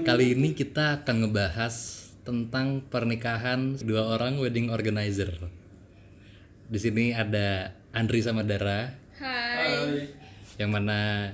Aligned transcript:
Kali 0.00 0.32
ini 0.32 0.56
kita 0.56 1.04
akan 1.04 1.28
ngebahas 1.28 2.08
tentang 2.24 2.80
pernikahan 2.88 3.76
dua 3.84 4.16
orang 4.16 4.40
wedding 4.40 4.72
organizer. 4.72 5.36
Di 6.72 6.80
sini 6.80 7.12
ada 7.12 7.76
Andri 7.92 8.24
sama 8.24 8.40
Dara, 8.40 8.88
Hai. 9.20 10.08
yang 10.56 10.72
mana 10.72 11.28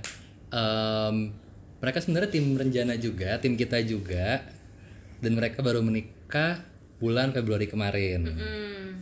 em, 0.50 1.30
mereka 1.78 2.02
sebenarnya 2.02 2.34
tim 2.34 2.58
rencana 2.58 2.98
juga, 2.98 3.38
tim 3.38 3.54
kita 3.54 3.78
juga, 3.86 4.42
dan 5.22 5.38
mereka 5.38 5.62
baru 5.62 5.78
menikah 5.78 6.58
bulan 6.98 7.30
Februari 7.30 7.70
kemarin, 7.70 8.26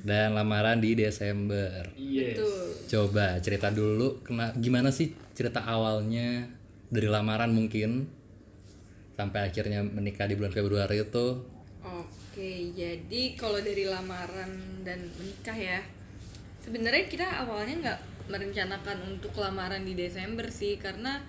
dan 0.04 0.36
lamaran 0.36 0.84
di 0.84 0.92
Desember. 0.92 1.96
Yes. 1.96 2.36
Tuh. 2.36 2.68
Coba 2.92 3.40
cerita 3.40 3.72
dulu, 3.72 4.20
kena, 4.20 4.52
gimana 4.60 4.92
sih 4.92 5.16
cerita 5.32 5.64
awalnya 5.64 6.44
dari 6.92 7.08
lamaran 7.08 7.56
mungkin 7.56 8.04
sampai 9.16 9.48
akhirnya 9.48 9.80
menikah 9.80 10.28
di 10.28 10.36
bulan 10.36 10.52
Februari 10.52 11.00
itu? 11.00 11.26
Oke, 11.80 12.76
jadi 12.76 13.22
kalau 13.34 13.58
dari 13.64 13.88
lamaran 13.88 14.84
dan 14.84 15.08
menikah 15.16 15.56
ya, 15.56 15.80
sebenarnya 16.60 17.08
kita 17.08 17.26
awalnya 17.42 17.74
nggak 17.80 18.00
merencanakan 18.28 19.16
untuk 19.16 19.32
lamaran 19.40 19.82
di 19.88 19.96
Desember 19.96 20.52
sih, 20.52 20.76
karena 20.76 21.24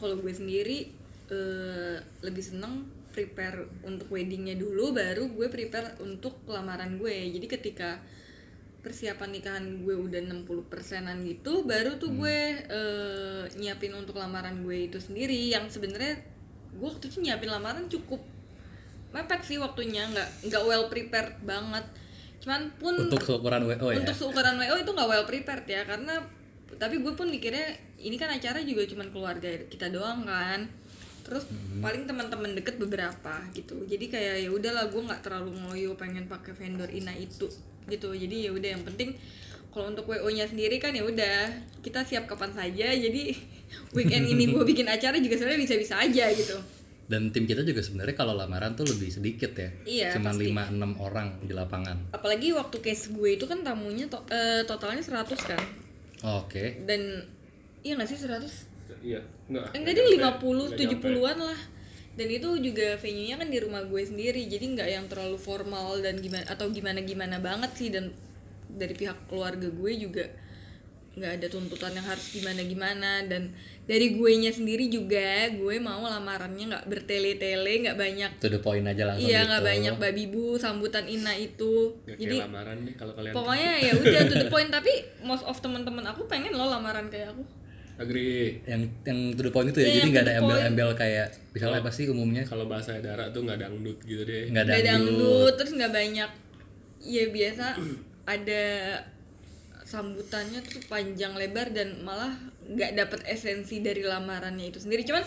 kalau 0.00 0.16
gue 0.16 0.32
sendiri 0.32 0.88
eh, 1.28 1.96
lebih 2.24 2.40
seneng 2.40 2.88
prepare 3.12 3.68
untuk 3.84 4.08
weddingnya 4.12 4.56
dulu, 4.56 4.96
baru 4.96 5.28
gue 5.28 5.48
prepare 5.52 6.00
untuk 6.00 6.40
lamaran 6.48 6.96
gue. 6.96 7.32
Jadi 7.36 7.46
ketika 7.48 8.00
persiapan 8.80 9.34
nikahan 9.34 9.64
gue 9.82 9.96
udah 9.98 10.20
60 10.24 10.72
persenan 10.72 11.20
gitu, 11.26 11.66
baru 11.68 12.00
tuh 12.00 12.16
gue 12.16 12.38
eh, 12.64 13.44
nyiapin 13.60 13.92
untuk 13.92 14.16
lamaran 14.16 14.64
gue 14.64 14.88
itu 14.88 14.96
sendiri, 15.02 15.52
yang 15.52 15.68
sebenarnya 15.68 16.35
gue 16.76 16.88
waktu 16.88 17.08
itu 17.08 17.18
nyiapin 17.24 17.50
lamaran 17.50 17.88
cukup 17.88 18.20
mepet 19.16 19.40
sih 19.42 19.56
waktunya 19.56 20.04
nggak 20.12 20.52
nggak 20.52 20.62
well 20.68 20.86
prepared 20.92 21.40
banget. 21.42 21.84
Cuman 22.44 22.68
pun 22.76 22.94
Untuk 22.94 23.24
seukuran 23.24 23.64
WO 23.64 23.88
ya? 23.90 23.98
untuk 24.04 24.16
seukuran 24.16 24.60
WO 24.60 24.76
itu 24.76 24.90
nggak 24.92 25.08
well 25.08 25.26
prepared 25.26 25.64
ya 25.64 25.82
karena 25.88 26.20
tapi 26.76 27.00
gue 27.00 27.12
pun 27.16 27.32
mikirnya 27.32 27.72
ini 27.96 28.20
kan 28.20 28.28
acara 28.28 28.60
juga 28.60 28.84
cuman 28.84 29.08
keluarga 29.08 29.48
kita 29.72 29.88
doang 29.88 30.28
kan. 30.28 30.68
Terus 31.26 31.48
paling 31.82 32.06
teman-teman 32.06 32.54
deket 32.54 32.78
beberapa 32.78 33.42
gitu. 33.50 33.82
Jadi 33.88 34.06
kayak 34.06 34.46
ya 34.46 34.50
udahlah 34.52 34.86
gue 34.92 35.02
nggak 35.02 35.24
terlalu 35.26 35.58
ngoyo 35.58 35.98
pengen 35.98 36.30
pakai 36.30 36.54
vendor 36.54 36.86
ina 36.92 37.10
itu 37.16 37.48
gitu. 37.88 38.08
Jadi 38.14 38.46
ya 38.46 38.50
udah 38.54 38.68
yang 38.78 38.84
penting 38.84 39.16
kalau 39.68 39.86
untuk 39.88 40.04
WO 40.04 40.28
nya 40.28 40.44
sendiri 40.44 40.76
kan 40.76 40.90
ya 40.90 41.02
udah 41.02 41.48
kita 41.80 42.02
siap 42.02 42.24
kapan 42.24 42.50
saja 42.50 42.90
jadi 42.90 43.22
weekend 43.96 44.26
ini 44.26 44.48
gue 44.48 44.64
bikin 44.70 44.86
acara 44.86 45.16
juga 45.16 45.34
sebenarnya 45.34 45.62
bisa-bisa 45.62 45.94
aja 45.96 46.26
gitu 46.30 46.56
Dan 47.06 47.30
tim 47.30 47.46
kita 47.46 47.62
juga 47.62 47.78
sebenarnya 47.78 48.14
kalau 48.14 48.34
lamaran 48.34 48.74
tuh 48.74 48.82
lebih 48.82 49.06
sedikit 49.08 49.54
ya. 49.54 49.70
Iya, 49.86 50.08
Cuma. 50.12 50.34
5 50.34 50.74
6 50.74 50.98
orang 50.98 51.38
di 51.40 51.54
lapangan. 51.54 52.10
apalagi 52.10 52.50
waktu 52.50 52.76
case 52.80 53.10
gue 53.10 53.30
itu 53.32 53.44
kan 53.44 53.62
tamunya 53.62 54.06
to- 54.06 54.26
eh, 54.26 54.66
totalnya 54.66 54.98
100 54.98 55.38
kan 55.38 55.62
Oke. 56.24 56.82
dan 56.82 57.22
iya 57.80 57.94
nggak 57.94 58.06
sih 58.06 58.18
100 58.18 58.50
Iya. 58.98 59.22
Enggak. 59.46 59.70
enggak 59.72 59.92
deh 59.94 60.06
50 60.18 60.74
70-an 60.74 61.38
lah 61.40 61.60
dan 62.16 62.26
itu 62.26 62.48
juga 62.58 62.96
venue-nya 62.96 63.36
kan 63.36 63.46
di 63.46 63.58
rumah 63.60 63.82
gue 63.84 64.02
sendiri 64.02 64.42
jadi 64.44 64.64
nggak 64.66 64.88
yang 64.90 65.06
terlalu 65.06 65.38
formal 65.38 66.00
dan 66.00 66.18
gimana 66.18 66.42
atau 66.44 66.66
gimana 66.68 66.98
gimana 67.00 67.38
banget 67.38 67.70
sih 67.76 67.94
dan 67.94 68.10
dari 68.68 68.92
pihak 68.92 69.26
keluarga 69.26 69.66
gue 69.66 69.92
juga 69.96 70.24
nggak 71.16 71.32
ada 71.40 71.48
tuntutan 71.48 71.96
yang 71.96 72.04
harus 72.04 72.28
gimana 72.28 72.60
gimana 72.60 73.24
dan 73.24 73.48
dari 73.88 74.12
gue 74.12 74.32
nya 74.36 74.52
sendiri 74.52 74.92
juga 74.92 75.48
gue 75.48 75.80
mau 75.80 76.04
lamarannya 76.04 76.68
nggak 76.68 76.84
bertele-tele 76.84 77.88
nggak 77.88 77.96
banyak 77.96 78.30
To 78.36 78.52
the 78.52 78.60
point 78.60 78.84
aja 78.84 79.08
langsung 79.08 79.24
iya 79.24 79.40
gitu. 79.40 79.48
nggak 79.48 79.64
banyak 79.64 79.94
babi 79.96 80.24
bu 80.28 80.60
sambutan 80.60 81.08
ina 81.08 81.32
itu. 81.32 81.96
Nggak 82.04 82.20
jadi 82.20 82.36
kayak 82.36 82.48
lamaran 82.52 82.78
nih 82.84 82.94
kalau 83.00 83.12
kalian 83.16 83.32
pokoknya 83.32 83.72
ya 83.80 83.92
udah 83.96 84.22
to 84.28 84.34
the 84.36 84.48
point. 84.52 84.68
Tapi 84.68 84.92
most 85.24 85.48
of 85.48 85.56
teman-teman 85.56 86.04
aku 86.04 86.28
pengen 86.28 86.52
lo 86.52 86.68
lamaran 86.68 87.08
kayak 87.08 87.32
aku. 87.32 87.48
Agree. 87.96 88.60
Yang 88.68 88.82
yang 89.08 89.18
to 89.32 89.40
the 89.40 89.48
point 89.48 89.72
itu 89.72 89.80
ya. 89.80 89.88
Iya, 89.88 89.94
Jadi 89.96 90.08
nggak 90.12 90.24
ada 90.28 90.34
embel-embel 90.36 90.90
kayak 90.92 91.26
misalnya 91.56 91.80
apa 91.80 91.88
sih 91.88 92.04
umumnya? 92.12 92.44
kalau 92.44 92.68
bahasa 92.68 92.92
Dara 93.00 93.32
tuh 93.32 93.40
nggak 93.40 93.56
dangdut 93.56 93.96
gitu 94.04 94.20
deh. 94.20 94.52
Nggak 94.52 94.68
ada 94.68 94.72
nggak 94.76 94.84
dangdut 94.84 95.52
terus 95.56 95.72
nggak 95.72 95.92
banyak 95.96 96.30
ya 97.00 97.24
biasa 97.32 97.66
ada 98.26 98.64
sambutannya 99.86 100.60
tuh 100.66 100.82
panjang 100.90 101.38
lebar 101.38 101.70
dan 101.70 102.02
malah 102.02 102.34
nggak 102.66 102.98
dapet 102.98 103.20
esensi 103.30 103.78
dari 103.78 104.02
lamarannya 104.02 104.74
itu 104.74 104.82
sendiri. 104.82 105.06
Cuman 105.06 105.22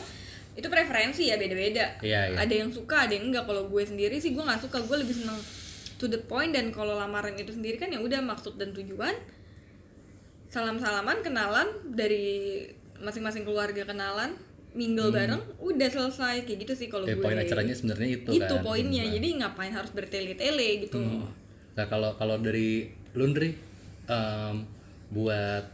itu 0.60 0.68
preferensi 0.68 1.32
ya 1.32 1.40
beda-beda. 1.40 2.04
Iya, 2.04 2.36
iya. 2.36 2.38
ada 2.38 2.54
yang 2.54 2.68
suka 2.68 3.08
ada 3.08 3.16
yang 3.16 3.32
enggak 3.32 3.48
kalau 3.48 3.72
gue 3.72 3.84
sendiri 3.88 4.20
sih 4.20 4.36
gue 4.36 4.44
nggak 4.44 4.60
suka. 4.60 4.84
Gue 4.84 5.00
lebih 5.00 5.16
seneng 5.16 5.40
to 5.96 6.12
the 6.12 6.20
point 6.20 6.52
dan 6.52 6.76
kalau 6.76 6.96
lamaran 6.96 7.40
itu 7.40 7.56
sendiri 7.56 7.80
kan 7.80 7.88
ya 7.88 8.04
udah 8.04 8.20
maksud 8.20 8.60
dan 8.60 8.76
tujuan. 8.76 9.16
Salam-salaman 10.50 11.22
kenalan 11.22 11.68
dari 11.94 12.66
masing-masing 13.00 13.46
keluarga 13.46 13.86
kenalan 13.86 14.34
mingle 14.76 15.14
bareng 15.14 15.40
udah 15.62 15.88
selesai. 15.88 16.44
Kayak 16.44 16.68
gitu 16.68 16.74
sih 16.76 16.88
kalau 16.92 17.08
Hmm. 17.08 17.16
Gue. 17.16 17.24
poin 17.24 17.38
acaranya 17.40 17.72
sebenarnya 17.72 18.08
itu, 18.20 18.30
itu 18.36 18.56
kan. 18.60 18.66
poinnya. 18.66 19.08
Jadi 19.08 19.28
ngapain 19.40 19.72
harus 19.72 19.92
bertele-tele 19.96 20.84
gitu 20.84 21.00
Nah 21.78 21.86
kalau 21.86 22.16
kalau 22.18 22.38
dari 22.42 22.90
Lundri 23.18 23.54
em, 24.10 24.56
buat 25.10 25.66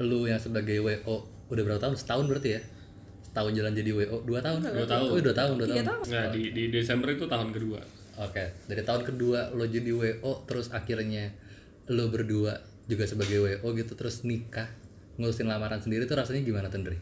lu 0.00 0.24
yang 0.28 0.40
sebagai 0.40 0.80
WO 0.80 1.28
udah 1.52 1.62
berapa 1.66 1.80
tahun? 1.80 1.96
Setahun 1.96 2.24
berarti 2.28 2.56
ya? 2.56 2.60
Setahun 3.26 3.52
jalan 3.52 3.72
jadi 3.76 3.90
WO? 3.92 4.24
Dua 4.24 4.40
tahun? 4.40 4.64
Dua 4.64 4.88
tahun. 4.88 5.08
Oh, 5.12 5.20
dua 5.20 5.34
tahun, 5.36 5.54
dua 5.60 5.68
tahun. 5.68 5.84
tahun. 5.86 6.04
Nggak, 6.08 6.26
di 6.32 6.42
di 6.56 6.64
Desember 6.72 7.08
itu 7.12 7.24
tahun 7.28 7.50
kedua 7.52 7.80
Oke, 8.20 8.52
dari 8.68 8.84
tahun 8.84 9.00
kedua 9.08 9.48
lo 9.56 9.64
jadi 9.64 9.96
WO 9.96 10.44
terus 10.44 10.68
akhirnya 10.76 11.32
lo 11.88 12.12
berdua 12.12 12.60
juga 12.84 13.08
sebagai 13.08 13.40
WO 13.40 13.72
gitu 13.72 13.96
terus 13.96 14.28
nikah 14.28 14.68
ngurusin 15.16 15.48
lamaran 15.48 15.80
sendiri 15.80 16.04
tuh 16.04 16.20
rasanya 16.20 16.44
gimana 16.44 16.68
Tendri? 16.68 17.00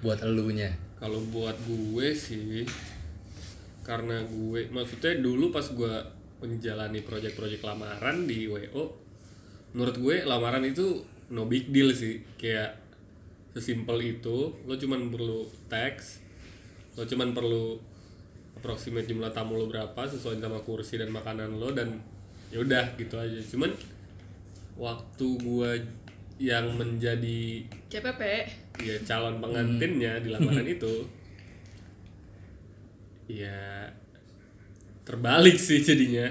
Buat 0.00 0.24
elunya. 0.24 0.72
kalau 0.96 1.20
buat 1.32 1.56
gue 1.64 2.12
sih 2.12 2.68
karena 3.84 4.20
gue 4.24 4.68
maksudnya 4.68 5.16
dulu 5.16 5.48
pas 5.48 5.64
gue 5.64 5.94
menjalani 6.40 7.04
proyek-proyek 7.04 7.60
lamaran 7.60 8.24
di 8.24 8.48
WO 8.48 8.96
menurut 9.76 9.96
gue 10.00 10.16
lamaran 10.26 10.66
itu 10.66 11.04
no 11.30 11.46
big 11.46 11.70
deal 11.70 11.94
sih. 11.94 12.20
Kayak 12.34 12.80
sesimpel 13.54 13.98
itu 14.02 14.54
lo 14.66 14.74
cuman 14.78 15.10
perlu 15.10 15.46
teks 15.66 16.22
lo 16.94 17.02
cuman 17.06 17.34
perlu 17.34 17.78
approximate 18.58 19.10
jumlah 19.10 19.30
tamu 19.30 19.58
lo 19.58 19.66
berapa 19.70 20.06
sesuai 20.06 20.42
sama 20.42 20.62
kursi 20.62 20.98
dan 20.98 21.10
makanan 21.14 21.58
lo 21.58 21.70
dan 21.70 22.02
ya 22.50 22.62
udah 22.62 22.98
gitu 22.98 23.14
aja. 23.14 23.38
Cuman 23.46 23.70
waktu 24.74 25.26
gue 25.38 25.70
yang 26.40 26.72
menjadi 26.74 27.68
CPP 27.92 28.22
ya 28.80 28.96
calon 29.04 29.44
pengantinnya 29.44 30.24
di 30.24 30.32
lamaran 30.32 30.64
itu 30.80 31.04
ya 33.28 33.86
terbalik 35.04 35.56
sih 35.56 35.80
jadinya. 35.80 36.28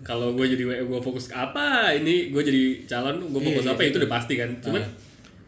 Kalau 0.00 0.32
gue 0.32 0.46
jadi 0.48 0.64
gue 0.80 1.00
fokus 1.04 1.28
ke 1.28 1.36
apa? 1.36 1.92
Ini 1.92 2.32
gue 2.32 2.42
jadi 2.42 2.62
calon 2.88 3.20
gue 3.28 3.40
fokus 3.40 3.68
Iya, 3.68 3.72
apa? 3.76 3.80
itu 3.84 3.96
udah 4.00 4.12
pasti 4.12 4.34
kan. 4.40 4.50
Cuman 4.64 4.84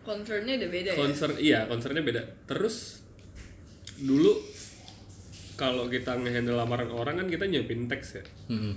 concernnya 0.03 0.59
udah 0.59 0.69
beda 0.69 0.91
ya? 0.93 0.97
concern 0.99 1.33
iya 1.39 1.59
concernnya 1.65 2.03
beda. 2.03 2.23
Terus 2.45 3.01
dulu 3.97 4.35
kalau 5.55 5.87
kita 5.87 6.19
ngehandle 6.19 6.59
lamaran 6.59 6.91
orang 6.91 7.23
kan 7.23 7.27
kita 7.31 7.47
nyiapin 7.47 7.87
teks 7.87 8.19
ya. 8.19 8.25
Mm-mm. 8.51 8.75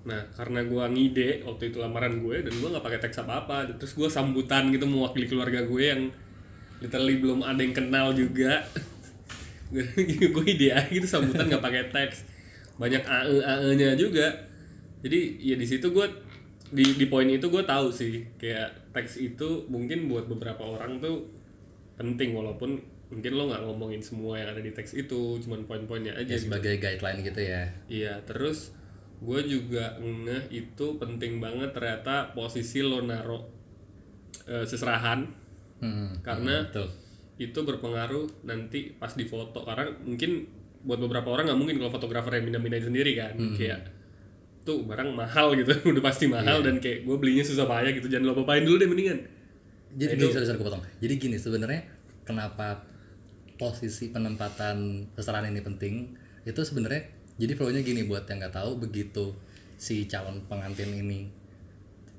Nah, 0.00 0.24
karena 0.32 0.64
gua 0.64 0.88
ngide 0.88 1.44
waktu 1.44 1.68
itu 1.68 1.76
lamaran 1.76 2.24
gue 2.24 2.40
dan 2.40 2.52
gua 2.56 2.72
nggak 2.72 2.84
pakai 2.88 3.00
teks 3.04 3.20
apa-apa, 3.20 3.68
terus 3.76 3.92
gua 3.92 4.08
sambutan 4.08 4.72
gitu 4.72 4.88
mewakili 4.88 5.28
keluarga 5.28 5.60
gue 5.60 5.82
yang 5.84 6.08
literally 6.80 7.20
belum 7.20 7.44
ada 7.44 7.60
yang 7.60 7.76
kenal 7.76 8.16
juga. 8.16 8.64
gue 10.34 10.44
ide 10.48 10.72
aja 10.72 10.88
gitu 10.88 11.04
sambutan 11.04 11.46
nggak 11.46 11.62
pakai 11.62 11.84
teks. 11.92 12.24
Banyak 12.80 13.02
AE 13.04 13.36
AE-nya 13.44 13.92
juga. 13.94 14.26
Jadi 15.04 15.20
ya 15.38 15.56
di 15.56 15.66
situ 15.68 15.92
gue 15.92 16.06
di 16.70 16.96
di 16.96 17.06
poin 17.06 17.28
itu 17.28 17.46
gue 17.46 17.62
tahu 17.62 17.90
sih 17.90 18.24
kayak 18.40 18.94
teks 18.96 19.20
itu 19.20 19.66
mungkin 19.68 20.08
buat 20.08 20.24
beberapa 20.24 20.62
orang 20.64 20.98
tuh 20.98 21.28
penting 21.98 22.32
walaupun 22.32 22.78
mungkin 23.10 23.32
lo 23.34 23.50
nggak 23.50 23.62
ngomongin 23.66 23.98
semua 23.98 24.38
yang 24.38 24.54
ada 24.54 24.62
di 24.62 24.70
teks 24.70 24.94
itu 24.94 25.34
cuman 25.42 25.66
poin-poinnya 25.66 26.14
aja 26.14 26.30
Ya 26.30 26.38
gitu. 26.38 26.46
sebagai 26.46 26.78
guideline 26.78 27.20
gitu 27.26 27.40
ya. 27.42 27.62
Iya, 27.90 28.14
terus 28.22 28.70
gue 29.20 29.40
juga 29.44 29.98
ngeh 30.00 30.48
itu 30.48 30.86
penting 30.96 31.42
banget 31.42 31.74
ternyata 31.74 32.32
posisi 32.32 32.80
lo 32.80 33.02
naro 33.02 33.50
eh, 34.46 34.64
seserahan 34.64 35.26
Mm-mm. 35.82 36.22
karena 36.22 36.64
Betul. 36.70 36.88
itu 37.36 37.58
berpengaruh 37.60 38.46
nanti 38.46 38.94
pas 38.94 39.12
di 39.12 39.24
foto 39.24 39.64
karena 39.64 39.90
mungkin 40.04 40.46
buat 40.80 40.98
beberapa 40.98 41.28
orang 41.28 41.52
nggak 41.52 41.58
mungkin 41.60 41.76
kalau 41.80 41.92
fotografer 41.92 42.40
yang 42.40 42.44
pindah-pindahin 42.50 42.86
sendiri 42.88 43.12
kan. 43.16 43.34
Kayak 43.56 43.80
tuh 44.60 44.84
barang 44.84 45.16
mahal 45.16 45.56
gitu 45.56 45.72
udah 45.92 46.02
pasti 46.04 46.28
mahal 46.28 46.60
dan 46.60 46.78
kayak 46.78 47.08
gue 47.08 47.16
belinya 47.16 47.40
susah 47.40 47.64
payah 47.64 47.96
gitu 47.96 48.12
jangan 48.12 48.32
lo 48.32 48.44
apain 48.44 48.64
dulu 48.64 48.76
deh 48.76 48.88
mendingan. 48.88 49.18
Jadi 49.90 50.14
Nah, 50.14 50.22
gini, 50.22 50.32
sorry, 50.32 50.46
sorry, 50.46 50.60
potong. 50.62 50.82
Jadi 51.02 51.14
gini 51.18 51.36
sebenarnya 51.40 51.80
kenapa 52.22 52.86
posisi 53.58 54.08
penempatan 54.08 55.08
seseorang 55.18 55.52
ini 55.52 55.60
penting 55.60 55.94
itu 56.48 56.60
sebenarnya 56.64 57.12
jadi 57.36 57.52
flow-nya 57.56 57.84
gini 57.84 58.08
buat 58.08 58.24
yang 58.24 58.40
nggak 58.40 58.56
tahu 58.56 58.80
begitu 58.80 59.36
si 59.76 60.08
calon 60.08 60.44
pengantin 60.48 60.92
ini 60.92 61.28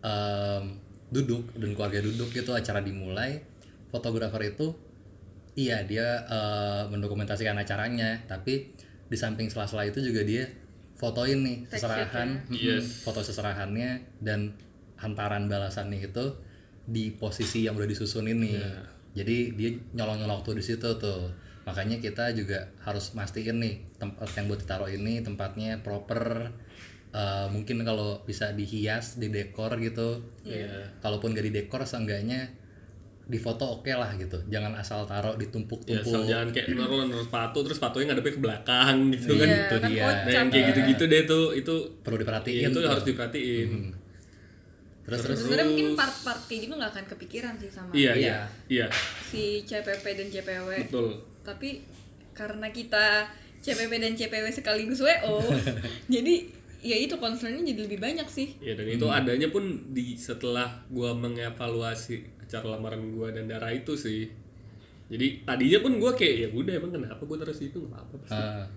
em, 0.01 0.63
duduk 1.09 1.49
dan 1.57 1.73
keluarga 1.73 2.01
duduk 2.01 2.29
itu 2.33 2.51
acara 2.53 2.81
dimulai 2.81 3.41
fotografer 3.89 4.53
itu 4.53 4.73
iya 5.55 5.83
dia 5.83 6.25
eh, 6.27 6.83
mendokumentasikan 6.89 7.57
acaranya 7.57 8.21
tapi 8.25 8.71
di 9.11 9.17
samping 9.19 9.51
sela-sela 9.51 9.83
itu 9.83 9.99
juga 9.99 10.23
dia 10.23 10.47
fotoin 10.95 11.43
nih 11.43 11.57
seserahan 11.67 12.47
mm, 12.47 12.81
foto 13.03 13.19
seserahannya 13.25 14.21
dan 14.23 14.55
hantaran 15.01 15.49
balasannya 15.49 15.99
itu 15.99 16.25
di 16.85 17.11
posisi 17.13 17.65
yang 17.65 17.75
udah 17.75 17.89
disusun 17.89 18.29
ini 18.29 18.55
jadi 19.11 19.51
dia 19.51 19.75
nyolong-nyolong 19.91 20.39
tuh 20.45 20.55
di 20.55 20.63
situ 20.63 20.87
tuh. 20.95 21.27
Makanya 21.67 21.99
kita 21.99 22.31
juga 22.31 22.71
harus 22.81 23.11
mastiin 23.11 23.59
nih 23.59 23.75
tempat 23.99 24.31
yang 24.39 24.47
buat 24.47 24.63
ditaruh 24.63 24.87
ini 24.87 25.19
tempatnya 25.19 25.83
proper 25.83 26.53
Eh, 27.11 27.47
mungkin 27.51 27.83
kalau 27.83 28.23
bisa 28.23 28.55
dihias 28.55 29.19
di 29.19 29.27
dekor 29.27 29.75
gitu 29.83 30.23
kalaupun 31.03 31.35
gak 31.35 31.43
di 31.43 31.51
dekor 31.51 31.83
seenggaknya 31.83 32.47
di 33.31 33.39
foto 33.39 33.79
oke 33.79 33.87
lah 33.87 34.11
gitu. 34.19 34.35
Jangan 34.51 34.75
asal 34.75 35.07
taruh 35.07 35.39
ya 35.39 35.47
ditumpuk-tumpuk 35.47 36.03
asal 36.03 36.27
jangan 36.27 36.51
kayak 36.51 36.75
naruh 36.75 37.07
naruh 37.07 37.23
sepatu 37.23 37.63
terus 37.63 37.79
sepatunya 37.79 38.11
ngadepnya 38.11 38.33
ke 38.35 38.41
belakang 38.43 38.95
gitu 39.15 39.33
kan. 39.39 39.47
Iya, 39.47 39.55
itu 39.63 39.75
kan 39.79 39.89
dia. 39.89 40.03
nah 40.03 40.31
yang 40.35 40.47
kayak 40.51 40.65
gitu-gitu 40.75 41.03
deh 41.07 41.21
tuh 41.23 41.45
itu 41.55 41.73
perlu 42.03 42.17
diperhatiin 42.19 42.67
itu 42.67 42.75
tuh. 42.75 42.89
harus 42.91 43.05
diperhatiin. 43.07 43.71
Terus 45.01 45.19
terus 45.25 45.37
sebenarnya 45.41 45.65
mungkin 45.65 45.87
part-part 45.95 46.41
kayak 46.45 46.59
gitu 46.67 46.73
nggak 46.75 46.91
akan 46.93 47.05
kepikiran 47.09 47.53
sih 47.57 47.71
sama 47.71 47.89
iya 47.91 48.11
Iya. 48.13 48.19
iya. 48.21 48.37
iya 48.69 48.87
si 49.25 49.63
CPP 49.63 50.05
dan 50.13 50.27
CPW 50.29 50.67
betul. 50.85 51.07
Tapi 51.41 51.69
karena 52.31 52.67
kita 52.69 53.25
CPP 53.59 53.91
dan 53.97 54.13
CPW 54.13 54.45
sekaligus 54.51 55.01
WO 55.01 55.41
jadi 56.13 56.35
ya 56.81 56.97
itu 56.97 57.13
concernnya 57.17 57.61
jadi 57.61 57.81
lebih 57.85 57.97
banyak 57.97 58.25
sih. 58.25 58.57
Ya 58.57 58.73
dan 58.73 58.89
itu 58.89 59.05
adanya 59.05 59.49
pun 59.49 59.63
di 59.89 60.13
setelah 60.13 60.81
gua 60.89 61.13
mengevaluasi 61.13 62.40
acara 62.51 62.75
lamaran 62.75 63.15
gua 63.15 63.31
dan 63.31 63.47
darah 63.47 63.71
itu 63.71 63.95
sih. 63.95 64.27
Jadi 65.07 65.47
tadinya 65.47 65.79
pun 65.79 65.95
gua 65.95 66.11
kayak 66.11 66.35
ya 66.35 66.47
udah 66.51 66.73
emang 66.75 66.91
kenapa 66.91 67.23
gua 67.23 67.39
taruh 67.39 67.55
situ? 67.55 67.79
Nggak 67.79 67.95
apa-apa 67.95 68.15
pasti. 68.27 68.43
Ah. 68.43 68.67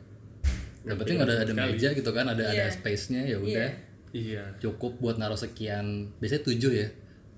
yang 0.84 1.00
penting 1.00 1.16
ada 1.16 1.32
ada 1.40 1.48
Sekali. 1.48 1.72
meja 1.72 1.88
gitu 1.90 2.10
kan 2.12 2.26
ada 2.28 2.44
ada 2.44 2.54
Iya. 2.60 2.68
space-nya 2.70 3.24
ya 3.24 3.40
udah. 3.40 3.70
Iya. 4.12 4.44
Cukup 4.60 5.00
buat 5.00 5.16
naruh 5.16 5.34
sekian 5.34 6.12
biasanya 6.20 6.44
tujuh 6.44 6.70
ya 6.70 6.88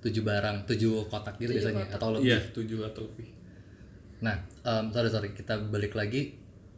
tujuh 0.03 0.21
barang 0.21 0.67
tujuh 0.67 1.07
kotak 1.07 1.39
gitu 1.39 1.55
biasanya 1.55 1.87
atau 1.89 2.11
lebih. 2.13 2.27
Iya 2.27 2.39
tujuh 2.53 2.83
atau 2.85 3.07
lebih. 3.07 3.31
Nah 4.19 4.35
em, 4.61 4.85
sorry 4.91 5.09
sorry 5.09 5.29
kita 5.31 5.57
balik 5.65 5.95
lagi. 5.95 6.35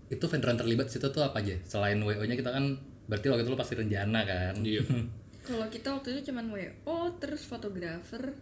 Itu 0.06 0.28
vendor 0.28 0.48
yang 0.48 0.60
terlibat 0.60 0.86
situ 0.86 1.08
tuh 1.08 1.24
apa 1.24 1.40
aja? 1.40 1.56
Selain 1.64 1.96
wo 1.98 2.12
nya 2.12 2.36
kita 2.36 2.52
kan 2.52 2.76
berarti 3.08 3.26
waktu 3.26 3.42
itu 3.42 3.50
lo 3.50 3.56
pasti 3.56 3.74
rencana 3.74 4.20
kan? 4.22 4.54
Iya. 4.60 4.84
Kalau 5.48 5.64
kita 5.66 5.88
waktu 5.90 6.08
itu 6.12 6.28
cuman 6.28 6.52
WO 6.52 6.96
terus 7.16 7.48
fotografer 7.48 8.36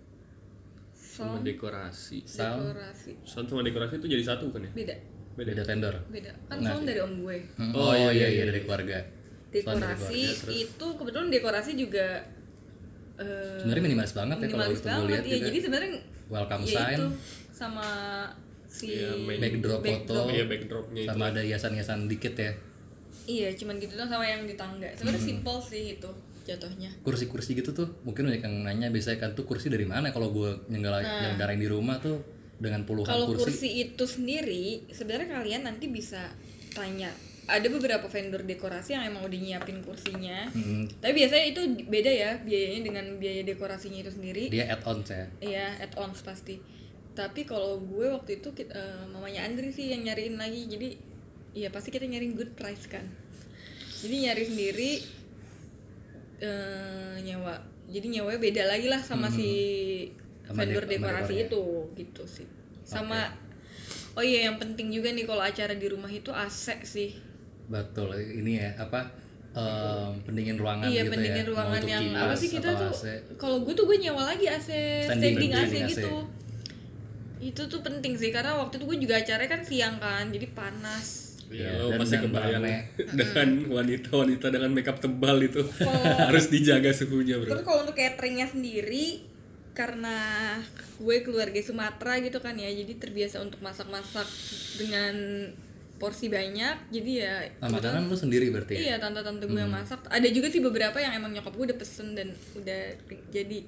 sama 1.16 1.32
sound 1.32 1.44
dekorasi. 1.44 2.18
Sound. 2.22 2.60
Dekorasi. 2.66 3.10
Sound 3.22 3.46
sama 3.46 3.62
dekorasi 3.62 3.92
itu 3.96 4.08
jadi 4.10 4.24
satu 4.26 4.46
kan 4.50 4.60
ya? 4.60 4.70
Beda. 4.70 4.94
Beda 5.34 5.50
beda. 5.50 5.62
vendor. 5.64 5.94
Beda. 6.06 6.32
Kan 6.46 6.58
sound 6.60 6.84
dari 6.84 7.00
om 7.00 7.12
gue. 7.18 7.36
Hmm, 7.54 7.72
Oh, 7.72 7.80
oh, 7.82 7.92
iya, 7.94 8.10
iya 8.10 8.26
iya, 8.26 8.28
iya 8.30 8.44
dari 8.46 8.60
keluarga. 8.60 8.98
Sound 8.98 9.08
dari 9.48 9.56
dekorasi 9.56 10.12
keluarga, 10.14 10.36
terus. 10.38 10.54
itu 10.62 10.86
kebetulan 10.94 11.28
dekorasi 11.30 11.70
juga 11.74 12.06
eh, 13.16 13.58
sebenarnya 13.58 13.82
minimalis 13.82 14.12
banget 14.12 14.36
ya 14.36 14.46
kalau 14.46 14.66
itu 14.68 14.84
banget. 14.84 15.08
lihat 15.08 15.24
ya 15.24 15.36
jadi 15.42 15.58
sebenarnya 15.58 15.90
welcome 16.28 16.62
ya 16.62 16.74
sign. 16.76 16.94
itu 16.94 17.06
sama 17.50 17.88
si 18.68 18.86
Iya, 18.92 19.10
main- 19.18 19.40
backdrop 19.40 19.80
foto. 19.80 20.18
Iya 20.28 20.44
backdropnya 20.44 21.00
itu. 21.00 21.08
sama 21.08 21.24
ada 21.26 21.40
hiasan-hiasan 21.40 21.98
dikit 22.06 22.34
ya. 22.36 22.52
Iya 23.24 23.48
cuman 23.54 23.74
gitu 23.76 23.94
dong 23.94 24.06
sama 24.06 24.22
yang 24.22 24.44
di 24.44 24.54
tangga. 24.54 24.86
Sebenarnya 24.92 25.18
Hmm. 25.18 25.30
simple 25.32 25.58
sih 25.62 25.84
itu 25.96 26.10
jatuhnya 26.46 26.90
kursi-kursi 27.02 27.58
gitu 27.58 27.74
tuh 27.74 27.88
mungkin 28.06 28.30
banyak 28.30 28.42
yang 28.46 28.56
nanya 28.62 28.88
biasanya 28.88 29.18
kan 29.18 29.30
tuh 29.34 29.42
kursi 29.42 29.66
dari 29.66 29.84
mana 29.84 30.14
kalau 30.14 30.30
gue 30.30 30.70
nyenggala 30.70 31.02
nyelenggarain 31.02 31.58
di 31.58 31.66
rumah 31.66 31.98
tuh 31.98 32.22
dengan 32.56 32.86
puluhan 32.86 33.04
Nah. 33.04 33.14
kalau 33.18 33.26
kursi, 33.34 33.44
kursi 33.52 33.68
itu 33.84 34.04
sendiri 34.06 34.86
sebenarnya 34.88 35.28
kalian 35.36 35.66
nanti 35.66 35.90
bisa 35.90 36.30
tanya 36.72 37.10
ada 37.46 37.70
beberapa 37.70 38.10
vendor 38.10 38.42
dekorasi 38.42 38.98
yang 38.98 39.06
emang 39.06 39.22
udah 39.22 39.38
nyiapin 39.38 39.78
kursinya 39.78 40.50
Hmm, 40.50 40.90
tapi 40.98 41.22
biasanya 41.22 41.46
itu 41.46 41.62
beda 41.86 42.10
ya 42.10 42.30
biayanya 42.42 42.80
dengan 42.82 43.04
biaya 43.22 43.46
dekorasinya 43.46 44.02
itu 44.02 44.10
sendiri 44.10 44.50
dia 44.50 44.66
add-on 44.66 45.06
ya 45.06 45.26
Iya, 45.38 45.66
add-ons 45.78 46.26
pasti. 46.26 46.58
Tapi 47.14 47.46
kalau 47.46 47.78
gue 47.80 48.12
waktu 48.12 48.42
itu 48.42 48.50
eh, 48.66 49.04
mamanya 49.08 49.46
Andri 49.46 49.70
sih 49.72 49.88
yang 49.88 50.04
nyariin 50.04 50.36
lagi. 50.36 50.68
Jadi 50.68 50.88
iya 51.54 51.70
pasti 51.72 51.88
kita 51.88 52.04
nyariin 52.04 52.34
good 52.36 52.52
price 52.58 52.90
kan. 52.90 53.06
Jadi 54.02 54.26
nyari 54.26 54.42
sendiri 54.44 54.90
eh 56.38 57.16
nyewa. 57.20 57.54
Jadi 57.86 58.06
nyewanya 58.10 58.38
beda 58.38 58.62
lagi 58.66 58.86
lah 58.86 58.98
sama 58.98 59.28
si 59.28 59.48
Sama 60.42 60.62
vendor 60.62 60.84
dek- 60.84 60.98
dekorasi 60.98 61.34
dekornya. 61.34 61.46
itu 61.46 61.62
gitu 61.94 62.22
sih. 62.24 62.46
Sama 62.82 63.20
Oh 64.12 64.24
iya 64.24 64.48
yang 64.48 64.56
penting 64.56 64.88
juga 64.88 65.12
nih 65.12 65.22
kalau 65.22 65.40
acara 65.40 65.72
di 65.72 65.86
rumah 65.86 66.08
itu 66.08 66.30
AC 66.30 66.80
sih. 66.82 67.12
betul 67.66 68.14
ini 68.14 68.56
ya 68.56 68.70
apa 68.78 69.10
em, 69.52 70.22
pendingin 70.22 70.54
ruangan 70.54 70.86
iya 70.86 71.02
gitu 71.02 71.12
pendingin 71.12 71.42
ya 71.42 71.50
ruangan 71.50 71.82
yang 71.82 72.04
apa 72.14 72.32
sih 72.32 72.48
kita 72.48 72.70
tuh 72.72 72.94
kalau 73.34 73.66
gue 73.66 73.74
tuh 73.74 73.84
gue 73.84 73.98
nyewa 73.98 74.22
lagi 74.22 74.46
AC 74.46 74.70
Standing, 75.02 75.34
standing, 75.34 75.50
AC 75.52 75.74
AC. 75.74 75.90
gitu 75.90 76.14
itu 77.42 77.62
tuh 77.66 77.80
penting 77.82 78.14
sih 78.14 78.30
karena 78.30 78.54
waktu 78.54 78.78
itu 78.78 78.86
gue 78.86 78.98
juga 79.02 79.14
acaranya 79.18 79.50
kan 79.50 79.60
siang 79.60 79.98
kan 79.98 80.30
jadi 80.30 80.46
panas 80.54 81.25
Iya, 81.46 81.68
Iya, 81.68 81.78
lo 81.78 81.88
dan- 81.88 82.00
pasti 82.00 82.16
dan 82.16 82.24
kebayang 82.26 82.58
rame. 82.58 82.74
dengan 83.20 83.48
wanita-wanita 83.70 84.46
dengan 84.48 84.70
makeup 84.72 84.98
tebal 84.98 85.38
itu 85.40 85.62
harus 86.26 86.46
dijaga 86.46 86.90
suhunya 86.90 87.38
bro. 87.38 87.50
terus 87.50 87.62
kalau 87.62 87.80
untuk 87.82 87.94
cateringnya 87.94 88.46
sendiri 88.46 89.22
karena 89.70 90.16
gue 90.96 91.16
keluarga 91.20 91.60
Sumatera 91.60 92.16
gitu 92.18 92.40
kan 92.40 92.56
ya 92.56 92.66
jadi 92.66 92.96
terbiasa 92.96 93.38
untuk 93.38 93.60
masak-masak 93.60 94.24
dengan 94.74 95.14
porsi 95.96 96.28
banyak 96.28 96.90
jadi 96.90 97.12
ya 97.16 97.34
nah, 97.56 97.68
makanan 97.70 98.04
lu 98.04 98.12
sendiri 98.12 98.48
berarti 98.50 98.72
ya? 98.74 98.80
Iya 98.82 98.94
tante-tante 98.98 99.44
gue 99.44 99.56
yang 99.56 99.70
masak. 99.70 100.00
Ada 100.06 100.28
juga 100.28 100.48
sih 100.48 100.60
beberapa 100.60 100.96
yang 100.96 101.12
emang 101.14 101.32
nyokap 101.32 101.52
gue 101.52 101.72
udah 101.72 101.78
pesen 101.78 102.12
dan 102.12 102.28
udah 102.52 102.82
jadi. 103.30 103.64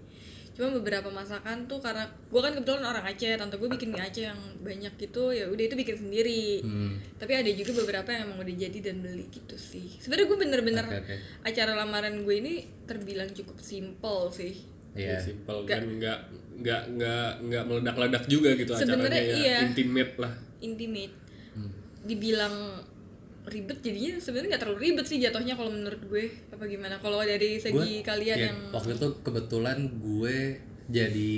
Cuma 0.58 0.75
beberapa 0.75 1.06
masakan 1.06 1.70
tuh 1.70 1.78
karena 1.78 2.02
gue 2.02 2.40
kan 2.43 2.50
kebetulan 2.50 2.82
orang 2.82 3.06
Aceh, 3.06 3.31
tante 3.38 3.55
gue 3.55 3.70
bikin 3.70 3.94
mie 3.94 4.02
Aceh 4.02 4.26
yang 4.26 4.40
banyak 4.58 4.90
gitu, 4.99 5.31
ya 5.31 5.46
udah 5.46 5.64
itu 5.70 5.78
bikin 5.78 5.96
sendiri. 6.02 6.66
Hmm. 6.66 6.99
Tapi 7.14 7.31
ada 7.38 7.46
juga 7.55 7.78
beberapa 7.78 8.10
yang 8.10 8.26
emang 8.26 8.43
udah 8.43 8.56
jadi 8.66 8.78
dan 8.82 8.99
beli 8.99 9.31
gitu 9.31 9.55
sih. 9.55 10.02
Sebenarnya 10.02 10.27
gue 10.27 10.38
bener-bener 10.43 10.86
Oke, 10.91 10.98
oke. 10.98 11.17
acara 11.46 11.79
lamaran 11.79 12.27
gue 12.27 12.34
ini 12.43 12.67
terbilang 12.91 13.31
cukup 13.31 13.62
simple 13.62 14.34
sih. 14.34 14.58
Iya. 14.98 15.22
Simple 15.22 15.62
kan 15.62 15.86
nggak 15.86 16.19
nggak 16.58 16.82
nggak 16.91 17.31
nggak 17.38 17.62
meledak-ledak 17.70 18.24
juga 18.27 18.50
gitu 18.58 18.74
acaranya 18.74 19.15
ya 19.15 19.22
iya. 19.38 19.58
intimate 19.62 20.19
lah. 20.19 20.32
Intimate. 20.58 21.15
Hmm. 21.55 21.70
Dibilang 22.03 22.82
ribet 23.48 23.78
jadinya 23.81 24.14
sebenarnya 24.17 24.48
nggak 24.52 24.62
terlalu 24.62 24.81
ribet 24.82 25.05
sih 25.05 25.19
jatuhnya 25.19 25.55
kalau 25.55 25.69
menurut 25.69 26.00
gue. 26.05 26.24
Apa 26.48 26.64
gimana? 26.64 26.94
Kalau 26.96 27.19
dari 27.20 27.56
segi 27.56 27.74
Gua- 27.74 28.06
kalian 28.06 28.36
ya, 28.36 28.46
yang 28.48 28.58
waktu 28.70 28.94
itu 28.94 29.08
kebetulan 29.20 29.78
gue 29.98 30.36
jadi 30.88 31.34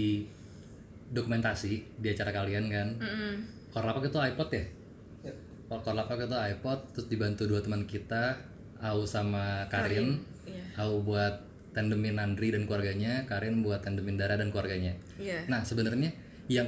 dokumentasi 1.10 1.72
di 1.96 2.08
acara 2.08 2.30
kalian 2.32 2.64
kan. 2.68 2.88
Mm-mm. 2.96 3.32
Korlapak 3.70 4.06
itu 4.06 4.18
iPod 4.18 4.48
ya? 4.50 4.64
Kor- 5.66 5.82
Korlapak 5.82 6.18
itu 6.20 6.34
iPod 6.34 6.78
terus 6.92 7.06
dibantu 7.06 7.46
dua 7.46 7.60
teman 7.60 7.82
kita 7.84 8.34
Au 8.80 9.04
sama 9.04 9.68
Karin, 9.68 10.18
Iya. 10.42 10.64
Au 10.80 10.98
buat 11.00 11.46
tandemin 11.70 12.16
Andri 12.16 12.50
dan 12.50 12.64
keluarganya 12.64 13.22
Karin 13.24 13.60
buat 13.60 13.78
tandemin 13.78 14.16
Dara 14.16 14.34
dan 14.34 14.50
keluarganya. 14.50 14.96
Iya. 15.14 15.46
Nah 15.46 15.60
sebenarnya 15.60 16.10
yang 16.48 16.66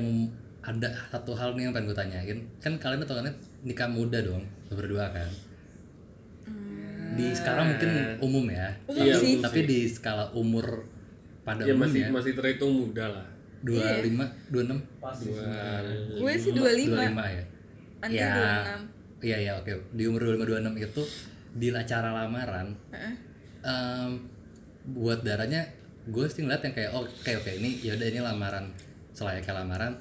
ada 0.62 0.87
satu 1.11 1.34
hal 1.34 1.56
nih 1.56 1.66
yang 1.66 1.72
pengen 1.72 1.88
gue 1.88 1.99
tanyain. 1.99 2.38
Kan 2.61 2.78
kalian 2.78 3.02
tuh 3.02 3.18
kan 3.18 3.34
nikah 3.62 3.87
muda 3.87 4.19
dong 4.21 4.42
berdua 4.69 5.11
kan? 5.11 5.31
Di 7.12 7.26
sekarang 7.31 7.76
mungkin 7.76 7.90
umum 8.21 8.45
ya 8.49 8.73
Umum 8.88 9.04
tapi, 9.04 9.21
sih. 9.21 9.35
tapi 9.38 9.61
di 9.62 9.78
skala 9.85 10.33
umur 10.33 10.88
pada 11.42 11.61
Ya 11.61 11.76
umumnya. 11.76 11.85
masih 11.85 12.02
masih 12.11 12.33
terhitung 12.35 12.73
muda 12.83 13.07
lah. 13.07 13.26
dua 13.62 14.02
lima 14.02 14.26
dua 14.49 14.62
enam? 14.66 14.78
Dua, 14.99 15.47
Gue 16.19 16.33
sih 16.35 16.50
25 16.50 16.59
dua 16.59 16.71
lima 16.75 17.25
ya. 17.25 17.45
Andri 18.02 18.19
ya. 18.19 18.31
26 19.21 19.23
iya 19.23 19.37
iya 19.38 19.52
oke. 19.54 19.71
Di 19.92 20.02
umur 20.04 20.21
dua 20.21 20.33
lima 20.35 20.47
dua 20.47 20.59
enam 20.59 20.75
itu 20.75 21.02
di 21.52 21.69
acara 21.69 22.11
lamaran 22.11 22.75
Heeh. 22.90 23.14
em, 23.62 24.11
buat 24.88 25.23
darahnya 25.23 25.62
gue 26.02 26.26
sih 26.26 26.42
ngeliat 26.42 26.64
yang 26.64 26.75
kayak 26.75 26.90
oh, 26.90 27.04
oke 27.04 27.33
oke 27.38 27.50
ini 27.52 27.78
yaudah 27.85 28.09
ini 28.09 28.19
lamaran 28.19 28.66
selayaknya 29.12 29.54
lamaran 29.54 29.92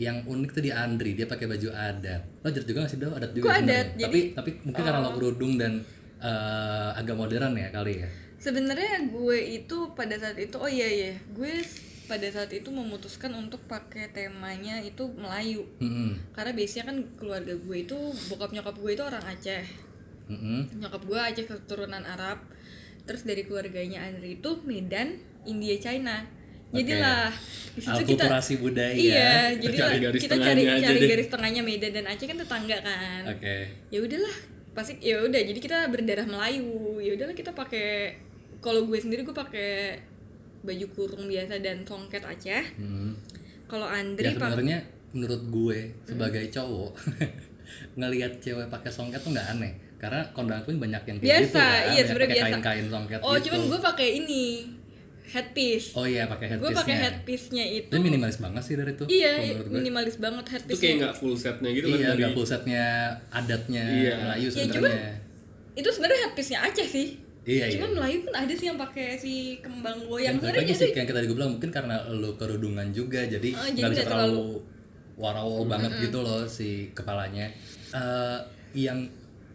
yang 0.00 0.24
unik 0.24 0.50
tuh 0.50 0.64
di 0.64 0.72
Andri 0.72 1.12
dia 1.12 1.28
pakai 1.28 1.44
baju 1.44 1.68
adat. 1.70 2.22
Lo 2.40 2.48
adat 2.48 2.64
juga 2.64 2.78
nggak 2.80 2.90
sih 2.90 2.98
do 2.98 3.12
adat 3.12 3.30
juga 3.30 3.52
adat, 3.52 3.86
tapi 3.90 4.00
jadi- 4.00 4.24
Oh. 4.24 4.34
tapi 4.34 4.50
mungkin 4.64 4.82
karena 4.82 4.98
lo 4.98 5.10
kerudung 5.12 5.52
dan 5.54 5.72
eh, 6.18 6.90
agak 6.96 7.14
modern 7.14 7.52
ya 7.54 7.68
kali 7.68 8.00
ya? 8.00 8.08
Sebenarnya 8.36 9.08
gue 9.08 9.38
itu 9.54 9.76
pada 9.92 10.16
saat 10.16 10.36
itu 10.36 10.56
oh 10.56 10.68
iya 10.68 10.84
iya. 10.84 11.12
Gue 11.30 11.60
pada 12.04 12.24
saat 12.26 12.48
itu 12.50 12.68
memutuskan 12.68 13.30
untuk 13.32 13.60
pakai 13.64 14.08
temanya 14.10 14.80
itu 14.80 15.04
Melayu. 15.14 15.62
Mm-mm. 15.78 16.32
karena 16.32 16.52
biasanya 16.52 16.84
kan 16.88 16.96
keluarga 17.14 17.54
gue 17.54 17.76
itu 17.78 17.96
bokap 18.26 18.50
nyokap 18.50 18.74
gue 18.74 18.90
itu 18.90 19.00
orang 19.00 19.22
Aceh. 19.22 19.64
Mm-mm. 20.28 20.76
nyokap 20.76 21.02
gue 21.02 21.18
Aceh 21.18 21.44
keturunan 21.44 22.02
Arab. 22.02 22.40
Terus 23.04 23.22
dari 23.22 23.42
keluarganya 23.42 24.04
Andri 24.04 24.36
itu 24.36 24.50
Medan 24.62 25.16
India 25.42 25.76
China 25.76 26.24
jadilah 26.70 27.30
di 27.70 27.82
situ 27.86 28.02
kita 28.14 28.26
budaya. 28.58 28.94
iya 28.94 29.34
jadi 29.54 29.76
Cari 29.78 29.98
garis 30.02 30.20
kita 30.26 30.36
cari 30.36 30.62
cari 30.66 31.00
garis 31.06 31.28
tengahnya 31.30 31.62
Medan 31.62 31.92
dan 31.94 32.04
Aceh 32.10 32.26
kan 32.26 32.38
tetangga 32.38 32.78
kan. 32.82 33.22
Oke. 33.30 33.56
ya 33.94 33.98
udahlah 34.02 34.34
pasti 34.70 34.98
ya 35.02 35.22
udah 35.22 35.40
jadi 35.40 35.60
kita 35.60 35.78
berdarah 35.90 36.26
Melayu. 36.26 36.98
Ya 36.98 37.14
udahlah 37.14 37.34
kita 37.34 37.54
pakai 37.54 38.18
kalau 38.58 38.86
gue 38.90 38.98
sendiri 38.98 39.22
gue 39.22 39.34
pakai 39.34 40.02
baju 40.60 40.86
kurung 40.92 41.24
biasa 41.30 41.62
dan 41.62 41.86
songket 41.86 42.22
Aceh. 42.26 42.64
Hmm. 42.78 43.14
kalau 43.70 43.86
Ya 43.86 44.02
Andri 44.02 44.34
pakai 44.34 44.50
sebenarnya 44.50 44.78
menurut 45.14 45.42
gue 45.46 45.78
sebagai 46.06 46.44
cowok 46.50 46.90
ngelihat 47.98 48.42
cewek 48.42 48.66
pakai 48.66 48.90
songket 48.90 49.22
tuh 49.22 49.30
nggak 49.30 49.46
aneh. 49.58 49.72
Karena 50.00 50.24
kondangan 50.32 50.64
pun 50.64 50.80
banyak 50.80 51.02
yang 51.06 51.16
kayak 51.20 51.28
biasa 51.28 51.44
gitu 51.44 51.60
kan, 51.60 51.92
iya 51.92 52.02
sebenarnya 52.08 52.28
pakai 52.32 52.40
biasa. 52.40 52.48
kain-kain 52.56 52.86
songket 52.88 53.18
oh 53.20 53.34
gitu. 53.36 53.44
cuman 53.46 53.60
gue 53.68 53.80
pakai 53.84 54.08
ini 54.24 54.44
headpiece. 55.30 55.94
Oh 55.94 56.02
iya 56.02 56.26
pakai 56.26 56.46
gue 56.48 56.58
headpiece 56.58 56.76
pakai 56.76 56.96
headpiece-nya 56.98 57.64
itu. 57.64 57.88
Itu 57.88 57.98
minimalis 57.98 58.36
banget 58.36 58.62
sih 58.62 58.74
dari 58.74 58.92
itu 58.92 59.04
iya 59.06 59.32
gue. 59.54 59.70
minimalis 59.70 60.16
banget 60.16 60.42
itu 60.42 60.52
headpiece 60.52 60.80
kayak 60.80 60.96
nggak 61.00 61.14
full 61.14 61.34
setnya 61.34 61.70
gitu 61.70 61.86
kan 61.86 61.96
iya 61.96 62.08
dari 62.08 62.18
nggak 62.20 62.32
full 62.32 62.46
setnya 62.46 62.84
adatnya 63.30 63.84
Iya. 63.86 64.14
Melayu 64.20 64.42
Ya, 64.42 64.50
sebenarnya. 64.50 64.74
cuman 64.74 64.92
itu 65.72 65.88
sebenarnya 65.88 66.20
headpiece-nya 66.24 66.58
Aceh 66.62 66.88
sih. 66.88 67.08
Iya 67.40 67.64
iya. 67.64 67.74
Cuman 67.74 67.90
Melayu 67.96 68.18
pun 68.22 68.34
ada 68.34 68.52
sih 68.52 68.66
yang 68.66 68.76
pakai 68.76 69.06
si 69.14 69.32
kembang 69.58 69.98
goyang 70.04 70.26
yang 70.26 70.36
sebenarnya 70.36 70.60
lagi 70.60 70.74
sih 70.76 70.90
yang 70.90 71.06
kita 71.06 71.16
tadi 71.16 71.26
gue 71.26 71.36
bilang 71.36 71.52
mungkin 71.54 71.70
karena 71.70 71.96
lu 72.10 72.30
kerudungan 72.34 72.88
juga 72.90 73.20
jadi 73.22 73.48
Oh, 73.50 73.62
nggak 73.62 73.72
jadi 73.72 73.86
bisa 73.88 73.96
nggak 73.96 74.06
terlalu 74.06 74.46
warawol 75.16 75.64
banget 75.64 75.92
gitu 76.02 76.18
loh 76.20 76.42
si 76.44 76.68
kepalanya. 76.90 77.46
Eh, 77.90 78.38
yang 78.76 79.06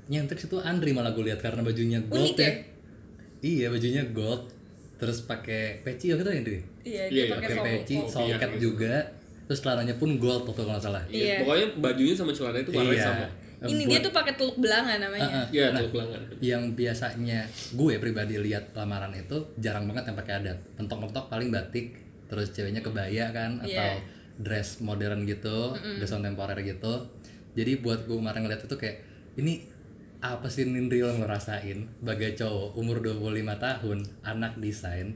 nyentrik 0.06 0.40
itu 0.40 0.58
Andri 0.60 0.92
malah 0.92 1.12
gue 1.12 1.26
lihat 1.26 1.42
karena 1.42 1.60
bajunya 1.60 2.00
gold 2.02 2.32
Unik 2.32 2.38
ya? 2.38 2.46
ya? 2.46 2.54
Iya 3.42 3.68
bajunya 3.70 4.04
gold 4.08 4.55
terus 4.96 5.24
pakai 5.24 5.82
peci 5.82 6.10
gitu 6.10 6.24
ya? 6.24 6.34
Iya 6.36 6.62
Iya, 6.84 7.04
dia 7.08 7.18
iya, 7.18 7.26
pakai 7.32 7.56
peci 7.58 7.96
song- 8.00 8.10
songket 8.32 8.52
iya. 8.56 8.60
juga. 8.60 8.94
Terus 9.46 9.60
celananya 9.62 9.96
pun 9.96 10.10
gold 10.16 10.44
waktu 10.44 10.58
kalau 10.58 10.74
nggak 10.74 10.84
salah. 10.84 11.04
Iya, 11.06 11.22
Iya. 11.22 11.38
pokoknya 11.42 11.68
bajunya 11.78 12.14
sama 12.14 12.32
celana 12.32 12.58
itu 12.58 12.72
warnanya 12.72 12.94
iya. 12.94 13.06
sama. 13.06 13.28
Ini 13.66 13.84
dia 13.88 14.00
tuh 14.00 14.14
pakai 14.14 14.34
teluk 14.36 14.58
belanga 14.58 14.94
namanya. 14.98 15.26
Ah, 15.26 15.38
ah. 15.42 15.46
iya 15.50 15.66
Nah, 15.72 15.82
tuh 15.82 15.90
pelanggan 15.92 16.22
yang 16.40 16.64
biasanya 16.74 17.40
gue 17.72 17.94
pribadi 17.98 18.36
lihat 18.38 18.74
lamaran 18.74 19.10
itu 19.12 19.38
jarang 19.58 19.86
banget 19.86 20.10
yang 20.10 20.18
pakai 20.18 20.34
adat. 20.40 20.58
Mentok-mentok 20.76 21.26
paling 21.28 21.50
batik 21.50 21.98
terus 22.26 22.50
ceweknya 22.52 22.82
kebaya 22.82 23.30
kan 23.32 23.58
atau 23.60 23.70
Iya. 23.70 24.02
dress 24.36 24.82
modern 24.82 25.24
gitu 25.24 25.72
dress 25.96 26.12
kontemporer 26.12 26.58
gitu. 26.60 26.94
Jadi 27.54 27.80
buat 27.80 28.04
gue 28.04 28.14
kemarin 28.14 28.44
ngeliat 28.44 28.62
itu 28.62 28.76
kayak 28.76 28.98
ini 29.36 29.64
apa 30.22 30.48
sih 30.52 30.68
Nindri 30.68 31.02
lo 31.04 31.16
ngerasain? 31.16 31.88
Sebagai 32.00 32.36
cowok 32.38 32.78
umur 32.80 33.00
25 33.04 33.56
tahun 33.58 33.98
anak 34.24 34.60
desain 34.60 35.16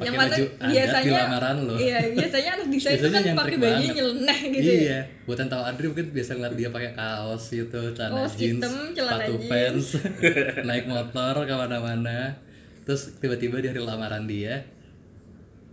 pakai 0.00 0.08
yang 0.08 0.16
mana 0.16 0.32
baju 0.32 0.44
adat 0.64 1.02
di 1.04 1.10
lamaran 1.12 1.56
lo. 1.68 1.74
iya 1.76 1.98
biasanya 2.16 2.50
anak 2.56 2.68
desain 2.72 2.96
itu 2.96 3.08
kan 3.12 3.22
pakai 3.36 3.56
baju 3.60 3.84
nyeleneh 3.84 4.40
gitu 4.48 4.64
ya. 4.64 4.80
Iya. 4.80 4.98
Buat 5.28 5.38
yang 5.44 5.50
tahu 5.52 5.62
Adri 5.68 5.86
mungkin 5.92 6.06
biasa 6.16 6.30
ngeliat 6.40 6.54
dia 6.56 6.68
pakai 6.72 6.90
kaos 6.96 7.44
gitu 7.52 7.80
celana 7.92 8.24
Kaos 8.24 8.34
jeans 8.40 8.64
hitam, 8.64 8.74
celana 8.96 9.12
sepatu 9.20 9.34
jeans. 9.36 9.50
fans 9.52 9.84
naik 10.68 10.84
motor 10.88 11.34
ke 11.44 11.52
mana-mana. 11.52 12.18
Terus 12.88 13.02
tiba-tiba 13.20 13.60
di 13.60 13.68
hari 13.68 13.80
lamaran 13.84 14.24
dia 14.24 14.64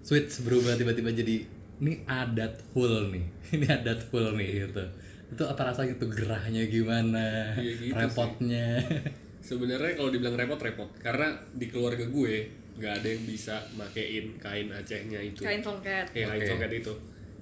switch 0.04 0.44
berubah 0.44 0.76
tiba-tiba 0.76 1.12
jadi 1.12 1.48
ini 1.84 2.04
adat 2.08 2.64
full 2.72 3.12
nih 3.12 3.26
ini 3.60 3.66
adat 3.68 4.00
full 4.08 4.36
nih 4.36 4.68
gitu 4.68 4.84
itu 5.28 5.44
apa 5.44 5.62
rasanya 5.62 5.94
tuh 6.00 6.08
gerahnya 6.08 6.64
gimana 6.66 7.52
Iya 7.60 7.74
gitu 7.84 7.94
repotnya. 7.94 8.80
Sebenarnya 9.44 9.96
kalau 9.96 10.10
dibilang 10.12 10.36
repot 10.36 10.60
repot. 10.60 10.90
Karena 11.00 11.36
di 11.52 11.68
keluarga 11.68 12.04
gue 12.04 12.36
nggak 12.78 12.94
ada 13.02 13.08
yang 13.10 13.24
bisa 13.26 13.60
makein 13.76 14.36
kain 14.40 14.68
Acehnya 14.72 15.20
itu. 15.20 15.44
Kain 15.44 15.60
songket. 15.60 16.08
Kayak 16.12 16.28
kain 16.36 16.42
songket 16.48 16.72
itu. 16.80 16.94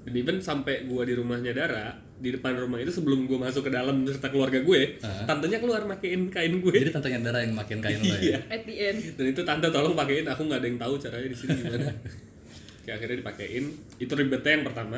Dan 0.06 0.14
even 0.14 0.38
sampai 0.38 0.86
gue 0.86 1.02
di 1.02 1.14
rumahnya 1.14 1.54
Dara 1.54 1.94
di 2.16 2.32
depan 2.32 2.56
rumah 2.56 2.80
itu 2.80 2.94
sebelum 2.96 3.28
gue 3.28 3.36
masuk 3.36 3.68
ke 3.68 3.72
dalam 3.76 4.08
serta 4.08 4.32
keluarga 4.32 4.64
gue 4.64 4.96
tantenya 5.28 5.60
keluar 5.60 5.84
makein 5.84 6.32
kain 6.32 6.54
gue. 6.58 6.74
Jadi 6.74 6.92
tantenya 6.94 7.20
darah 7.22 7.42
yang 7.44 7.54
makin 7.54 7.84
kain 7.84 8.00
lo 8.00 8.16
Iya. 8.16 8.40
ya 8.40 8.40
at 8.56 8.62
the 8.64 8.76
end. 8.82 9.00
Dan 9.20 9.26
itu 9.36 9.42
tante 9.44 9.68
tolong 9.70 9.94
pakein 9.94 10.26
aku 10.26 10.48
nggak 10.48 10.60
ada 10.64 10.68
yang 10.70 10.80
tahu 10.80 10.94
caranya 10.98 11.28
di 11.28 11.38
sini 11.38 11.54
gimana. 11.60 11.90
Kayak 12.86 12.96
akhirnya 13.02 13.18
dipakein. 13.20 13.64
Itu 13.98 14.14
ribetnya 14.16 14.52
yang 14.56 14.66
pertama 14.66 14.98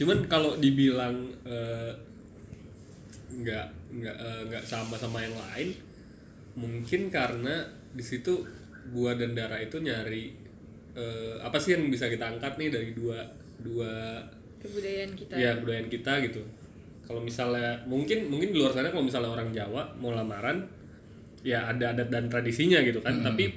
cuman 0.00 0.24
kalau 0.32 0.56
dibilang 0.56 1.28
eh, 1.44 1.92
nggak 3.30 3.66
nggak 4.00 4.16
nggak 4.48 4.64
sama 4.64 4.96
sama 4.96 5.20
yang 5.20 5.36
lain 5.36 5.76
mungkin 6.56 7.12
karena 7.12 7.68
di 7.92 8.00
situ 8.00 8.42
gua 8.90 9.12
dan 9.12 9.36
Dara 9.36 9.60
itu 9.60 9.76
nyari 9.76 10.32
eh, 10.96 11.36
apa 11.44 11.60
sih 11.60 11.76
yang 11.76 11.92
bisa 11.92 12.08
kita 12.08 12.32
angkat 12.32 12.56
nih 12.56 12.72
dari 12.72 12.90
dua 12.96 13.20
dua 13.60 14.24
kebudayaan 14.60 15.12
kita 15.16 15.34
ya? 15.36 15.52
kebudayaan 15.56 15.88
kita 15.88 16.12
gitu. 16.28 16.42
Kalau 17.04 17.20
misalnya 17.20 17.82
mungkin 17.90 18.30
mungkin 18.30 18.54
di 18.54 18.58
luar 18.60 18.70
sana 18.70 18.92
kalau 18.92 19.02
misalnya 19.02 19.30
orang 19.34 19.50
Jawa 19.50 19.82
mau 19.98 20.14
lamaran 20.14 20.62
ya 21.42 21.66
ada 21.66 21.96
adat 21.96 22.08
dan 22.12 22.30
tradisinya 22.30 22.78
gitu 22.84 23.02
kan. 23.02 23.20
Tapi 23.26 23.50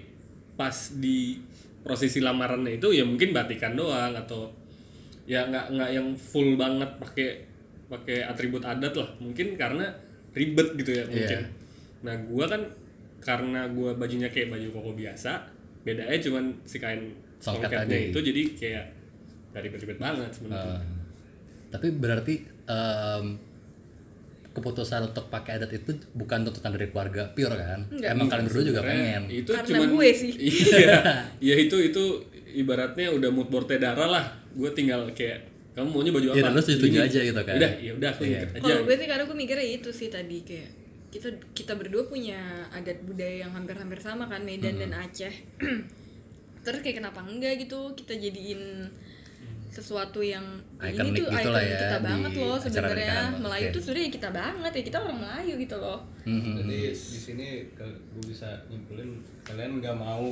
pas 0.60 0.74
di 0.98 1.38
prosesi 1.84 2.24
lamarannya 2.24 2.80
itu 2.80 2.96
ya 2.96 3.04
mungkin 3.04 3.36
batikan 3.36 3.76
doang 3.76 4.16
atau 4.16 4.63
ya 5.24 5.48
nggak 5.48 5.66
nggak 5.72 5.90
yang 5.96 6.08
full 6.20 6.60
banget 6.60 6.90
pakai 7.00 7.30
pakai 7.88 8.26
atribut 8.26 8.64
adat 8.64 8.94
lah. 8.96 9.10
Mungkin 9.20 9.56
karena 9.56 9.88
ribet 10.34 10.76
gitu 10.80 10.92
ya 10.92 11.04
mungkin. 11.08 11.40
Nah 12.04 12.16
gua 12.28 12.46
kan 12.50 12.62
karena 13.24 13.70
gua 13.72 13.96
bajunya 13.96 14.28
kayak 14.28 14.52
baju 14.52 14.68
koko 14.74 14.92
biasa 14.98 15.32
bedanya 15.84 16.16
cuman 16.20 16.46
si 16.64 16.80
kain 16.80 17.12
Songket 17.44 17.76
songketnya 17.76 18.00
itu 18.08 18.20
jadi 18.24 18.42
kayak 18.56 18.86
dari 19.52 19.68
ribet-ribet 19.68 20.00
banget 20.00 20.32
sebenarnya. 20.32 20.80
Eh, 20.80 20.82
tapi 21.76 21.88
berarti 21.92 22.36
em, 22.72 23.26
keputusan 24.56 25.12
untuk 25.12 25.28
pakai 25.28 25.60
adat 25.60 25.76
itu 25.76 25.92
bukan 26.16 26.48
tuntutan 26.48 26.72
dari 26.72 26.88
keluarga 26.88 27.28
pure 27.36 27.58
kan? 27.60 27.84
Emang 28.00 28.32
kalian 28.32 28.48
berdua 28.48 28.64
juga 28.64 28.82
pengen. 28.86 29.28
itu 29.28 29.52
Karena 29.52 29.68
cuman 29.68 29.88
gue 29.92 30.08
sih. 30.16 30.32
iya. 30.48 30.98
Ya 31.52 31.56
itu 31.60 31.76
itu 31.76 32.04
ibaratnya 32.54 33.10
udah 33.10 33.30
mood 33.30 33.48
boardnya 33.48 33.80
darah 33.84 34.08
lah 34.08 34.26
gue 34.52 34.70
tinggal 34.72 35.10
kayak 35.12 35.42
kamu 35.74 35.90
maunya 35.90 36.12
baju 36.12 36.28
apa 36.28 36.36
Iya, 36.36 36.44
dan 36.44 36.54
lu 36.54 36.62
setuju 36.62 36.86
Ini. 36.96 37.08
aja 37.08 37.20
gitu 37.24 37.42
kan? 37.42 37.56
udah 37.56 37.72
ya 37.78 37.92
udah 37.94 38.10
aku 38.12 38.22
ikut 38.24 38.50
aja 38.52 38.62
kalau 38.64 38.82
gue 38.84 38.96
sih 38.96 39.08
karena 39.08 39.24
gue 39.24 39.38
mikirnya 39.40 39.68
itu 39.72 39.90
sih 39.90 40.08
tadi 40.08 40.38
kayak 40.42 40.70
kita 41.10 41.28
kita 41.54 41.74
berdua 41.74 42.06
punya 42.06 42.38
adat 42.70 43.02
budaya 43.02 43.44
yang 43.44 43.52
hampir-hampir 43.52 43.98
sama 43.98 44.26
kan 44.26 44.42
Medan 44.42 44.78
dan 44.78 44.94
Aceh 44.96 45.34
terus 46.64 46.80
kayak 46.80 46.98
kenapa 47.00 47.20
enggak 47.22 47.58
gitu 47.60 47.92
kita 47.94 48.14
jadiin 48.16 48.88
sesuatu 49.68 50.22
yang 50.22 50.46
ini 50.80 50.94
Ikonik 50.94 51.18
tuh 51.20 51.34
gitu 51.34 51.50
lah 51.50 51.64
ya, 51.64 51.80
kita 51.80 51.98
banget 52.00 52.32
loh 52.36 52.58
sebenarnya. 52.62 53.18
Melayu 53.36 53.66
Oke. 53.66 53.74
tuh 53.74 53.82
sebenarnya 53.82 54.12
kita 54.12 54.30
banget 54.30 54.72
ya 54.72 54.84
kita 54.84 54.98
orang 55.00 55.18
Melayu 55.20 55.54
gitu 55.58 55.76
loh 55.76 56.00
Mhm. 56.24 56.56
Jadi 56.56 56.78
di 56.88 57.20
sini 57.20 57.48
gue 57.76 58.24
bisa 58.24 58.48
nyimpulin 58.70 59.12
kalian 59.44 59.84
nggak 59.84 59.92
mau 59.94 60.32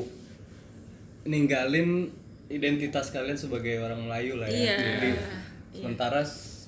ninggalin 1.24 2.10
identitas 2.52 3.14
kalian 3.14 3.38
sebagai 3.38 3.80
orang 3.80 4.06
Melayu 4.06 4.42
lah 4.42 4.50
ya. 4.50 4.58
Iya. 4.58 4.76
Jadi 4.78 5.10
Iya. 5.12 5.24
sementara 5.72 6.22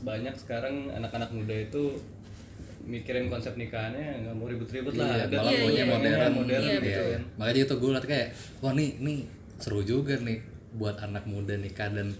banyak 0.03 0.36
sekarang 0.36 0.75
anak-anak 0.91 1.29
muda 1.31 1.55
itu 1.55 2.00
mikirin 2.83 3.31
konsep 3.31 3.55
nikahannya 3.55 4.27
nggak 4.27 4.36
mau 4.36 4.48
ribut-ribut 4.48 4.95
lah. 5.00 5.07
Iya, 5.07 5.24
Ada 5.31 5.36
malah 5.39 5.51
Iya, 5.51 5.60
maunya 5.63 5.75
iya, 5.75 5.86
modern, 5.88 6.31
modern 6.36 6.63
Iya, 6.63 6.77
gitu 6.83 7.01
kan. 7.15 7.22
Makanya 7.39 7.62
itu 7.63 7.75
gue 7.79 7.89
liat 7.95 8.05
kayak, 8.07 8.27
wah 8.60 8.74
nih, 8.75 8.89
nih 9.00 9.17
seru 9.60 9.79
juga 9.83 10.15
nih 10.19 10.39
buat 10.75 11.00
anak 11.00 11.24
muda 11.24 11.55
nikah 11.55 11.88
dan 11.95 12.12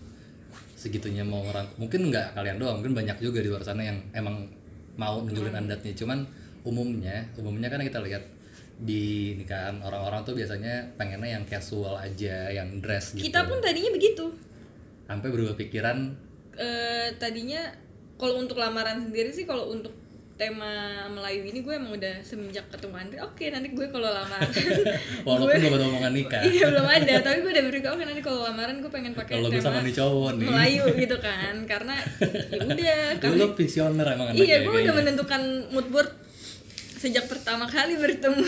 segitunya 0.78 1.24
mau 1.24 1.44
orang 1.48 1.64
mungkin 1.80 2.12
nggak 2.12 2.36
kalian 2.36 2.60
doang, 2.60 2.80
mungkin 2.80 2.96
banyak 2.96 3.18
juga 3.20 3.40
di 3.40 3.48
luar 3.52 3.64
sana 3.64 3.84
yang 3.84 4.00
emang 4.16 4.48
mau 4.96 5.24
nunjukin 5.24 5.56
adatnya. 5.56 5.92
Cuman 5.96 6.24
umumnya, 6.64 7.28
umumnya 7.36 7.68
kan 7.68 7.84
kita 7.84 8.00
lihat 8.00 8.24
di 8.80 9.38
nikahan 9.38 9.80
orang-orang 9.86 10.26
tuh 10.26 10.34
biasanya 10.34 10.98
pengennya 10.98 11.38
yang 11.40 11.46
casual 11.46 11.94
aja, 11.96 12.50
yang 12.50 12.82
dress 12.82 13.14
gitu. 13.14 13.30
kita 13.30 13.46
pun 13.46 13.62
tadinya 13.62 13.92
begitu 13.94 14.34
sampai 15.06 15.30
berubah 15.30 15.56
pikiran 15.60 15.98
eh 16.58 17.14
tadinya 17.22 17.62
kalau 18.18 18.40
untuk 18.42 18.58
lamaran 18.62 19.10
sendiri 19.10 19.34
sih 19.34 19.46
kalau 19.46 19.74
untuk 19.74 19.94
tema 20.34 21.06
Melayu 21.14 21.46
ini 21.46 21.62
gue 21.62 21.74
emang 21.78 21.94
udah 21.94 22.26
semenjak 22.26 22.66
ketemu 22.74 22.96
Andri 22.98 23.18
oke 23.22 23.46
nanti 23.54 23.70
gue 23.70 23.86
kalau 23.94 24.10
lamaran 24.10 24.50
walaupun 25.30 25.62
belum 25.62 25.76
ada 25.78 25.86
omongan 25.94 26.14
nikah. 26.18 26.42
iya 26.42 26.64
belum 26.74 26.88
ada 26.90 27.14
tapi 27.26 27.38
gue 27.46 27.52
udah 27.54 27.64
berpikir 27.70 27.90
oke 27.94 28.04
nanti 28.04 28.22
kalau 28.26 28.40
lamaran 28.50 28.82
gue 28.82 28.90
pengen 28.90 29.14
pakai 29.14 29.38
Kalau 29.38 29.50
gue 29.54 29.62
sama 29.62 29.86
nih 29.86 29.94
cowok 29.94 30.32
nih. 30.42 30.48
Melayu 30.50 30.84
gitu 31.06 31.18
kan 31.22 31.56
karena 31.70 31.96
ya 32.50 32.64
udah 32.66 32.98
Lu 33.14 33.22
karena 33.22 33.46
visioner 33.54 34.06
emang 34.10 34.28
anaknya 34.34 34.42
iya 34.42 34.58
gue 34.66 34.74
udah 34.74 34.94
menentukan 34.98 35.42
mood 35.70 35.88
board 35.94 36.10
sejak 37.04 37.26
pertama 37.28 37.68
kali 37.68 37.94
bertemu 37.96 38.48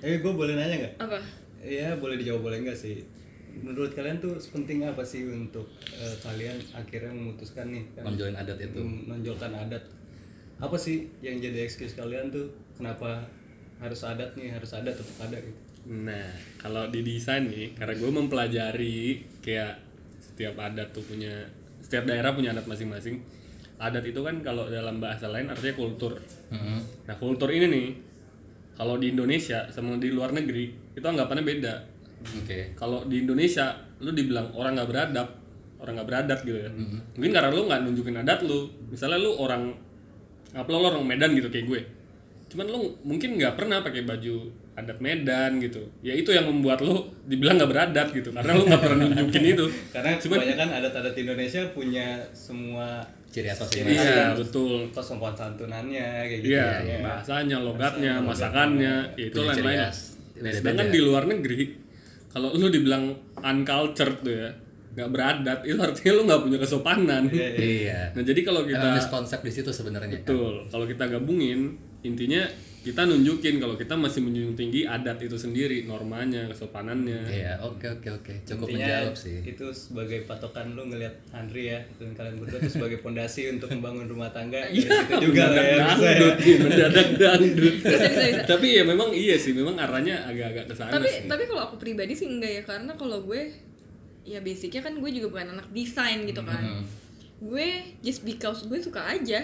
Eh 0.00 0.18
gue 0.18 0.32
boleh 0.32 0.56
nanya 0.56 0.76
nggak? 0.78 0.94
apa 0.98 1.18
Iya 1.60 1.94
boleh 1.94 2.16
dijawab 2.16 2.42
boleh 2.42 2.58
nggak 2.60 2.74
sih. 2.74 3.04
menurut 3.54 3.92
kalian 3.92 4.16
tuh 4.16 4.32
penting 4.48 4.80
apa 4.82 5.04
sih 5.04 5.22
untuk 5.22 5.68
eh, 5.92 6.16
kalian 6.18 6.56
akhirnya 6.72 7.12
memutuskan 7.12 7.68
nih 7.68 7.84
kan, 7.92 8.02
Nonjolin 8.02 8.32
adat 8.32 8.56
itu. 8.56 8.80
menonjolkan 8.80 9.52
adat 9.52 9.84
apa 10.56 10.72
sih 10.74 11.04
yang 11.20 11.36
jadi 11.36 11.60
excuse 11.60 11.92
kalian 11.92 12.32
tuh 12.32 12.48
kenapa 12.72 13.28
harus 13.76 14.00
adat 14.02 14.32
nih 14.32 14.48
harus 14.50 14.72
adat 14.72 14.96
tetap 14.96 15.18
ada 15.22 15.36
gitu 15.36 15.60
Nah, 15.82 16.30
kalau 16.56 16.86
di 16.88 17.02
desain 17.02 17.42
nih, 17.44 17.74
karena 17.74 17.90
gue 17.92 18.06
mempelajari 18.06 18.98
kayak 19.42 19.82
setiap 20.16 20.54
adat 20.56 20.88
tuh 20.88 21.02
punya, 21.02 21.42
setiap 21.82 22.06
daerah 22.06 22.30
punya 22.30 22.54
adat 22.54 22.62
masing-masing. 22.64 23.18
Adat 23.82 24.06
itu 24.06 24.22
kan 24.22 24.38
kalau 24.40 24.70
dalam 24.70 24.96
bahasa 24.96 25.26
lain 25.26 25.50
artinya 25.50 25.74
kultur. 25.74 26.14
Mhm. 26.48 26.78
Nah, 27.02 27.14
kultur 27.18 27.50
ini 27.50 27.66
nih, 27.66 27.86
kalau 28.72 28.94
di 28.94 29.10
Indonesia 29.10 29.66
sama 29.68 29.98
di 29.98 30.08
luar 30.08 30.30
negeri 30.30 30.70
itu 30.94 31.02
anggapannya 31.02 31.42
beda. 31.42 31.74
Oke. 32.38 32.72
Kalau 32.72 33.02
di 33.04 33.26
Indonesia, 33.26 33.74
lu 33.98 34.14
dibilang 34.14 34.54
orang 34.54 34.78
nggak 34.78 34.86
beradab, 34.86 35.28
orang 35.82 35.98
nggak 35.98 36.08
beradat 36.08 36.38
gitu 36.40 36.54
ya. 36.56 36.70
Mungkin 37.18 37.32
karena 37.32 37.50
lu 37.50 37.66
nggak 37.66 37.80
nunjukin 37.82 38.16
adat 38.16 38.46
lu. 38.46 38.70
Misalnya 38.86 39.18
lu 39.18 39.34
orang, 39.34 39.74
apa 40.54 40.68
lu 40.70 40.78
orang 40.78 41.02
Medan 41.02 41.34
gitu 41.34 41.50
kayak 41.50 41.66
gue. 41.66 41.80
Cuman 42.48 42.66
lu 42.68 42.80
mungkin 43.02 43.34
nggak 43.34 43.58
pernah 43.58 43.82
pakai 43.82 44.06
baju 44.06 44.46
adat 44.72 45.02
Medan 45.02 45.58
gitu. 45.58 45.82
Ya 46.00 46.14
itu 46.14 46.30
yang 46.30 46.46
membuat 46.46 46.80
lu 46.80 46.94
dibilang 47.26 47.58
nggak 47.58 47.70
beradab 47.74 48.06
gitu. 48.14 48.30
Karena 48.30 48.54
lu 48.54 48.62
nggak 48.62 48.78
pernah 48.80 48.98
nunjukin 49.02 49.42
itu. 49.58 49.66
karena 49.90 50.14
Cuman- 50.16 50.38
kebanyakan 50.38 50.68
adat-adat 50.78 51.14
Indonesia 51.18 51.62
punya 51.74 52.06
semua 52.30 53.02
Ciri 53.32 53.48
khas 53.48 53.64
Ciri 53.66 53.88
masing-masing. 53.88 54.12
Iya 54.12 54.26
betul. 54.36 54.78
kok 54.92 55.00
sopan 55.00 55.32
santunannya 55.32 56.06
kayak 56.22 56.40
gitu 56.40 56.52
Iya, 56.52 56.68
ya. 56.84 56.98
bahasanya, 57.00 57.56
logatnya, 57.58 58.12
masakannya, 58.20 58.94
ya 59.16 59.24
itu 59.24 59.38
lain-lain. 59.40 59.88
Beda-beda. 60.34 60.52
Sedangkan 60.52 60.88
di 60.88 61.00
luar 61.00 61.24
negeri, 61.24 61.60
kalau 62.28 62.52
lu 62.52 62.68
dibilang 62.68 63.08
uncultured 63.38 64.20
tuh 64.20 64.34
ya, 64.36 64.50
nggak 64.92 65.08
beradat, 65.08 65.58
itu 65.64 65.78
artinya 65.78 66.12
lu 66.12 66.22
nggak 66.28 66.40
punya 66.42 66.58
kesopanan. 66.60 67.22
Iya. 67.32 68.12
Nah 68.12 68.22
jadi 68.22 68.40
kalau 68.42 68.60
Emang 68.62 68.76
kita 68.76 68.86
miskonsep 68.94 69.40
di 69.40 69.50
situ 69.50 69.70
sebenarnya. 69.70 70.20
betul, 70.20 70.68
kalau 70.68 70.84
kita 70.84 71.08
gabungin, 71.08 71.72
intinya 72.02 72.44
kita 72.82 73.02
nunjukin 73.04 73.56
kalau 73.56 73.74
kita 73.74 73.94
masih 73.94 74.20
menjunjung 74.20 74.52
tinggi 74.52 74.82
adat 74.82 75.14
itu 75.18 75.34
sendiri, 75.34 75.82
normanya, 75.84 76.44
kesopanannya. 76.46 77.22
Iya, 77.24 77.54
oke 77.60 77.86
oke 77.92 78.08
oke. 78.12 78.32
Cukup 78.42 78.66
Intinya 78.66 78.86
menjawab 79.06 79.14
sih. 79.14 79.38
itu 79.40 79.66
sebagai 79.70 80.18
patokan 80.22 80.74
lu 80.74 80.82
ngelihat 80.84 81.14
Andri 81.30 81.68
ya 81.68 81.78
dan 81.96 82.10
kalian 82.10 82.36
berdua 82.36 82.58
itu 82.58 82.70
sebagai 82.72 82.98
pondasi 82.98 83.48
untuk 83.48 83.70
membangun 83.70 84.06
rumah 84.06 84.28
tangga 84.28 84.66
Iya, 84.68 84.90
situ 85.00 85.14
juga 85.24 85.44
lah 85.48 85.62
ya 85.62 85.70
ya. 85.70 85.86
dangdut, 85.86 86.34
mendadak 86.58 87.08
dangdut. 87.20 87.74
Bisa, 87.78 87.96
bisa, 87.96 88.20
bisa. 88.28 88.42
Tapi 88.44 88.66
ya 88.72 88.82
memang 88.82 89.08
iya 89.10 89.36
sih, 89.36 89.52
memang 89.52 89.74
arahnya 89.76 90.18
agak-agak 90.24 90.64
ke 90.66 90.74
sana 90.74 90.90
tapi 90.92 91.06
sih. 91.08 91.24
tapi 91.24 91.42
kalau 91.44 91.62
aku 91.64 91.76
pribadi 91.76 92.12
sih 92.12 92.26
enggak 92.26 92.52
ya 92.52 92.62
karena 92.64 92.92
kalau 92.92 93.22
gue 93.22 93.46
ya 94.22 94.38
basicnya 94.38 94.80
kan 94.80 94.94
gue 94.94 95.10
juga 95.12 95.26
bukan 95.28 95.48
anak 95.52 95.66
desain 95.70 96.22
gitu 96.22 96.42
kan 96.42 96.62
Mhm. 96.62 96.82
gue 97.44 97.68
just 98.00 98.22
because 98.22 98.62
gue 98.64 98.76
suka 98.76 99.02
aja 99.04 99.42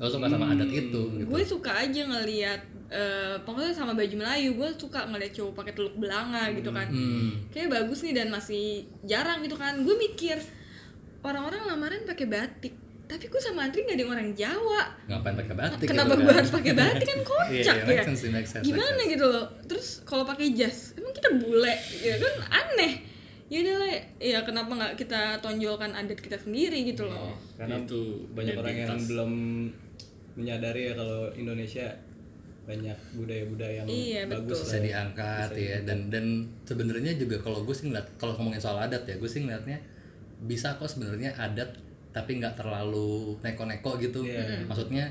Lo 0.00 0.08
suka 0.08 0.26
sama 0.26 0.50
adat 0.50 0.66
itu 0.66 1.00
gitu. 1.14 1.26
gue 1.26 1.42
suka 1.44 1.70
aja 1.78 2.02
ngelihat 2.04 2.60
eh, 2.88 3.36
pokoknya 3.42 3.72
sama 3.72 3.92
baju 3.92 4.14
Melayu 4.18 4.54
gue 4.54 4.68
suka 4.74 5.06
ngeliat 5.06 5.32
cowok 5.32 5.52
pakai 5.54 5.72
teluk 5.72 5.94
belanga 5.96 6.50
gitu 6.52 6.70
kan. 6.70 6.88
Hmm. 6.88 7.48
kayak 7.48 7.68
bagus 7.70 8.02
nih 8.02 8.14
dan 8.16 8.28
masih 8.28 8.82
jarang 9.02 9.40
gitu 9.40 9.54
kan. 9.54 9.78
Gue 9.82 9.94
mikir 9.96 10.36
orang-orang 11.22 11.62
lamaran 11.66 12.02
pakai 12.02 12.26
batik 12.26 12.74
tapi 13.02 13.28
gue 13.28 13.40
sama 13.44 13.68
Andri 13.68 13.84
gak 13.84 14.00
ada 14.00 14.04
orang 14.08 14.32
Jawa? 14.32 14.82
Ngapain 15.04 15.36
pakai 15.36 15.54
batik 15.54 15.84
kenapa 15.84 16.16
gitu 16.16 16.22
gue 16.24 16.32
kan? 16.32 16.38
harus 16.40 16.50
pakai 16.56 16.72
batik? 16.72 17.06
Kan 17.12 17.20
kocak 17.28 17.52
Iya, 17.52 17.72
iya, 17.76 17.84
make 17.84 17.92
ya. 17.92 18.04
sense 18.08 18.22
sense, 18.24 18.64
gimana 18.64 19.00
gitu 19.04 19.26
loh. 19.28 19.46
Terus 19.68 20.00
kalau 20.08 20.24
pakai 20.24 20.56
jas 20.56 20.96
emang 20.96 21.12
kita 21.12 21.28
bule? 21.36 21.74
Ya 22.00 22.16
kan 22.16 22.34
aneh 22.48 23.11
ya 23.52 23.60
udahlah 23.60 23.92
ya 24.16 24.40
kenapa 24.40 24.72
nggak 24.72 24.92
kita 24.96 25.20
tonjolkan 25.38 25.92
adat 25.92 26.16
kita 26.16 26.34
sendiri 26.34 26.88
gitu 26.88 27.04
loh 27.04 27.36
karena 27.54 27.76
Itu 27.78 28.24
banyak 28.32 28.56
orang 28.56 28.76
yang 28.78 28.96
belum 29.04 29.32
menyadari 30.32 30.88
ya 30.88 30.92
kalau 30.94 31.28
Indonesia 31.32 31.84
banyak 32.62 32.94
budaya-budaya 33.12 33.82
yang 33.82 33.86
Iya, 33.86 34.20
bagus 34.24 34.54
betul. 34.54 34.64
bisa 34.64 34.76
ya. 34.76 34.82
diangkat 34.86 35.50
ya 35.52 35.76
dan 35.82 35.98
dan 36.08 36.24
sebenarnya 36.62 37.12
juga 37.14 37.36
kalau 37.36 37.60
gue 37.60 37.74
sih 37.74 37.90
ngeliat 37.90 38.06
kalau 38.16 38.32
ngomongin 38.32 38.56
soal 38.56 38.78
adat 38.78 39.02
ya 39.02 39.18
gue 39.18 39.26
sih 39.26 39.42
ngeliatnya 39.42 39.76
bisa 40.40 40.72
kok 40.74 40.86
sebenarnya 40.86 41.34
adat 41.36 41.74
tapi 42.08 42.38
nggak 42.38 42.54
terlalu 42.54 43.34
neko-neko 43.40 43.98
gitu 43.98 44.22
Iya. 44.22 44.62
maksudnya 44.64 45.04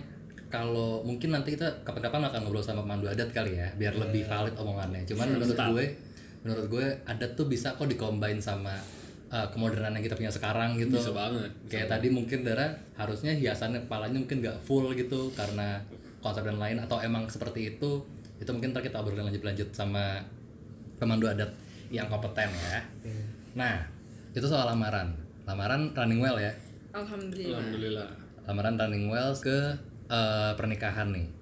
kalau 0.48 1.00
mungkin 1.02 1.32
nanti 1.32 1.54
kita 1.54 1.68
kapan-kapan 1.82 2.24
akan 2.26 2.40
ngobrol 2.42 2.60
sama 2.60 2.82
pemandu 2.82 3.06
adat 3.06 3.30
kali 3.30 3.54
ya 3.54 3.68
biar 3.76 3.94
Iya. 3.94 4.02
lebih 4.02 4.24
valid 4.26 4.56
omongannya 4.56 5.02
cuman 5.06 5.28
menurut 5.30 5.54
gue 5.70 5.86
menurut 6.42 6.66
gue 6.70 6.86
adat 7.06 7.38
tuh 7.38 7.46
bisa 7.46 7.78
kok 7.78 7.86
dikombain 7.86 8.42
sama 8.42 8.74
uh, 9.30 9.48
kemodernan 9.54 9.94
yang 9.98 10.04
kita 10.04 10.18
punya 10.18 10.34
sekarang 10.34 10.78
gitu. 10.78 10.98
Bisa 10.98 11.14
banget. 11.14 11.52
kayak 11.70 11.88
tadi 11.88 12.08
mungkin 12.10 12.42
Dara 12.42 12.70
harusnya 12.98 13.34
hiasannya 13.34 13.86
kepalanya 13.86 14.18
mungkin 14.22 14.42
nggak 14.42 14.58
full 14.66 14.90
gitu 14.98 15.30
karena 15.38 15.82
konsep 16.22 16.46
dan 16.46 16.58
lain 16.62 16.78
atau 16.78 17.02
emang 17.02 17.26
seperti 17.26 17.78
itu 17.78 18.02
itu 18.38 18.50
mungkin 18.50 18.74
ntar 18.74 18.82
kita 18.82 18.98
obrolin 19.02 19.26
lanjut 19.26 19.42
lanjut 19.46 19.70
sama 19.74 20.22
pemandu 20.98 21.30
adat 21.30 21.50
yang 21.94 22.10
kompeten 22.10 22.50
ya. 22.50 22.82
Nah 23.58 23.86
itu 24.34 24.46
soal 24.46 24.66
lamaran. 24.66 25.14
Lamaran 25.46 25.94
running 25.94 26.22
well 26.22 26.38
ya? 26.38 26.54
Alhamdulillah. 26.94 27.58
Alhamdulillah. 27.58 28.10
lamaran 28.42 28.74
running 28.74 29.06
well 29.06 29.32
ke 29.38 29.78
eh, 30.10 30.52
pernikahan 30.58 31.14
nih 31.14 31.41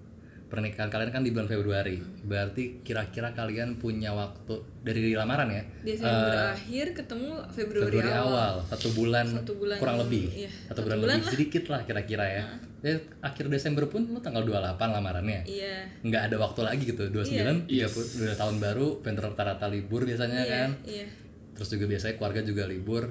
pernikahan 0.49 0.89
kalian 0.89 1.09
kan 1.09 1.21
di 1.21 1.29
bulan 1.29 1.45
Februari. 1.45 1.95
Berarti 2.01 2.81
kira-kira 2.81 3.31
kalian 3.31 3.77
punya 3.77 4.09
waktu 4.12 4.53
dari 4.81 5.13
lamaran 5.13 5.45
ya? 5.47 5.62
Desember 5.83 6.33
Eh, 6.33 6.49
akhir 6.51 6.85
ketemu 6.95 7.29
Februari, 7.47 7.93
Februari 7.93 8.12
awal. 8.12 8.53
satu 8.65 8.89
bulan, 8.91 9.25
Satu 9.29 9.53
bulan, 9.55 9.77
kurang 9.77 9.97
lebih. 9.99 10.25
iya. 10.35 10.49
satu 10.49 10.67
Satu 10.67 10.79
bulan, 10.83 10.97
bulan 10.99 11.13
lebih 11.13 11.21
lah. 11.21 11.31
sedikit 11.31 11.63
lah 11.69 11.81
kira-kira 11.83 12.25
ya. 12.25 12.43
Ya 12.79 12.95
akhir 13.21 13.45
Desember 13.47 13.85
pun 13.85 14.07
lu 14.07 14.17
tanggal 14.17 14.41
28 14.41 14.89
lamarannya. 14.89 15.45
Iya. 15.45 15.75
Nggak 16.01 16.21
ada 16.27 16.35
waktu 16.39 16.62
lagi 16.63 16.83
gitu. 16.88 17.03
29 17.05 17.69
Iya. 17.69 17.85
30 17.85 18.25
udah 18.25 18.35
tahun 18.35 18.55
baru 18.57 18.88
vendor 18.99 19.23
rata-rata 19.29 19.67
libur 19.67 20.01
biasanya 20.03 20.39
iya 20.39 20.49
kan. 20.49 20.69
iya. 20.83 21.05
Terus 21.53 21.69
juga 21.69 21.85
biasanya 21.85 22.15
keluarga 22.15 22.41
juga 22.41 22.63
libur. 22.65 23.03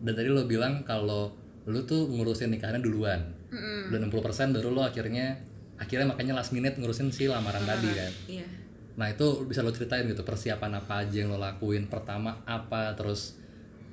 Dan 0.00 0.12
tadi 0.14 0.26
lo 0.26 0.46
bilang 0.46 0.82
kalau 0.82 1.34
lu 1.62 1.84
tuh 1.84 2.08
ngurusin 2.08 2.48
nikahnya 2.48 2.78
duluan. 2.78 3.20
Udah 3.52 3.98
60% 4.00 4.08
baru 4.50 4.70
lo 4.70 4.82
akhirnya 4.82 5.36
akhirnya 5.82 6.06
makanya 6.06 6.32
last 6.32 6.54
minute 6.54 6.78
ngurusin 6.78 7.10
si 7.10 7.26
lamaran 7.26 7.62
tadi 7.62 7.90
kan 7.90 8.12
iya 8.30 8.46
nah 8.92 9.08
itu 9.08 9.42
bisa 9.42 9.60
lo 9.60 9.68
ceritain 9.68 10.04
gitu 10.04 10.22
persiapan 10.22 10.78
apa 10.78 11.02
aja 11.02 11.16
yang 11.18 11.32
lo 11.32 11.40
lakuin 11.40 11.88
pertama 11.88 12.44
apa 12.44 12.92
terus 12.92 13.34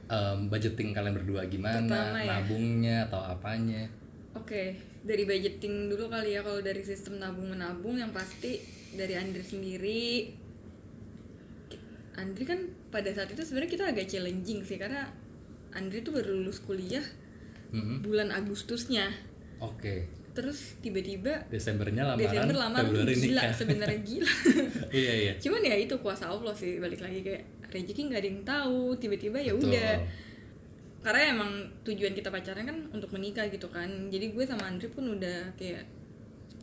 em, 0.06 0.46
budgeting 0.48 0.92
kalian 0.92 1.16
berdua 1.16 1.48
gimana 1.48 1.88
Pertama 1.88 2.20
ya. 2.20 2.28
nabungnya 2.38 2.98
atau 3.08 3.22
apanya 3.22 3.90
Oke, 4.30 4.78
dari 5.02 5.26
budgeting 5.26 5.90
dulu 5.90 6.06
kali 6.06 6.38
ya 6.38 6.46
kalau 6.46 6.62
dari 6.62 6.86
sistem 6.86 7.18
nabung 7.18 7.50
menabung 7.50 7.98
yang 7.98 8.14
pasti 8.14 8.62
dari 8.94 9.18
Andri 9.18 9.42
sendiri. 9.42 10.30
Andri 12.14 12.44
kan 12.44 12.60
pada 12.90 13.10
saat 13.10 13.32
itu 13.32 13.42
sebenarnya 13.42 13.72
kita 13.72 13.86
agak 13.90 14.06
challenging 14.06 14.62
sih 14.62 14.78
karena 14.78 15.10
Andri 15.72 16.02
tuh 16.02 16.14
baru 16.14 16.36
lulus 16.36 16.60
kuliah 16.60 17.04
Mhm. 17.70 18.02
bulan 18.02 18.30
Agustusnya. 18.30 19.10
oke 19.60 20.06
Terus 20.40 20.80
tiba-tiba 20.80 21.44
Desembernya 21.52 22.08
lamaran 22.08 22.24
Desember 22.24 22.56
lamaran 22.56 22.88
Februari 22.88 23.14
gila 23.14 23.42
nikah 23.44 23.52
sebenarnya 23.52 24.00
gila. 24.08 24.32
iya 24.96 25.14
iya. 25.20 25.34
Cuman 25.36 25.62
ya 25.62 25.76
itu 25.76 25.96
kuasa 26.00 26.32
Allah 26.32 26.56
sih 26.56 26.80
balik 26.80 27.04
lagi 27.04 27.20
kayak 27.20 27.44
rezeki 27.68 28.02
nggak 28.08 28.20
ada 28.24 28.30
yang 28.32 28.42
tahu 28.48 28.80
tiba-tiba 28.96 29.38
ya 29.38 29.52
udah. 29.52 30.00
Karena 31.00 31.32
emang 31.32 31.52
tujuan 31.84 32.12
kita 32.12 32.28
pacaran 32.28 32.64
kan 32.64 32.78
untuk 32.92 33.12
menikah 33.12 33.48
gitu 33.48 33.68
kan. 33.68 33.88
Jadi 34.08 34.32
gue 34.32 34.44
sama 34.44 34.68
Andri 34.68 34.88
pun 34.88 35.08
udah 35.10 35.52
kayak 35.56 35.84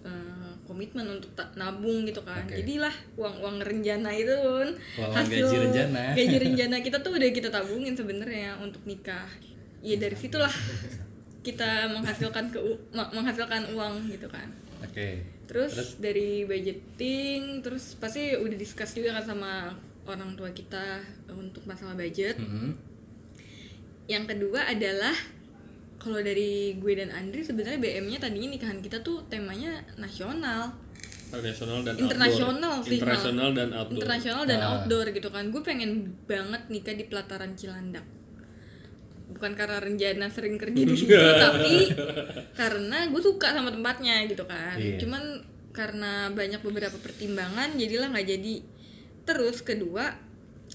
eh, 0.05 0.53
komitmen 0.65 1.09
untuk 1.09 1.29
nabung 1.55 2.05
gitu 2.05 2.21
kan. 2.21 2.45
Oke. 2.45 2.61
jadilah 2.61 2.93
uang 3.17 3.37
uang 3.41 3.57
rencana 3.61 4.09
itu 4.13 4.33
pun. 4.33 4.69
Uang- 5.01 5.13
uang 5.13 5.27
gaji 5.27 5.57
rencana. 5.63 6.03
gaji 6.13 6.37
rencana 6.43 6.77
kita 6.81 6.97
tuh 7.01 7.13
udah 7.13 7.29
kita 7.29 7.49
tabungin 7.49 7.93
sebenarnya 7.93 8.57
untuk 8.57 8.81
nikah. 8.85 9.29
Ya 9.85 9.97
dari 9.97 10.17
situlah 10.17 10.51
kita 11.47 11.87
menghasilkan 11.89 12.51
ke 12.51 12.59
menghasilkan 12.91 13.71
uang 13.71 14.11
gitu 14.11 14.27
kan 14.27 14.51
oke 14.83 15.37
Terus, 15.47 16.03
dari 16.03 16.43
budgeting, 16.43 17.63
terus 17.63 17.95
pasti 17.95 18.35
udah 18.35 18.59
discuss 18.59 18.99
juga 18.99 19.15
kan 19.15 19.31
sama 19.31 19.71
orang 20.03 20.35
tua 20.35 20.51
kita 20.51 20.99
untuk 21.31 21.63
masalah 21.63 21.95
budget. 21.95 22.35
Mhm. 22.35 22.75
Yang 24.07 24.25
kedua 24.27 24.67
adalah 24.67 25.15
kalau 25.99 26.19
dari 26.19 26.75
gue 26.75 26.93
dan 26.95 27.15
Andri 27.15 27.47
sebenarnya 27.47 27.79
BM-nya 27.79 28.19
tadinya 28.19 28.51
nikahan 28.51 28.83
kita 28.83 29.03
tuh 29.03 29.23
temanya 29.27 29.87
nasional, 29.95 30.75
Internasional 31.31 31.79
dan 31.83 31.95
internasional 31.95 32.73
outdoor. 32.79 32.87
sih. 32.87 32.99
Internasional 32.99 33.49
dan 33.51 33.69
outdoor. 33.71 33.99
Internasional 33.99 34.45
dan 34.47 34.59
Ah. 34.59 34.69
outdoor 34.75 35.07
gitu 35.11 35.29
kan. 35.31 35.45
Gue 35.51 35.63
pengen 35.63 35.91
banget 36.27 36.63
nikah 36.67 36.95
di 36.95 37.07
pelataran 37.07 37.55
Cilandak. 37.55 38.03
Bukan 39.37 39.53
karena 39.53 39.77
Renjana 39.77 40.27
sering 40.27 40.57
kerja 40.57 40.81
di 40.81 40.97
situ, 40.99 41.13
tapi 41.13 41.93
karena 42.53 43.05
gue 43.07 43.21
suka 43.21 43.53
sama 43.53 43.69
tempatnya 43.69 44.25
gitu 44.25 44.45
kan. 44.45 44.75
Iya. 44.75 44.97
Cuman 44.97 45.23
karena 45.71 46.33
banyak 46.33 46.61
beberapa 46.61 46.97
pertimbangan, 46.97 47.77
jadilah 47.77 48.09
nggak 48.09 48.27
jadi. 48.27 48.55
Terus 49.23 49.61
kedua, 49.61 50.17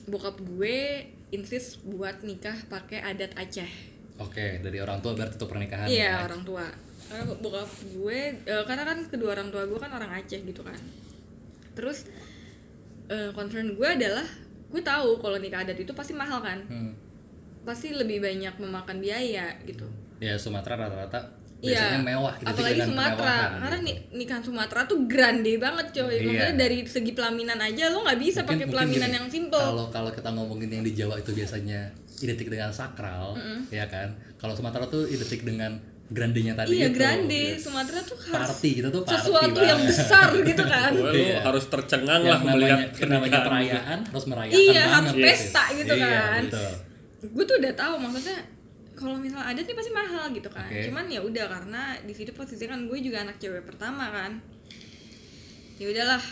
bokap 0.05 0.37
gue 0.39 1.09
insist 1.31 1.79
buat 1.81 2.21
nikah 2.21 2.67
pakai 2.67 2.99
adat 3.01 3.31
Aceh 3.33 3.71
Oke, 4.19 4.59
dari 4.59 4.77
orang 4.77 4.99
tua 4.99 5.15
berarti 5.15 5.33
itu 5.33 5.47
pernikahan. 5.47 5.87
iya 5.87 6.19
ya? 6.19 6.27
orang 6.27 6.43
tua 6.43 6.67
karena 7.07 7.23
bokap 7.33 7.71
gue 7.91 8.19
eh, 8.43 8.63
karena 8.63 8.83
kan 8.83 8.97
kedua 9.07 9.35
orang 9.35 9.47
tua 9.47 9.63
gue 9.63 9.79
kan 9.79 9.91
orang 9.91 10.11
Aceh 10.13 10.37
gitu 10.37 10.59
kan 10.59 10.75
terus 11.71 12.03
eh, 13.07 13.31
concern 13.31 13.73
gue 13.73 13.87
adalah 13.87 14.27
gue 14.67 14.81
tahu 14.81 15.19
kalau 15.19 15.35
nikah 15.35 15.63
adat 15.63 15.75
itu 15.77 15.91
pasti 15.91 16.11
mahal 16.11 16.39
kan 16.39 16.59
Hmm. 16.67 16.91
Pasti 17.61 17.91
lebih 17.91 18.19
banyak 18.19 18.53
memakan 18.57 18.97
biaya 18.97 19.53
gitu 19.63 19.85
Ya 20.17 20.33
Sumatera 20.35 20.77
rata-rata 20.79 21.19
Iya, 21.59 21.77
biasanya 21.77 22.01
mewah 22.03 22.33
gitu 22.35 22.47
apalagi 22.47 22.79
Sumatera, 22.83 23.35
karena 23.55 23.69
gitu. 23.71 23.85
ni- 23.85 23.99
nikahan 24.15 24.41
Sumatera 24.41 24.81
tuh 24.83 25.05
grande 25.05 25.53
banget 25.55 25.87
coy. 25.91 26.09
Iya. 26.09 26.17
Maksudnya 26.19 26.51
dari 26.57 26.77
segi 26.83 27.11
pelaminan 27.11 27.59
aja 27.59 27.83
lo 27.87 28.01
nggak 28.01 28.17
bisa 28.19 28.39
pakai 28.41 28.65
pelaminan 28.65 29.05
gini, 29.07 29.17
yang 29.17 29.27
simple. 29.29 29.61
Kalau 29.61 29.85
kalau 29.87 30.09
kita 30.09 30.29
ngomongin 30.31 30.69
yang 30.71 30.83
di 30.83 30.93
Jawa 30.95 31.15
itu 31.15 31.29
biasanya 31.31 31.93
identik 32.17 32.49
dengan 32.49 32.69
sakral, 32.71 33.37
ya 33.69 33.85
kan? 33.85 34.09
Kalau 34.35 34.53
Sumatera 34.53 34.85
tuh 34.85 35.05
identik 35.05 35.41
dengan 35.43 35.77
grandenya 36.07 36.53
tadi 36.55 36.75
Iya 36.75 36.87
itu. 36.87 36.97
grande. 36.97 37.43
Sumatera 37.55 37.99
tuh 38.01 38.17
harus 38.19 38.41
Party 38.51 38.69
kita 38.75 38.89
tuh 38.89 39.01
party 39.03 39.13
sesuatu 39.15 39.59
yang 39.59 39.79
banget. 39.79 39.93
besar 39.93 40.27
gitu 40.35 40.63
kan. 40.65 40.91
Lu 40.97 41.05
Iya. 41.07 41.37
harus 41.41 41.65
tercengang 41.67 42.21
lah 42.21 42.29
yang 42.31 42.41
namanya, 42.41 42.53
melihat 42.57 42.79
yang 42.99 43.11
namanya 43.11 43.39
perayaan 43.39 43.99
harus 44.03 44.25
merayakan 44.27 44.57
Iya, 44.59 44.65
banget 44.81 44.89
harus 44.97 45.13
gitu. 45.13 45.23
pesta 45.23 45.63
gitu 45.71 45.93
Iya, 45.93 46.09
kan. 46.09 46.41
betul. 46.49 46.73
Gue 47.21 47.43
tuh 47.45 47.57
udah 47.57 47.73
tahu 47.73 47.95
maksudnya 47.97 48.39
kalau 48.91 49.15
misalnya 49.15 49.47
adat 49.47 49.63
nih 49.63 49.77
pasti 49.77 49.91
mahal 49.91 50.25
gitu 50.29 50.49
kan. 50.49 50.67
Oke. 50.67 50.89
Cuman 50.89 51.05
ya 51.07 51.21
udah 51.21 51.45
karena 51.47 51.81
di 52.01 52.13
situ 52.13 52.31
posisinya 52.31 52.75
kan 52.75 52.81
gue 52.85 52.97
juga 52.99 53.17
anak 53.23 53.37
cewek 53.37 53.63
pertama 53.63 54.09
kan. 54.09 54.41
Ya 55.77 55.85
udahlah. 55.89 56.23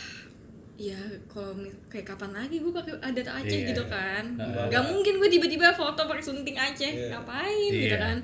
Ya 0.79 0.95
kalau 1.27 1.59
kayak 1.91 2.07
kapan 2.07 2.31
lagi 2.31 2.63
gue 2.63 2.71
pakai 2.71 2.95
adat 3.03 3.27
Aceh 3.27 3.51
Iya. 3.51 3.69
gitu 3.75 3.83
kan. 3.85 4.23
Heeh. 4.39 4.65
Gak 4.71 4.83
mungkin 4.87 5.19
gue 5.19 5.29
tiba-tiba 5.29 5.75
foto 5.75 6.07
pakai 6.07 6.23
sunting 6.23 6.55
Aceh. 6.55 7.11
Ngapain 7.11 7.69
gitu 7.69 7.91
Iya. 7.91 7.99
kan. 7.99 8.17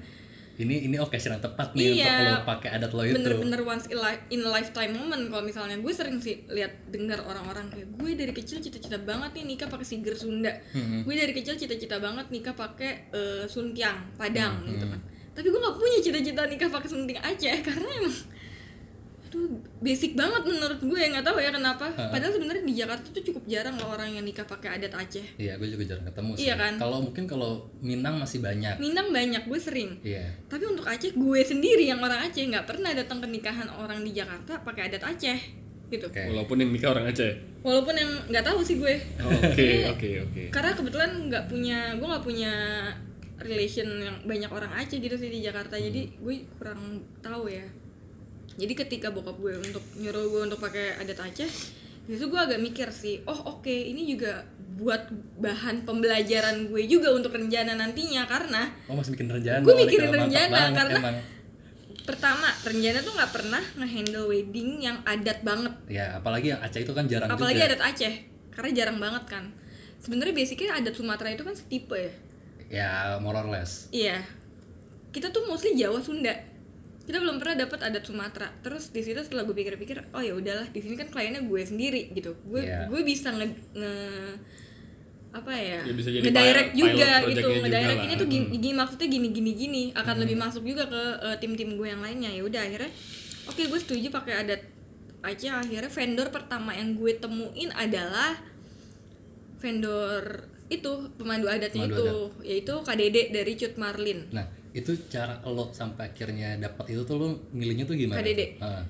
Ini 0.57 0.75
ini 0.83 0.95
occasion 0.95 1.31
yang 1.31 1.43
tepat 1.43 1.71
nih 1.71 1.95
Iya. 1.95 2.07
untuk 2.07 2.25
lo 2.25 2.41
pakai 2.47 2.69
adat 2.71 2.91
lo 2.91 3.01
itu. 3.01 3.13
bener-bener 3.13 3.59
once 3.61 3.85
in, 3.85 3.97
li- 3.97 4.23
in 4.29 4.39
a 4.39 4.49
lifetime 4.49 4.91
moment 4.91 5.23
kalau 5.25 5.41
misalnya. 5.41 5.75
Gue 5.77 5.91
sering 5.91 6.17
sih 6.17 6.47
lihat 6.47 6.71
dengar 6.87 7.19
orang-orang 7.21 7.67
kayak 7.67 7.87
gue 7.91 8.11
dari 8.13 8.31
kecil 8.31 8.57
cita-cita 8.57 8.95
banget 8.97 9.31
nih 9.33 9.45
nikah 9.45 9.67
pakai 9.67 9.83
siger 9.83 10.13
Sunda. 10.13 10.51
Gue 11.01 11.13
dari 11.13 11.31
kecil 11.31 11.55
cita-cita 11.55 11.97
banget 11.97 12.27
nikah 12.29 12.53
pakai 12.53 12.91
eh, 13.09 13.43
suntiang 13.45 14.15
Padang 14.15 14.63
gitu 14.65 14.85
kan. 14.85 14.99
Tapi 15.33 15.45
gue 15.45 15.59
nggak 15.59 15.75
punya 15.75 15.99
cita-cita 15.99 16.41
nikah 16.45 16.69
pakai 16.69 16.87
sunting 16.87 17.19
Aceh 17.19 17.55
karena 17.67 17.89
emang 17.93 18.15
aduh 19.25 19.57
basic 19.81 20.13
banget 20.13 20.45
menurut 20.45 20.77
gue 20.77 20.99
nggak 21.01 21.25
tahu 21.25 21.37
ya 21.37 21.49
kenapa 21.49 21.89
padahal 21.89 22.29
sebenarnya 22.29 22.61
di 22.61 22.75
Jakarta 22.77 23.07
tuh 23.09 23.23
cukup 23.23 23.43
jarang 23.45 23.75
loh 23.75 23.89
orang 23.89 24.09
yang 24.11 24.21
nikah 24.21 24.45
pakai 24.45 24.77
adat 24.77 24.93
Aceh 24.93 25.25
Iya, 25.35 25.57
gue 25.57 25.67
juga 25.67 25.83
jarang 25.89 26.05
ketemu 26.05 26.31
sih. 26.37 26.45
Iya 26.45 26.55
kan? 26.55 26.73
Kalau 26.77 26.97
mungkin 27.01 27.25
kalau 27.25 27.51
Minang 27.81 28.15
masih 28.17 28.39
banyak. 28.39 28.77
Minang 28.77 29.09
banyak 29.09 29.43
gue 29.43 29.59
sering 29.59 29.97
Iya. 30.01 30.29
Tapi 30.45 30.63
untuk 30.65 30.85
Aceh 30.85 31.11
gue 31.11 31.39
sendiri 31.41 31.85
yang 31.85 31.99
orang 31.99 32.21
Aceh 32.23 32.39
nggak 32.39 32.69
pernah 32.69 32.93
datang 32.93 33.19
ke 33.19 33.27
nikahan 33.27 33.67
orang 33.67 34.05
di 34.05 34.13
Jakarta 34.13 34.61
pakai 34.61 34.87
adat 34.87 35.03
Aceh 35.03 35.39
gitu. 35.85 36.05
Oke. 36.05 36.21
Walaupun 36.29 36.57
yang 36.57 36.69
nikah 36.69 36.93
orang 36.93 37.09
Aceh. 37.09 37.33
Walaupun 37.61 37.93
yang 37.93 38.11
nggak 38.29 38.45
tahu 38.45 38.59
sih 38.61 38.77
gue. 38.77 38.95
Oke, 39.19 39.65
Iya. 39.81 39.89
oke, 39.89 40.09
oke. 40.29 40.43
Karena 40.49 40.71
kebetulan 40.71 41.11
nggak 41.27 41.45
punya 41.45 41.93
gue 41.93 42.07
nggak 42.07 42.25
punya 42.25 42.53
relation 43.37 43.87
yang 43.99 44.15
banyak 44.23 44.47
orang 44.47 44.71
Aceh 44.73 44.97
gitu 44.97 45.13
sih 45.13 45.29
di 45.29 45.41
Jakarta. 45.41 45.75
Jadi 45.75 46.15
gue 46.15 46.35
kurang 46.55 46.81
tahu 47.19 47.51
ya. 47.51 47.65
Jadi 48.55 48.73
ketika 48.73 49.07
bokap 49.09 49.35
gue 49.35 49.55
untuk 49.57 49.83
nyuruh 49.95 50.25
gue 50.25 50.41
untuk 50.45 50.59
pakai 50.59 50.95
adat 50.97 51.19
Aceh, 51.21 51.49
itu 52.05 52.23
gue 52.23 52.39
agak 52.39 52.57
mikir 52.57 52.87
sih, 52.87 53.19
oh 53.23 53.35
oke 53.51 53.67
ini 53.67 54.07
juga 54.07 54.45
buat 54.75 55.07
bahan 55.37 55.83
pembelajaran 55.83 56.67
gue 56.67 56.83
juga 56.85 57.09
untuk 57.09 57.31
rencana 57.31 57.73
nantinya 57.73 58.23
karena 58.25 58.67
Oh 58.85 58.93
masih 58.93 59.11
bikin 59.13 59.27
rencana. 59.29 59.59
Gue 59.59 59.75
mikirin 59.77 60.07
rencana, 60.09 60.47
banget 60.49 60.75
karena- 60.77 61.01
emang. 61.01 61.17
pertama 62.05 62.45
Renjana 62.61 63.01
tuh 63.01 63.11
nggak 63.11 63.31
pernah 63.31 63.63
ngehandle 63.75 64.27
wedding 64.27 64.77
yang 64.79 65.01
adat 65.03 65.41
banget 65.41 65.73
Ya, 65.89 66.13
apalagi 66.13 66.53
yang 66.53 66.61
Aceh 66.61 66.77
itu 66.79 66.91
kan 66.91 67.07
jarang 67.07 67.27
apalagi 67.27 67.57
juga. 67.57 67.67
adat 67.67 67.81
Aceh 67.83 68.13
karena 68.51 68.71
jarang 68.71 68.97
banget 68.99 69.23
kan 69.25 69.43
sebenarnya 69.97 70.31
basicnya 70.31 70.75
adat 70.75 70.93
Sumatera 70.93 71.33
itu 71.33 71.41
kan 71.41 71.57
setipe 71.57 71.97
ya 71.97 72.13
Ya, 72.67 72.89
more 73.17 73.33
or 73.35 73.47
less. 73.47 73.89
iya 73.89 74.21
kita 75.09 75.29
tuh 75.29 75.43
mostly 75.43 75.73
Jawa 75.73 75.97
Sunda 75.97 76.35
kita 77.05 77.17
belum 77.17 77.37
pernah 77.37 77.55
dapat 77.59 77.79
adat 77.81 78.03
Sumatera 78.03 78.49
terus 78.59 78.89
di 78.89 78.99
situ 78.99 79.17
setelah 79.17 79.43
gue 79.43 79.53
pikir-pikir 79.53 80.09
oh 80.09 80.19
ya 80.19 80.33
udahlah 80.33 80.65
di 80.67 80.79
sini 80.79 80.93
kan 80.93 81.07
kliennya 81.07 81.41
gue 81.41 81.61
sendiri 81.61 82.09
gitu. 82.11 82.33
Gue 82.43 82.65
Iya. 82.65 82.89
gue 82.89 83.01
bisa 83.01 83.29
nge, 83.31 83.47
nge- 83.71 84.37
apa 85.35 85.51
ya, 85.51 85.83
Ya, 85.83 85.91
bisa 85.91 86.09
jadi 86.09 86.23
ngedirect 86.23 86.71
pilot 86.71 86.79
juga 86.79 86.95
projectnya 86.95 87.27
gitu 87.27 87.49
ngedirect 87.61 88.01
ini 88.01 88.13
tuh 88.15 88.27
gini, 88.27 88.45
gini 88.55 88.69
maksudnya 88.71 89.07
gini 89.11 89.27
gini 89.29 89.51
gini. 89.53 89.83
Akan 89.91 90.15
lebih 90.17 90.35
masuk 90.35 90.63
juga 90.63 90.87
ke 90.87 91.01
eh, 91.21 91.37
tim-tim 91.37 91.75
gue 91.75 91.87
yang 91.87 91.99
lainnya. 91.99 92.31
Ya 92.31 92.41
udah 92.41 92.61
akhirnya 92.63 92.91
oke 93.45 93.61
gue 93.61 93.79
setuju 93.79 94.07
pakai 94.09 94.33
adat 94.41 94.61
Aceh. 95.21 95.51
Akhirnya 95.51 95.91
vendor 95.91 96.27
pertama 96.31 96.71
yang 96.71 96.95
gue 96.95 97.11
temuin 97.15 97.69
adalah 97.73 98.39
vendor 99.59 100.47
itu 100.65 100.91
pemandu 101.15 101.45
adatnya 101.45 101.85
Pemandu 101.85 102.01
itu 102.01 102.17
yaitu 102.41 102.73
KDD 102.81 103.17
dari 103.29 103.53
Cut 103.53 103.77
Marlin. 103.77 104.25
Nah, 104.33 104.47
itu 104.75 104.91
cara 105.07 105.39
lo 105.41 105.71
sampai 105.71 106.11
akhirnya 106.11 106.59
dapat 106.59 106.91
itu 106.91 107.01
tuh 107.01 107.15
lo 107.15 107.27
milihnya 107.49 107.87
tuh 107.87 107.95
gimana? 107.95 108.19
KDD. 108.19 108.59
Heeh. 108.59 108.83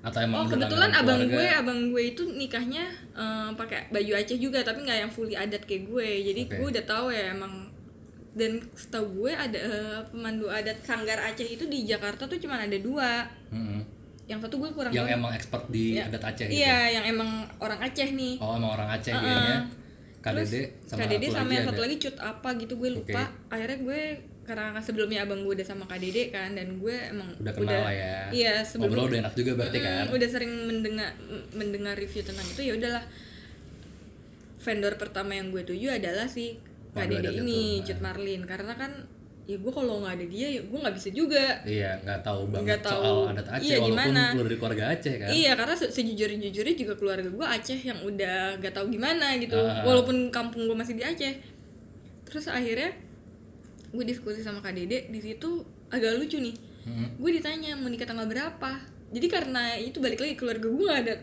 Atau 0.00 0.22
emang 0.22 0.38
Oh 0.38 0.48
kebetulan 0.48 0.90
abang 0.90 1.18
keluarga? 1.18 1.34
gue, 1.34 1.46
abang 1.52 1.80
gue 1.90 2.02
itu 2.08 2.22
nikahnya 2.32 2.84
eh, 3.12 3.50
pakai 3.52 3.90
baju 3.90 4.12
Aceh 4.14 4.38
juga, 4.38 4.62
tapi 4.62 4.80
nggak 4.80 4.98
yang 4.98 5.10
fully 5.10 5.34
adat 5.34 5.60
kayak 5.62 5.84
gue. 5.84 6.08
Jadi 6.24 6.40
Oke. 6.46 6.56
gue 6.56 6.68
udah 6.72 6.84
tahu 6.84 7.06
ya 7.10 7.30
emang. 7.30 7.68
Dan 8.32 8.60
setahu 8.72 9.24
gue 9.24 9.32
ada 9.32 9.56
eh, 9.56 10.00
pemandu 10.08 10.46
adat 10.46 10.80
Sanggar 10.80 11.20
Aceh 11.20 11.44
itu 11.46 11.64
di 11.66 11.84
Jakarta 11.84 12.24
tuh 12.24 12.36
cuma 12.36 12.56
ada 12.56 12.76
dua. 12.76 13.24
Mm-mm. 13.50 13.80
Yang 14.26 14.40
satu 14.42 14.56
gue 14.58 14.70
kurang 14.72 14.90
Yang 14.90 15.06
tahu. 15.06 15.16
emang 15.16 15.32
expert 15.32 15.64
di 15.68 15.84
Ya, 15.94 16.06
adat 16.06 16.22
Aceh 16.22 16.46
gitu. 16.46 16.56
Iya, 16.56 16.78
yang 16.92 17.04
emang 17.06 17.30
orang 17.58 17.80
Aceh 17.80 18.08
nih. 18.10 18.34
Oh, 18.38 18.54
emang 18.54 18.72
orang 18.72 18.88
Aceh 18.90 19.10
Heeh. 19.10 19.20
kayaknya. 19.22 19.58
Terus 20.22 20.50
KDD 20.50 20.56
sama 20.82 20.98
KDD 21.02 21.24
sama 21.30 21.50
yang 21.52 21.66
satu 21.66 21.80
lagi 21.80 21.96
cut 21.98 22.16
apa 22.18 22.48
gitu 22.56 22.74
gue 22.76 22.90
lupa. 22.92 23.22
Akhirnya 23.46 23.78
gue 23.80 24.02
karena 24.46 24.78
sebelumnya 24.78 25.20
abang 25.20 25.42
gue 25.42 25.52
udah 25.52 25.66
sama 25.66 25.84
KDD 25.84 26.30
kan 26.30 26.50
dan 26.52 26.78
gue 26.78 26.94
emang 27.10 27.34
Udah 27.36 27.52
kenal 27.52 27.80
lah 27.80 27.90
ya. 27.90 28.16
Iya, 28.30 28.54
sebelum 28.62 28.88
Ngobrol 28.88 29.06
udah 29.08 29.20
enak 29.20 29.34
juga 29.34 29.50
berarti 29.54 29.76
Mm, 29.76 29.84
kan. 29.84 30.04
udah 30.08 30.28
sering 30.28 30.52
mendengar 30.64 31.10
mendengar 31.52 31.94
review 31.94 32.22
tentang 32.22 32.46
itu 32.46 32.62
ya 32.62 32.72
udahlah 32.72 33.04
vendor 34.58 34.94
pertama 34.96 35.32
yang 35.32 35.48
gue 35.48 35.62
tuju 35.62 35.88
adalah 35.92 36.26
si 36.26 36.58
KDD 36.90 37.12
ada 37.20 37.30
ini. 37.34 37.82
Cut 37.82 38.00
Marlin 38.00 38.42
karena 38.42 38.72
kan 38.72 38.92
ya 39.44 39.54
gue 39.54 39.70
kalau 39.70 40.00
nggak 40.00 40.14
ada 40.16 40.26
dia 40.26 40.48
ya 40.48 40.60
gue 40.60 40.74
nggak 40.76 40.96
bisa 40.96 41.08
juga 41.10 41.62
Iya, 41.62 41.98
nggak 42.00 42.20
tahu 42.20 42.40
banget 42.48 42.66
Nggak 42.66 42.80
tahu. 42.82 43.02
soal 43.04 43.16
adat 43.30 43.46
Aceh 43.48 43.62
Iya, 43.64 43.76
walaupun 43.76 43.94
gimana. 43.94 44.22
keluar 44.28 44.44
dari 44.44 44.56
keluarga 44.56 44.84
Aceh 44.88 45.14
kan. 45.16 45.28
Iya 45.28 45.52
karena 45.54 45.74
se- 45.76 45.92
sejujur-jujurnya 45.92 46.74
juga 46.76 46.94
keluarga 46.94 47.28
gue 47.28 47.46
Aceh 47.48 47.78
yang 47.80 47.98
udah 48.00 48.36
gak 48.56 48.72
tahu 48.72 48.86
gimana 48.88 49.26
gitu 49.36 49.54
Ah. 49.54 49.82
walaupun 49.82 50.30
kampung 50.30 50.66
gue 50.66 50.74
masih 50.74 50.94
di 50.94 51.04
Aceh 51.04 51.34
terus 52.24 52.46
akhirnya 52.48 52.90
gue 53.88 54.04
diskusi 54.04 54.40
sama 54.40 54.58
KDD 54.58 55.08
di 55.08 55.20
situ 55.20 55.62
agak 55.88 56.16
lucu 56.16 56.38
nih. 56.38 56.56
Mm-mm. 56.84 57.18
gue 57.18 57.30
ditanya 57.32 57.74
mau 57.74 57.86
nikah 57.86 58.04
tanggal 58.04 58.24
berapa? 58.24 58.70
Jadi 59.08 59.26
karena 59.26 59.74
itu 59.74 59.98
balik 59.98 60.18
lagi 60.18 60.34
keluarga 60.34 60.66
gue 60.66 60.84
gak 60.84 61.00
ada 61.00 61.14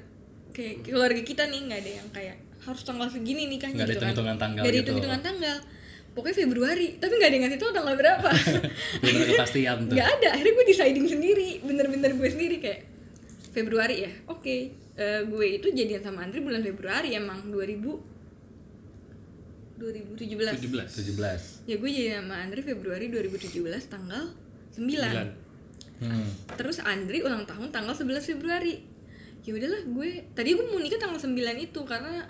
kayak 0.49 0.75
keluarga 0.83 1.21
kita 1.21 1.43
nih 1.45 1.59
nggak 1.63 1.79
ada 1.79 1.91
yang 1.93 2.07
kayak 2.09 2.35
harus 2.59 2.81
tanggal 2.81 3.07
segini 3.07 3.47
nikahnya 3.47 3.75
Nggak 3.75 3.83
ada 3.83 3.89
gitu 3.89 3.99
kan. 3.99 4.07
hitung-hitungan 4.07 4.37
tanggal 4.37 4.59
Nggak 4.59 4.63
ada 4.65 4.73
gitu. 4.73 4.83
hitung-hitungan 4.85 5.21
tanggal. 5.21 5.57
Pokoknya 6.13 6.35
Februari 6.37 6.87
tapi 6.95 7.13
nggak 7.13 7.25
ada 7.25 7.35
yang 7.35 7.43
ngasih 7.43 7.59
tau 7.59 7.71
tanggal 7.73 7.95
berapa. 7.95 8.29
Ada 9.03 9.25
kepastian 9.25 9.77
tuh. 9.83 9.95
nggak 9.95 10.09
ada 10.13 10.27
akhirnya 10.29 10.53
gue 10.53 10.65
deciding 10.67 11.07
sendiri 11.07 11.49
bener-bener 11.59 12.11
gue 12.13 12.29
sendiri 12.29 12.55
kayak 12.59 12.81
Februari 13.49 13.95
ya? 14.03 14.11
Oke. 14.27 14.57
Eh, 14.93 15.21
gue 15.25 15.45
itu 15.53 15.67
jadian 15.69 16.01
sama 16.01 16.21
Andri 16.21 16.37
bulan 16.39 16.61
Februari 16.61 17.11
emang 17.13 17.41
2000 17.47 18.12
2017 19.83 20.63
17. 20.63 21.19
17. 21.19 21.67
ya 21.67 21.75
gue 21.75 21.89
jadian 21.91 22.23
sama 22.23 22.35
Andri 22.39 22.61
Februari 22.63 23.11
2017 23.11 23.59
tanggal 23.91 24.23
9, 24.31 24.79
Sembilan. 24.79 25.13
Hmm. 25.99 26.27
terus 26.55 26.79
Andri 26.79 27.19
ulang 27.21 27.43
tahun 27.43 27.69
tanggal 27.69 27.91
11 27.91 28.31
Februari 28.35 28.79
ya 29.43 29.51
udahlah 29.51 29.81
gue 29.83 30.09
tadi 30.31 30.55
gue 30.55 30.65
mau 30.65 30.79
nikah 30.79 30.99
tanggal 30.99 31.19
9 31.19 31.31
itu 31.59 31.81
karena 31.83 32.23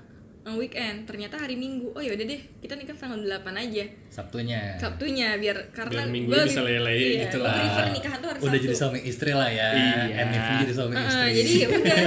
weekend 0.44 1.08
ternyata 1.08 1.39
hari 1.39 1.56
Minggu 1.56 1.96
oh 1.96 2.04
ya 2.04 2.12
udah 2.12 2.26
deh 2.28 2.42
kita 2.60 2.76
nikah 2.76 2.92
tanggal 2.92 3.16
8 3.16 3.48
aja 3.56 3.86
Sabtunya. 4.12 4.76
Sabtunya 4.76 5.39
biar 5.39 5.72
karena 5.72 6.04
Biar 6.04 6.12
gue 6.12 6.12
minggunya 6.12 6.44
bisa 6.44 6.62
lele 6.68 6.92
iya, 6.92 7.22
gitu 7.26 7.38
lah. 7.39 7.56
prefer 7.56 7.86
nikahan 7.96 8.18
tuh 8.20 8.28
hari 8.28 8.39
Udah 8.44 8.52
Sabtu 8.52 8.66
jadi 8.68 8.76
suami 8.76 9.00
istri 9.08 9.32
lah 9.32 9.48
ya. 9.48 9.68
Iya. 9.72 10.04
NFV 10.28 10.50
jadi 10.68 10.74
suami 10.76 10.94
Heeh, 10.94 11.08
istri. 11.08 11.32
jadi 11.39 11.52
ya 11.56 11.68
udah 11.80 11.98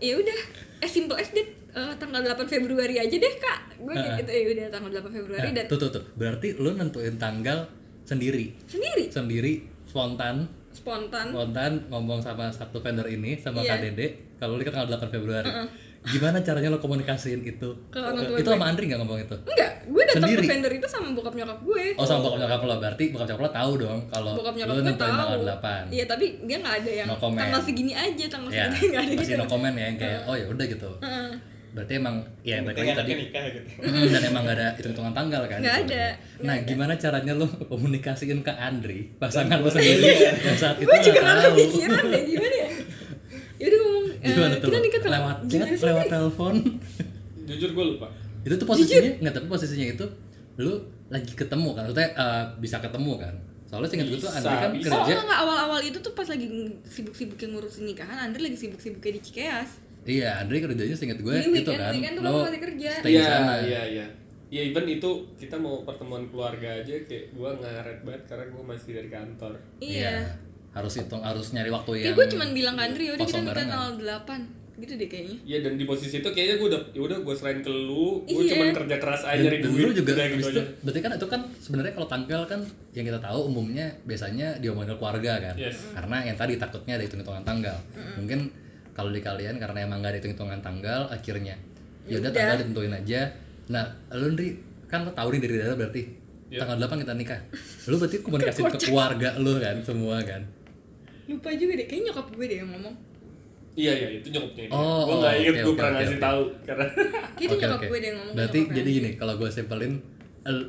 ya 0.00 0.14
udah 0.16 0.38
eh 0.80 0.88
simple 0.90 1.16
as 1.20 1.30
that 1.36 1.48
Eh, 1.72 1.92
tanggal 1.96 2.20
8 2.20 2.46
Februari 2.46 2.94
aja 2.96 3.12
deh 3.12 3.34
kak. 3.36 3.60
Gue 3.76 3.92
kayak 3.92 4.12
gitu 4.18 4.30
ya 4.30 4.42
udah 4.50 4.66
tanggal 4.70 4.90
8 4.96 5.10
Februari 5.12 5.40
Nah, 5.42 5.54
dan 5.54 5.64
tuh 5.66 5.78
tuh 5.78 5.90
tuh. 5.90 6.04
Berarti 6.14 6.48
lu 6.54 6.70
nentuin 6.72 7.14
tanggal 7.16 7.64
sendiri. 8.02 8.50
sendiri? 8.64 9.06
Sendiri 9.06 9.52
spontan. 9.84 10.46
Spontan. 10.70 11.26
Spontan 11.28 11.72
ngomong 11.88 12.18
sama 12.18 12.46
satu 12.48 12.78
vendor 12.78 13.04
ini 13.04 13.34
sama 13.36 13.58
Iya. 13.60 13.74
KDD 13.76 14.00
kalau 14.36 14.54
nikah 14.54 14.70
tanggal 14.72 14.96
8 14.96 15.10
Februari. 15.10 15.50
gimana 16.02 16.40
caranya 16.40 16.72
lo 16.72 16.78
komunikasiin 16.78 17.44
itu? 17.44 17.68
Itu 18.32 18.48
sama 18.48 18.66
Andri 18.66 18.88
nggak 18.88 18.98
ngomong 18.98 19.20
itu? 19.20 19.36
Enggak 19.44 19.70
gue 19.84 20.02
datang 20.06 20.32
ke 20.32 20.48
vendor 20.48 20.72
itu 20.72 20.86
sama 20.86 21.12
bokap 21.12 21.34
nyokap 21.34 21.60
gue. 21.60 21.84
Oh 21.94 22.04
sama 22.04 22.24
bokap 22.24 22.40
nyokap 22.40 22.60
lo. 22.64 22.74
Berarti 22.78 23.04
bokap 23.10 23.26
nyokap 23.28 23.42
lo 23.42 23.50
tahu 23.52 23.72
dong 23.76 24.00
kalau 24.08 24.32
bokap 24.32 24.54
lo 24.54 24.58
nyokap 24.58 24.72
gue 24.72 24.84
nentuin 24.86 25.12
tanggal 25.12 25.40
8 25.44 25.92
iya 25.92 26.04
tapi 26.06 26.24
dia 26.40 26.56
nggak 26.56 26.74
ada 26.78 26.90
yang 26.94 27.06
No 27.06 27.16
comment. 27.16 27.36
tanggal 27.38 27.60
segini 27.60 27.92
aja 27.92 28.24
tanggal 28.26 28.48
ya 28.48 28.64
segini 28.66 28.86
nggak 28.88 29.02
ada 29.02 29.12
masih 29.12 29.28
gitu. 29.28 29.36
no 29.36 29.46
comment 29.46 29.74
ya 29.74 29.84
yang 29.84 29.98
kayak 29.98 30.18
oh 30.24 30.34
ya 30.34 30.46
udah 30.48 30.66
gitu. 30.66 30.90
Heeh. 31.00 31.30
Berarti 31.70 31.92
emang 31.96 32.16
ya 32.42 32.58
Yang 32.58 32.66
lagi 32.66 32.92
tadi. 32.92 33.10
nikah 33.14 33.44
gitu. 33.46 33.68
Dan 34.10 34.22
emang 34.26 34.42
gak 34.42 34.56
ada 34.58 34.66
hitung-hitungan 34.74 35.14
tanggal 35.14 35.42
kan? 35.46 35.58
Nggak 35.62 35.76
ada, 35.86 36.04
nah 36.40 36.54
nggak 36.56 36.66
gimana 36.66 36.92
caranya 36.94 37.32
lo 37.32 37.46
komunikasiin 37.46 38.40
ke 38.40 38.52
Andri 38.52 39.14
pasangan 39.16 39.58
lo 39.58 39.70
sendiri 39.70 40.02
yang 40.42 40.58
saat 40.58 40.76
itu 40.76 40.84
gue 40.84 40.98
juga 41.00 41.20
nggak 41.20 41.34
nggak 41.36 41.52
kepikiran 41.52 42.04
deh 42.06 42.22
gimana 42.26 42.54
ya? 42.56 42.68
Yaudah 43.60 43.78
ngomong 43.78 44.04
eh, 44.10 44.26
gimana 44.26 44.54
tuh 44.56 44.68
kita 44.68 44.78
nikah 44.80 45.00
lewat 45.06 45.36
chat 45.46 45.68
lewat 45.80 46.06
telepon? 46.08 46.54
Jujur 47.46 47.70
gue 47.70 47.84
lupa. 47.94 48.06
Itu 48.40 48.54
tuh 48.56 48.66
posisinya 48.66 49.10
nggak 49.20 49.34
tapi 49.36 49.46
posisinya 49.46 49.86
itu 49.90 50.06
lu 50.58 50.72
lagi 51.06 51.32
ketemu 51.34 51.68
kan? 51.72 51.82
Maksudnya 51.86 52.08
eh, 52.14 52.44
bisa 52.58 52.76
ketemu 52.78 53.12
kan? 53.16 53.34
Soalnya 53.70 53.86
singkat 53.86 54.06
gue 54.10 54.18
tuh 54.18 54.30
Andri 54.32 54.54
kan 54.56 54.70
bisa. 54.74 54.90
Oh 54.90 54.98
kerja 54.98 55.12
enggak, 55.14 55.22
enggak 55.22 55.40
awal-awal 55.46 55.80
itu 55.80 55.98
tuh 56.00 56.10
pas 56.10 56.26
lagi 56.26 56.46
sibuk-sibuknya 56.82 57.46
ngurusin 57.54 57.86
nikahan, 57.86 58.18
Andre 58.18 58.42
lagi 58.42 58.58
sibuk-sibuknya 58.58 59.12
di 59.14 59.22
Cikeas. 59.22 59.70
Iya 60.02 60.30
Andri 60.36 60.58
kerjanya 60.58 60.92
singkat 60.92 61.18
gue 61.18 61.30
Jadi 61.30 61.44
itu 61.44 61.52
weekend- 61.62 61.78
kan 61.78 61.92
weekend 61.92 62.14
tuh 62.14 62.22
lo 62.22 62.32
masih 62.42 62.60
kerja. 62.62 62.90
stay 62.94 63.06
di 63.06 63.14
iya 63.14 63.24
sana 63.30 63.54
iya 63.60 63.82
iya 63.86 64.06
ya 64.48 64.60
even 64.64 64.84
itu 64.88 65.10
kita 65.36 65.56
mau 65.56 65.80
pertemuan 65.80 66.26
keluarga 66.26 66.68
aja 66.74 66.94
kayak 67.00 67.24
gue 67.30 67.50
ngaret 67.56 67.98
banget 68.02 68.22
karena 68.26 68.44
gue 68.48 68.64
masih 68.64 68.90
dari 68.92 69.08
kantor 69.08 69.52
Iya. 69.78 70.16
harus 70.70 70.92
hitung 70.96 71.20
harus 71.20 71.46
nyari 71.50 71.68
waktu 71.68 71.90
yang 72.00 72.12
gue 72.12 72.26
cuman 72.28 72.48
bilang 72.50 72.74
ke 72.74 72.82
Andre, 72.84 73.02
yaudah 73.04 73.24
kita 73.24 73.40
barengan." 73.40 73.54
tanggal 73.68 73.86
8 74.22 74.58
gitu 74.80 74.96
deh 74.96 75.06
kayaknya. 75.06 75.36
Iya 75.44 75.58
dan 75.60 75.76
di 75.76 75.84
posisi 75.84 76.14
itu 76.16 76.26
kayaknya 76.26 76.56
gue 76.56 76.68
udah 76.68 76.82
ya 76.90 77.00
udah 77.02 77.18
gue 77.20 77.34
serahin 77.36 77.60
ke 77.60 77.68
lu, 77.68 78.24
gue 78.24 78.32
Iya. 78.40 78.50
cuman 78.50 78.66
kerja 78.74 78.96
keras 78.96 79.22
aja 79.22 79.36
dan, 79.36 79.44
nyari 79.44 79.58
dan 79.58 79.70
duit 79.70 79.82
lu 79.82 79.92
juga 79.92 80.10
udah 80.10 80.26
gitu 80.26 80.40
itu, 80.40 80.48
aja. 80.50 80.62
berarti 80.80 81.00
kan 81.00 81.10
itu 81.12 81.26
kan 81.28 81.40
sebenarnya 81.54 81.92
kalau 81.92 82.08
tanggal 82.08 82.40
kan 82.46 82.60
yang 82.90 83.04
kita 83.04 83.20
tahu 83.20 83.38
umumnya 83.44 83.86
biasanya 84.02 84.46
diomongin 84.56 84.88
ke 84.88 84.96
keluarga 84.96 85.32
kan 85.38 85.54
Yes. 85.54 85.76
karena 85.92 86.16
yang 86.24 86.34
tadi 86.34 86.52
takutnya 86.56 86.94
ada 86.96 87.04
hitung-hitungan 87.04 87.44
tanggal 87.44 87.76
mungkin 88.16 88.40
kalau 89.00 89.10
di 89.10 89.18
kalian 89.18 89.56
karena 89.56 89.78
emang 89.80 89.98
gak 89.98 90.12
ada 90.12 90.18
hitung-hitungan 90.20 90.60
tanggal 90.60 91.08
akhirnya 91.08 91.56
ya 92.04 92.16
udah 92.16 92.28
Yaudah. 92.28 92.30
tanggal 92.30 92.56
ditentuin 92.60 92.92
aja 92.94 93.20
nah 93.66 93.84
lu 94.12 94.26
Ndri 94.30 94.48
kan 94.86 95.02
lo 95.02 95.10
tahu 95.10 95.32
nih 95.32 95.40
dari 95.40 95.54
daerah 95.56 95.74
berarti 95.74 96.02
Iya. 96.50 96.66
tanggal 96.66 96.82
8 96.82 97.00
kita 97.00 97.14
nikah 97.14 97.40
lu 97.86 97.94
berarti 97.96 98.16
komunikasi 98.26 98.60
ke 98.66 98.78
keluarga 98.84 99.28
lu 99.38 99.56
kan 99.56 99.76
semua 99.80 100.18
kan 100.20 100.42
Lupa 101.24 101.46
juga 101.54 101.78
deh, 101.78 101.86
kayaknya 101.86 102.10
nyokap 102.10 102.26
gue 102.34 102.42
deh 102.42 102.58
yang 102.58 102.70
ngomong. 102.74 102.90
Iya 103.78 103.92
iya 103.94 104.08
itu 104.18 104.34
nyokapnya 104.34 104.66
dia. 104.66 104.74
Oh, 104.74 105.06
gue 105.06 105.14
oh, 105.14 105.18
nggak 105.22 105.34
inget 105.38 105.54
oke, 105.54 105.62
gue 105.62 105.70
oke, 105.70 105.78
pernah 105.78 105.86
oke, 105.86 105.98
ngasih 106.02 106.18
oke. 106.18 106.24
tahu 106.26 106.40
karena 106.66 106.84
Kayaknya 106.90 107.46
Oke, 107.46 107.54
nyokap 107.62 107.78
oke. 107.78 107.86
gue 107.86 107.98
deh 108.02 108.08
yang 108.10 108.18
ngomong. 108.18 108.34
berarti 108.34 108.58
jadi 108.74 108.88
gini 108.90 109.10
kalau 109.14 109.34
gue 109.38 109.48
simpelin 109.48 109.92
el- 109.94 110.02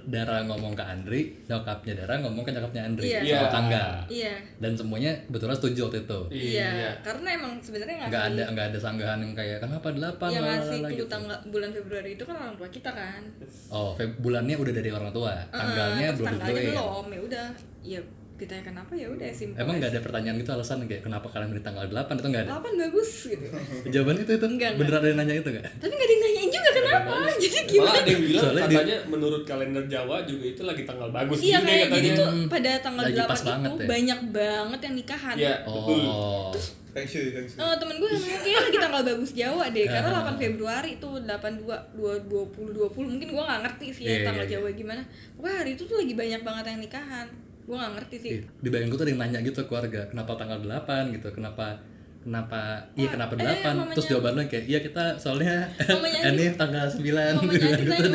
Dara 0.05 0.43
ngomong 0.43 0.73
ke 0.73 0.83
Andri 0.83 1.21
nyokapnya 1.45 1.93
Dara 1.97 2.19
ngomong 2.19 2.43
ke 2.43 2.51
nyokapnya 2.51 2.83
Andri 2.83 3.07
Iya. 3.07 3.19
soal 3.21 3.31
Iya. 3.41 3.47
tanggal 3.49 3.91
Iya. 4.05 4.35
dan 4.59 4.71
semuanya 4.73 5.11
betulan 5.27 5.55
setuju 5.55 5.87
waktu 5.87 5.99
itu 6.01 6.19
Iya, 6.29 6.91
karena 6.99 7.29
emang 7.33 7.53
sebenarnya 7.57 7.95
nggak 8.03 8.23
ada 8.29 8.43
nggak 8.49 8.65
ada 8.67 8.79
sanggahan 8.81 9.19
yang 9.19 9.31
kayak 9.31 9.57
kenapa 9.57 9.87
delapan 9.89 10.29
yang 10.29 10.43
ngasih 10.45 10.79
gitu. 10.91 11.05
tanggal 11.07 11.37
bulan 11.47 11.71
Februari 11.71 12.09
itu 12.11 12.23
kan 12.23 12.35
orang 12.37 12.55
tua 12.55 12.67
kita 12.67 12.91
kan. 12.91 13.21
oh 13.69 13.95
Feb- 13.95 14.19
bulannya 14.19 14.55
udah 14.55 14.73
dari 14.73 14.89
orang 14.89 15.09
tua 15.09 15.33
tanggalnya 15.49 16.03
Eh, 16.03 16.11
terus 16.11 16.19
belum 16.21 16.35
tanggalnya 16.37 16.71
belum, 16.73 17.05
ya 17.07 17.21
udah. 17.23 17.47
Ya 17.81 17.99
ditanya 18.41 18.63
kenapa 18.65 18.91
ya 18.91 19.07
udah 19.07 19.29
simpel. 19.29 19.57
emang 19.57 19.75
nggak 19.77 19.91
ada 19.91 20.01
pertanyaan 20.01 20.35
gitu 20.35 20.49
alasan 20.51 20.81
kayak 20.83 21.01
kenapa 21.01 21.27
kalian 21.27 21.49
milih 21.49 21.61
tanggal 21.61 21.85
8 21.85 21.93
itu 22.11 22.27
nggak 22.27 22.43
ada 22.43 22.51
8 22.57 22.81
bagus 22.81 23.09
gitu. 23.27 23.45
jawaban 23.87 24.15
itu 24.17 24.31
itu 24.33 24.45
Enggak, 24.47 24.71
beneran 24.75 24.97
ada 24.97 25.07
yang 25.07 25.19
nanya 25.19 25.33
itu 25.35 25.49
nggak 25.49 25.65
Tapi 25.77 25.91
nggak 25.91 26.01
ada 26.01 26.11
yang 26.11 26.23
nanyain 26.23 26.49
juga 26.49 26.69
kenapa. 26.71 27.11
Jadi 27.33 27.55
malah 27.55 27.65
gimana? 27.67 27.93
ada 27.95 28.09
yang 28.09 28.23
bilang 28.23 28.43
Soalnya 28.43 28.63
katanya 28.65 28.97
menurut 29.07 29.41
kalender 29.43 29.83
Jawa 29.85 30.15
juga 30.23 30.45
itu 30.47 30.61
lagi 30.61 30.83
tanggal 30.83 31.09
bagus 31.09 31.37
Iya 31.39 31.57
kayak 31.59 31.85
katanya 31.85 31.93
jadi 31.93 32.09
tuh 32.11 32.27
pada 32.47 32.71
tanggal 32.79 33.03
Lagi 33.05 33.17
8 33.17 33.25
pas 33.25 33.37
itu 33.37 33.47
banget 33.47 33.71
ya. 33.71 33.85
banyak 33.87 34.19
banget 34.31 34.79
yang 34.81 34.95
nikahan. 34.95 35.35
Iya 35.35 35.53
betul 35.61 36.01
oh 36.01 36.51
Feng 36.91 37.07
shui, 37.07 37.31
feng 37.31 37.47
shui. 37.47 37.55
Eh, 37.55 37.75
temen 37.79 37.95
gue 37.95 38.09
namanya 38.09 38.37
kayaknya 38.37 38.61
lagi 38.61 38.77
tanggal 38.77 39.01
bagus 39.05 39.31
Jawa 39.31 39.65
deh 39.69 39.85
karena 39.87 40.09
Ah. 40.11 40.27
8 40.27 40.35
Februari 40.37 40.91
tuh 40.97 41.15
82 41.21 41.63
2 41.95 42.27
20 42.27 42.75
20 42.75 42.91
mungkin 43.07 43.27
gue 43.31 43.39
nggak 43.41 43.61
ngerti 43.63 43.87
sih 43.91 44.03
Iya, 44.03 44.11
ya 44.11 44.25
tanggal 44.27 44.43
iya, 44.43 44.51
Jawa 44.53 44.69
gimana 44.73 45.01
pokoknya 45.33 45.55
hari 45.57 45.71
itu 45.71 45.83
tuh 45.85 45.95
lagi 45.95 46.13
banyak 46.13 46.41
banget 46.41 46.63
yang 46.67 46.81
nikahan 46.83 47.27
gue 47.71 47.77
nggak 47.77 47.93
ngerti 47.95 48.15
sih. 48.17 48.29
Ih, 48.33 48.41
di 48.57 48.67
bayang 48.67 48.91
gue 48.91 48.97
tuh 48.97 49.05
ada 49.07 49.11
yang 49.11 49.21
nanya 49.21 49.39
gitu 49.41 49.55
ke 49.55 49.65
keluarga 49.65 50.01
kenapa 50.05 50.35
tanggal 50.35 50.59
8 50.59 51.15
gitu 51.15 51.27
kenapa 51.31 51.79
kenapa 52.21 52.59
iya 52.93 53.07
kenapa 53.07 53.33
eh, 53.33 53.63
8 53.63 53.63
mamanya- 53.71 53.95
terus 53.95 54.07
jawabannya 54.07 54.43
kayak 54.45 54.65
iya 54.67 54.79
kita 54.79 55.03
soalnya 55.15 55.55
Mamanya 55.73 56.19
ini 56.29 56.45
tanggal 56.53 56.85
9 56.85 56.99
mamanya 57.01 57.67
Andri 57.71 57.87
Gitu 57.87 58.09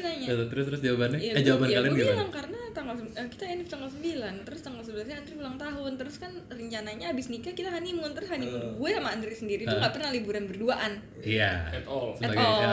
nanya 0.00 0.20
Gitu, 0.22 0.44
terus 0.48 0.64
terus 0.64 0.80
jawabannya? 0.80 1.18
Iya, 1.18 1.28
eh 1.28 1.34
gua- 1.34 1.44
jawaban 1.44 1.66
ya, 1.66 1.76
kalian 1.76 1.92
gimana? 1.92 2.14
bilang 2.14 2.30
karena 2.32 2.58
tanggal 2.72 2.94
eh, 2.96 3.28
kita 3.28 3.44
ini 3.44 3.62
tanggal 3.64 3.90
9 3.92 4.46
terus 4.48 4.60
tanggal 4.62 4.82
11 4.82 5.12
Andri 5.12 5.34
ulang 5.36 5.56
tahun 5.60 5.92
terus 5.94 6.16
kan 6.16 6.32
rencananya 6.48 7.06
abis 7.10 7.26
nikah 7.28 7.52
kita 7.52 7.68
honeymoon 7.68 8.12
terus 8.12 8.28
honeymoon 8.28 8.64
gue 8.74 8.90
sama 8.90 9.08
Andri 9.12 9.34
sendiri 9.36 9.62
tuh 9.62 9.76
nggak 9.76 9.92
pernah 9.92 10.10
liburan 10.10 10.44
berduaan. 10.46 10.92
Iya. 11.20 11.52
At 11.70 11.84
all. 11.86 12.14
At 12.14 12.18
sebagai 12.24 12.40
all. 12.40 12.58
ya, 12.58 12.72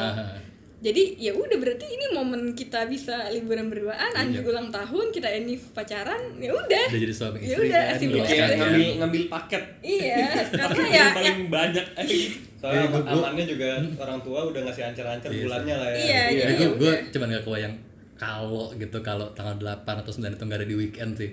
jadi 0.79 1.03
ya 1.17 1.31
udah 1.33 1.57
berarti 1.57 1.85
ini 1.85 2.05
momen 2.09 2.53
kita 2.53 2.87
bisa 2.87 3.27
liburan 3.29 3.67
berduaan 3.67 4.11
Andri 4.11 4.39
Iya. 4.39 4.47
ulang 4.47 4.67
tahun 4.69 5.11
kita 5.11 5.27
ini 5.37 5.59
pacaran 5.69 6.21
ya 6.37 6.49
udah 6.49 6.83
udah 6.87 6.95
jadi 6.97 7.11
suami 7.11 7.37
Ya 7.41 7.53
istri 7.53 7.67
udah, 7.67 7.81
kan 7.83 7.95
sekalian. 7.99 8.57
ngambil 8.57 8.89
ngambil 8.97 9.23
paket 9.29 9.63
iya 9.81 10.23
karena 10.55 10.85
ya 10.87 11.05
paling 11.11 11.37
banyak 11.47 11.85
Soalnya 12.59 12.85
gua- 12.89 13.07
amannya 13.09 13.45
juga 13.45 13.67
orang 13.97 14.19
tua 14.19 14.39
udah 14.45 14.61
ngasih 14.61 14.83
ancer-ancer 14.85 15.29
Iya, 15.29 15.43
bulannya 15.45 15.75
lah 15.75 15.89
ya. 15.89 15.95
Iya, 15.95 16.03
Iya, 16.03 16.23
iya, 16.27 16.47
gue 16.53 16.67
gue 16.73 16.91
udah. 16.91 16.95
cuman 17.09 17.27
gak 17.29 17.43
kebayang 17.43 17.75
kalau 18.15 18.67
gitu 18.73 18.97
kalau 18.99 19.27
tanggal 19.31 19.55
8 19.57 19.87
atau 19.95 20.11
9 20.11 20.27
itu 20.29 20.43
nggak 20.43 20.59
ada 20.59 20.67
di 20.67 20.75
weekend 20.75 21.11
sih. 21.13 21.31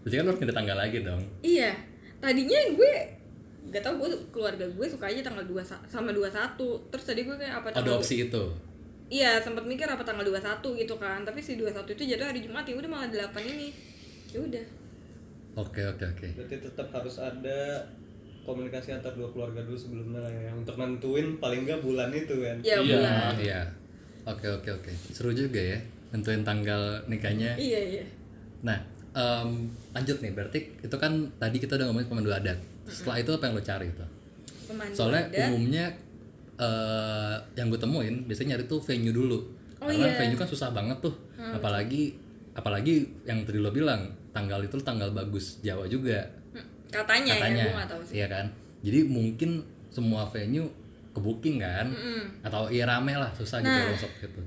Berarti 0.00 0.14
kan 0.14 0.24
harus 0.26 0.40
pindah 0.40 0.56
tanggal 0.56 0.76
lagi 0.78 0.98
dong. 1.00 1.20
iya 1.40 1.72
tadinya 2.18 2.56
gue 2.70 2.92
gak 3.66 3.80
tau 3.82 3.92
gue 3.94 4.08
keluarga 4.28 4.64
gue 4.66 4.86
suka 4.86 5.04
aja 5.06 5.20
tanggal 5.22 5.40
2 5.42 5.56
sama 5.84 6.08
21 6.10 6.56
terus 6.88 7.04
tadi 7.04 7.20
gue 7.22 7.32
kayak 7.34 7.54
apa 7.58 7.68
Ada 7.74 7.90
opsi 7.94 8.14
itu. 8.22 8.44
Iya 9.08 9.36
sempat 9.38 9.62
mikir 9.62 9.84
apa 9.84 10.00
tanggal 10.00 10.24
21 10.24 10.60
gitu 10.80 10.94
kan 10.96 11.20
tapi 11.22 11.38
si 11.38 11.54
21 11.54 11.84
itu 11.88 12.02
jatuh 12.06 12.26
hari 12.26 12.40
Jumat 12.40 12.64
ya 12.64 12.74
udah 12.74 12.90
malah 12.90 13.08
8 13.08 13.36
ini 13.44 13.68
ya 14.28 14.40
udah 14.40 14.66
Oke 15.54 15.86
oke 15.86 16.02
oke. 16.02 16.26
Berarti 16.34 16.56
tetap 16.58 16.90
harus 16.90 17.14
ada 17.14 17.78
komunikasi 18.42 18.90
antar 18.90 19.14
dua 19.14 19.30
keluarga 19.30 19.62
dulu 19.62 19.78
sebelumnya 19.78 20.18
lah 20.18 20.26
ya 20.28 20.50
untuk 20.50 20.74
nentuin 20.74 21.38
paling 21.38 21.62
nggak 21.62 21.78
bulan 21.78 22.10
itu 22.10 22.42
kan. 22.42 22.58
ya 22.58 22.82
Iya. 22.82 22.98
bulan 22.98 23.34
Iya. 23.38 23.60
Oke 24.26 24.50
oke 24.50 24.70
oke. 24.74 24.90
Seru 25.14 25.30
juga 25.30 25.62
ya 25.62 25.78
nentuin 26.10 26.42
tanggal 26.42 26.98
nikahnya. 27.06 27.54
iya 27.54 27.78
iya 27.78 28.04
Nah, 28.66 28.82
em, 29.14 29.70
lanjut 29.92 30.18
nih. 30.18 30.34
Berarti 30.34 30.58
itu 30.82 30.96
kan 30.98 31.12
tadi 31.38 31.62
kita 31.62 31.78
udah 31.78 31.86
ngomongin 31.86 32.10
pemandu 32.10 32.34
adat. 32.34 32.58
Setelah 32.90 33.22
itu 33.22 33.30
apa 33.30 33.44
yang 33.46 33.54
lo 33.54 33.62
cari 33.62 33.86
tuh? 33.94 34.10
pemandu 34.66 34.90
Soalnya 34.90 35.22
adat. 35.30 35.48
umumnya 35.54 35.84
eh 36.56 37.34
yang 37.54 37.66
gue 37.66 37.76
temuin 37.76 38.24
biasanya 38.24 38.54
nyari 38.54 38.64
tuh 38.64 38.78
venue 38.78 39.10
dulu. 39.10 39.38
Oh, 39.78 39.86
Karena 39.86 40.06
iya. 40.06 40.16
venue 40.16 40.36
kan 40.36 40.46
susah 40.46 40.70
banget 40.70 40.98
tuh. 41.00 41.14
Apalagi 41.36 42.14
apalagi 42.52 42.94
yang 43.22 43.42
tadi 43.42 43.58
lo 43.58 43.68
bilang 43.68 44.06
tanggal 44.30 44.60
itu 44.60 44.78
tanggal 44.80 45.10
bagus 45.10 45.58
Jawa 45.60 45.84
juga 45.84 46.22
Hmm, 46.54 46.62
katanya, 46.88 47.34
katanya. 47.34 47.58
ya 47.58 47.66
gue 47.66 47.74
gak 47.76 47.90
tahu 47.90 48.02
sih 48.04 48.14
Iya 48.14 48.26
kan? 48.28 48.46
Jadi 48.80 48.98
mungkin 49.04 49.50
semua 49.90 50.22
venue 50.24 50.70
ke 51.10 51.18
booking 51.18 51.58
kan 51.58 51.90
atau 52.40 52.66
iya 52.66 52.82
rame 52.84 53.10
lah 53.12 53.30
susah 53.32 53.58
gitu 53.58 53.70
Nah. 53.70 53.86
loh 53.86 53.94
sok 53.96 54.12
gitu. 54.20 54.42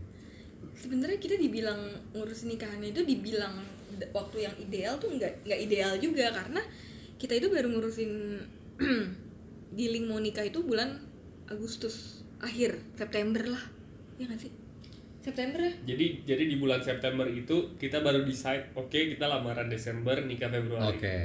sebenarnya 0.74 1.16
kita 1.16 1.36
dibilang 1.36 1.80
ngurus 2.12 2.44
nikahannya 2.44 2.92
itu 2.92 3.02
dibilang 3.02 3.56
waktu 4.12 4.38
yang 4.42 4.56
ideal 4.58 4.94
tuh 4.98 5.10
nggak 5.10 5.44
nggak 5.44 5.60
ideal 5.62 5.96
juga 5.96 6.28
karena 6.30 6.60
kita 7.16 7.34
itu 7.34 7.48
baru 7.48 7.68
ngurusin 7.70 8.12
dealing 9.74 10.06
mau 10.06 10.18
nikah 10.18 10.44
itu 10.44 10.60
bulan 10.62 11.07
Agustus 11.48 12.22
akhir 12.38 12.78
September 12.94 13.44
lah 13.44 13.64
ya 14.16 14.26
nggak 14.26 14.40
sih 14.40 14.52
September 15.20 15.60
ya 15.60 15.74
jadi 15.86 16.06
jadi 16.24 16.44
di 16.46 16.56
bulan 16.56 16.80
September 16.80 17.26
itu 17.26 17.76
kita 17.76 18.00
baru 18.00 18.24
decide 18.24 18.72
oke 18.74 18.94
kita 18.94 19.26
lamaran 19.26 19.68
Desember 19.68 20.16
nikah 20.22 20.48
Februari 20.48 20.88
Oke. 20.88 21.18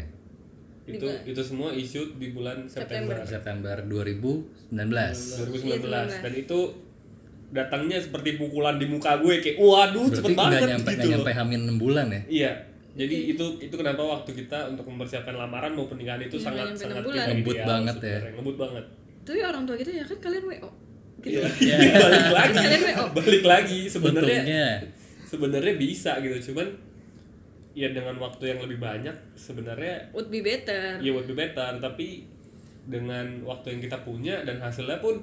itu 0.85 0.99
Di 0.99 0.99
bulan- 0.99 1.23
itu 1.25 1.41
semua 1.41 1.71
isu 1.71 2.19
di 2.19 2.29
bulan 2.31 2.67
September, 2.67 3.23
September. 3.23 3.77
September 3.77 3.77
2019. 3.87 5.39
2019 5.47 6.11
dan 6.19 6.33
itu 6.33 6.59
datangnya 7.53 7.99
seperti 8.01 8.35
pukulan 8.35 8.81
di 8.81 8.89
muka 8.89 9.21
gue 9.21 9.39
kayak 9.39 9.61
waduh 9.61 10.09
Berarti 10.09 10.19
cepet 10.19 10.35
banget 10.35 10.61
nyampe 10.73 10.91
gitu 10.91 11.07
nyampe 11.13 11.31
hamin 11.31 11.61
6 11.69 11.77
bulan 11.77 12.07
ya? 12.09 12.23
Iya. 12.27 12.53
Jadi 12.93 13.17
itu 13.31 13.45
itu 13.59 13.73
kenapa 13.73 14.03
waktu 14.03 14.31
kita 14.35 14.69
untuk 14.69 14.85
mempersiapkan 14.85 15.33
lamaran 15.33 15.73
maupun 15.73 15.97
pernikahan 15.97 16.21
itu 16.21 16.37
Iya, 16.37 16.45
sangat 16.45 16.67
sangat 16.77 17.01
bulan. 17.03 17.25
Ngebut 17.31 17.59
banget 17.63 17.97
ya. 18.01 18.19
Ngebut 18.33 18.57
banget. 18.59 18.85
Tapi 19.23 19.39
orang 19.43 19.63
tua 19.63 19.77
kita 19.79 19.91
ya 19.91 20.05
kan 20.05 20.19
kalian 20.19 20.45
wo 20.51 20.71
gitu. 21.23 21.39
Iya. 21.63 21.77
balik 22.03 22.27
lagi. 22.35 22.57
Kalian 22.59 22.83
WO. 22.83 23.05
balik 23.15 23.45
lagi 23.47 23.81
sebenarnya. 23.87 24.67
Sebenarnya 25.23 25.75
bisa 25.79 26.19
gitu. 26.21 26.53
Cuman 26.53 26.69
ya 27.73 27.89
dengan 27.95 28.19
waktu 28.21 28.53
yang 28.53 28.61
lebih 28.61 28.83
banyak 28.83 29.15
sebenarnya 29.39 30.13
would 30.13 30.29
be 30.29 30.43
better. 30.43 30.99
Ya 30.99 31.11
would 31.15 31.31
be 31.31 31.35
better. 31.39 31.79
Tapi 31.79 32.27
dengan 32.91 33.47
waktu 33.47 33.79
yang 33.79 33.81
kita 33.87 34.03
punya 34.03 34.43
dan 34.43 34.59
hasilnya 34.59 34.99
pun 34.99 35.23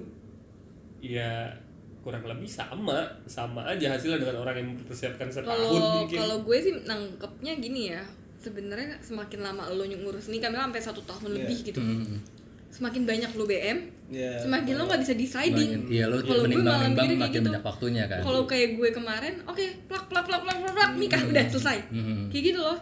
ya 1.03 1.51
kurang 1.99 2.23
lebih 2.23 2.47
sama. 2.47 3.03
Sama 3.27 3.67
aja 3.67 3.91
hasilnya 3.91 4.23
dengan 4.23 4.39
orang 4.39 4.55
yang 4.55 4.67
mempersiapkan 4.79 5.27
setahun 5.27 5.51
kalau 5.51 6.07
mungkin. 6.07 6.17
kalau 6.17 6.37
gue 6.47 6.57
sih 6.63 6.73
nangkepnya 6.87 7.53
gini 7.59 7.91
ya. 7.91 8.01
Sebenarnya 8.39 8.95
semakin 9.03 9.43
lama 9.43 9.67
lo 9.67 9.83
ngurus 9.83 10.31
nikah 10.31 10.47
memang 10.47 10.71
sampai 10.71 10.79
satu 10.79 11.03
tahun 11.03 11.27
Iya. 11.27 11.35
lebih 11.43 11.57
gitu. 11.67 11.83
Hmm. 11.83 12.38
Semakin 12.69 13.01
banyak 13.03 13.31
lo 13.31 13.45
BM 13.45 13.79
Iya. 14.09 14.41
semakin 14.41 14.73
lo 14.73 14.83
nggak 14.83 15.01
bisa 15.01 15.13
deciding 15.13 15.85
iya 15.85 16.05
lo 16.05 16.17
Kalau 16.19 16.41
gue 16.41 16.49
mikirnya 16.49 16.81
kayak 16.81 16.97
makin 17.19 17.29
gitu. 17.31 17.45
banyak 17.45 17.63
waktunya 17.63 18.03
kan 18.05 18.19
kalau 18.19 18.41
kayak 18.43 18.69
gue 18.73 18.89
kemarin 18.89 19.33
oke 19.43 19.65
plak 19.85 20.05
plak 20.05 20.25
plak 20.25 20.41
plak 20.41 20.57
plak 20.59 20.73
plak 20.73 20.91
nikah 20.95 21.21
udah 21.23 21.45
selesai 21.47 21.77
Hmm. 21.87 22.25
kayak 22.27 22.43
gitu 22.47 22.59
loh 22.59 22.77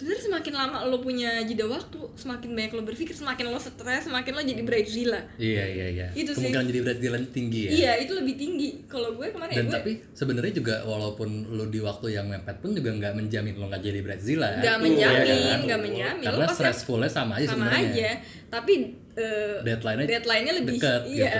sebenarnya 0.00 0.24
semakin 0.24 0.54
lama 0.56 0.78
lo 0.88 0.96
punya 0.98 1.44
jeda 1.44 1.68
waktu 1.68 2.00
semakin 2.16 2.48
banyak 2.50 2.72
lo 2.72 2.82
berpikir 2.82 3.12
semakin 3.12 3.52
lo 3.52 3.60
stres 3.60 4.08
semakin 4.08 4.32
lo 4.32 4.40
jadi 4.40 4.62
bridezilla 4.64 5.20
iya 5.36 5.64
iya 5.68 5.86
iya. 5.92 6.06
Itu 6.16 6.32
sih. 6.32 6.48
kemungkinan 6.48 6.64
jadi 6.66 6.80
berat 6.80 6.98
jalan 6.98 7.22
tinggi 7.28 7.60
ya. 7.66 7.70
Iya 7.70 7.92
itu 8.00 8.12
lebih 8.16 8.34
tinggi. 8.34 8.68
Kalau 8.88 9.12
gue 9.12 9.28
kemarin 9.28 9.52
ya 9.52 9.58
dan 9.60 9.66
gue 9.66 9.76
tapi 9.76 9.92
sebenarnya 10.10 10.52
juga 10.56 10.74
walaupun 10.82 11.28
lo 11.52 11.68
di 11.68 11.78
waktu 11.78 12.16
yang 12.16 12.26
mepet 12.26 12.56
pun 12.58 12.72
juga 12.72 12.90
nggak 12.90 13.12
menjamin 13.12 13.54
lo 13.60 13.68
nggak 13.68 13.82
jadi 13.84 14.00
Brazil 14.00 14.38
ya. 14.40 14.50
Nggak 14.56 14.64
Iya 14.64 14.76
menjamin 14.80 15.28
kan? 15.28 15.60
nggak 15.68 15.80
menjamin. 15.84 16.24
Karena 16.24 16.40
lo 16.40 16.46
stressfulnya 16.48 17.10
sama 17.10 17.32
aja 17.36 17.46
sama 17.52 17.68
sebenarnya. 17.68 17.92
aja. 17.92 18.10
Tapi 18.48 18.72
eh, 19.12 19.56
Deadline-nya 19.60 20.06
deadline-nya 20.08 20.52
lebih 20.56 20.72
deket 20.78 21.02
iya 21.06 21.28
gitu. 21.28 21.38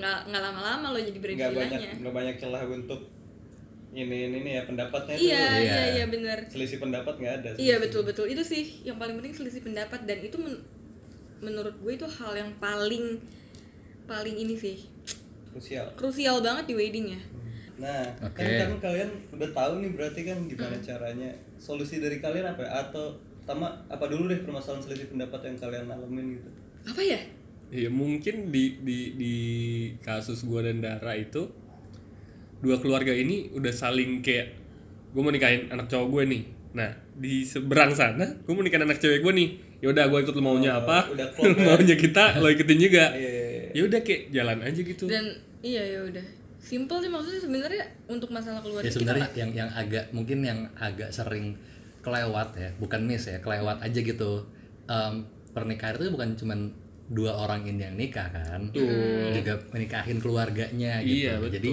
nggak 0.00 0.18
nggak 0.26 0.42
lama-lama 0.42 0.86
lo 0.90 0.98
jadi 0.98 1.12
nggak 1.12 1.20
banyak 1.22 1.38
bridezillanya 1.46 1.90
nggak 2.00 2.14
banyak 2.16 2.34
celah 2.40 2.62
untuk 2.66 3.00
ini 3.90 4.02
ini, 4.06 4.36
ini 4.38 4.50
ya 4.54 4.62
pendapatnya 4.62 5.14
itu 5.14 5.26
iya 5.26 5.38
Iya. 5.40 5.58
iya 5.58 5.82
iya 5.92 6.04
benar 6.06 6.38
selisih 6.46 6.78
pendapat 6.78 7.14
nggak 7.16 7.34
ada 7.38 7.48
Iya 7.54 7.76
betul 7.78 8.02
betul 8.04 8.26
itu 8.26 8.38
sih 8.40 8.64
yang 8.82 8.96
paling 8.96 9.18
penting 9.18 9.34
selisih 9.34 9.60
pendapat 9.60 10.06
dan 10.06 10.18
itu 10.18 10.36
men- 10.36 10.62
menurut 11.40 11.74
gue 11.76 11.92
itu 11.92 12.06
hal 12.06 12.32
yang 12.32 12.50
paling 12.56 13.18
paling 14.04 14.36
ini 14.36 14.54
sih 14.54 14.78
krusial 15.50 15.86
krusial 15.94 16.38
banget 16.38 16.70
di 16.70 16.74
wedding 16.76 17.06
ya. 17.10 17.20
nah 17.80 18.04
Oke. 18.20 18.38
kan, 18.38 18.70
kan 18.70 18.92
kalian 18.92 19.10
udah 19.32 19.50
tahu 19.50 19.72
nih 19.80 19.90
berarti 19.90 20.20
kan 20.22 20.38
gimana 20.44 20.76
caranya 20.78 21.30
solusi 21.56 21.98
dari 21.98 22.20
kalian 22.20 22.46
apa 22.46 22.60
ya? 22.60 22.70
atau 22.84 23.16
pertama 23.40 23.66
apa 23.88 24.04
dulu 24.06 24.28
deh 24.28 24.44
permasalahan 24.44 24.84
selisih 24.84 25.08
pendapat 25.08 25.40
yang 25.42 25.56
kalian 25.58 25.86
alamin 25.88 26.38
gitu 26.38 26.50
Apa 26.86 27.02
ya? 27.02 27.18
ya 27.70 27.88
mungkin 27.88 28.50
di 28.50 28.78
di 28.80 28.98
di 29.16 29.34
kasus 29.98 30.44
gua 30.44 30.62
dan 30.62 30.78
Dara 30.78 31.14
itu 31.14 31.48
dua 32.60 32.76
keluarga 32.76 33.10
ini 33.10 33.48
udah 33.50 33.72
saling 33.72 34.20
kayak 34.20 34.52
gue 35.10 35.20
mau 35.20 35.28
nikahin 35.28 35.66
anak 35.68 35.86
cowok 35.86 36.06
gue 36.10 36.22
nih. 36.28 36.42
Nah 36.70 36.90
di 37.12 37.42
seberang 37.42 37.90
sana 37.90 38.22
gue 38.22 38.52
mau 38.52 38.60
nikahin 38.60 38.84
anak 38.84 38.98
cewek 38.98 39.20
gue 39.20 39.32
nih. 39.32 39.48
Yaudah 39.80 40.06
gue 40.06 40.18
ikut 40.20 40.34
lo 40.34 40.42
maunya 40.42 40.76
Oh, 40.76 40.84
apa? 40.84 41.08
udah 41.08 41.28
klop 41.34 41.50
ya. 41.50 41.64
maunya 41.66 41.96
kita 41.96 42.24
lo 42.36 42.46
ikutin 42.46 42.78
juga. 42.78 43.04
Iya, 43.12 43.28
iya, 43.28 43.44
iya. 43.48 43.68
ya 43.72 43.82
udah 43.84 44.00
kayak 44.00 44.22
jalan 44.28 44.58
aja 44.60 44.80
gitu. 44.80 45.04
Dan 45.06 45.24
iya 45.60 45.82
ya 45.82 46.00
udah. 46.04 46.26
Simple 46.60 47.00
sih 47.00 47.08
maksudnya 47.08 47.40
sebenarnya 47.40 47.84
untuk 48.06 48.28
masalah 48.28 48.60
keluarga 48.60 48.84
ya 48.84 48.88
kita 48.88 49.00
sebenarnya 49.00 49.28
yang 49.34 49.50
yang 49.56 49.70
agak 49.72 50.04
mungkin 50.12 50.44
yang 50.44 50.60
agak 50.76 51.08
sering 51.08 51.56
kelewat 52.00 52.52
ya 52.54 52.68
bukan 52.76 53.00
miss 53.02 53.24
ya 53.24 53.40
kelewat 53.40 53.80
aja 53.80 53.96
gitu. 53.98 54.44
Em, 54.84 55.24
pernikahan 55.50 55.96
itu 55.96 56.12
bukan 56.12 56.36
cuman 56.36 56.60
dua 57.08 57.34
orang 57.34 57.64
ini 57.64 57.82
yang 57.82 57.96
nikah 57.96 58.28
kan 58.28 58.70
juga 59.32 59.58
menikahin 59.72 60.20
keluarganya 60.20 61.00
gitu. 61.00 61.26
Iya, 61.26 61.32
betul. 61.40 61.52
jadi 61.58 61.70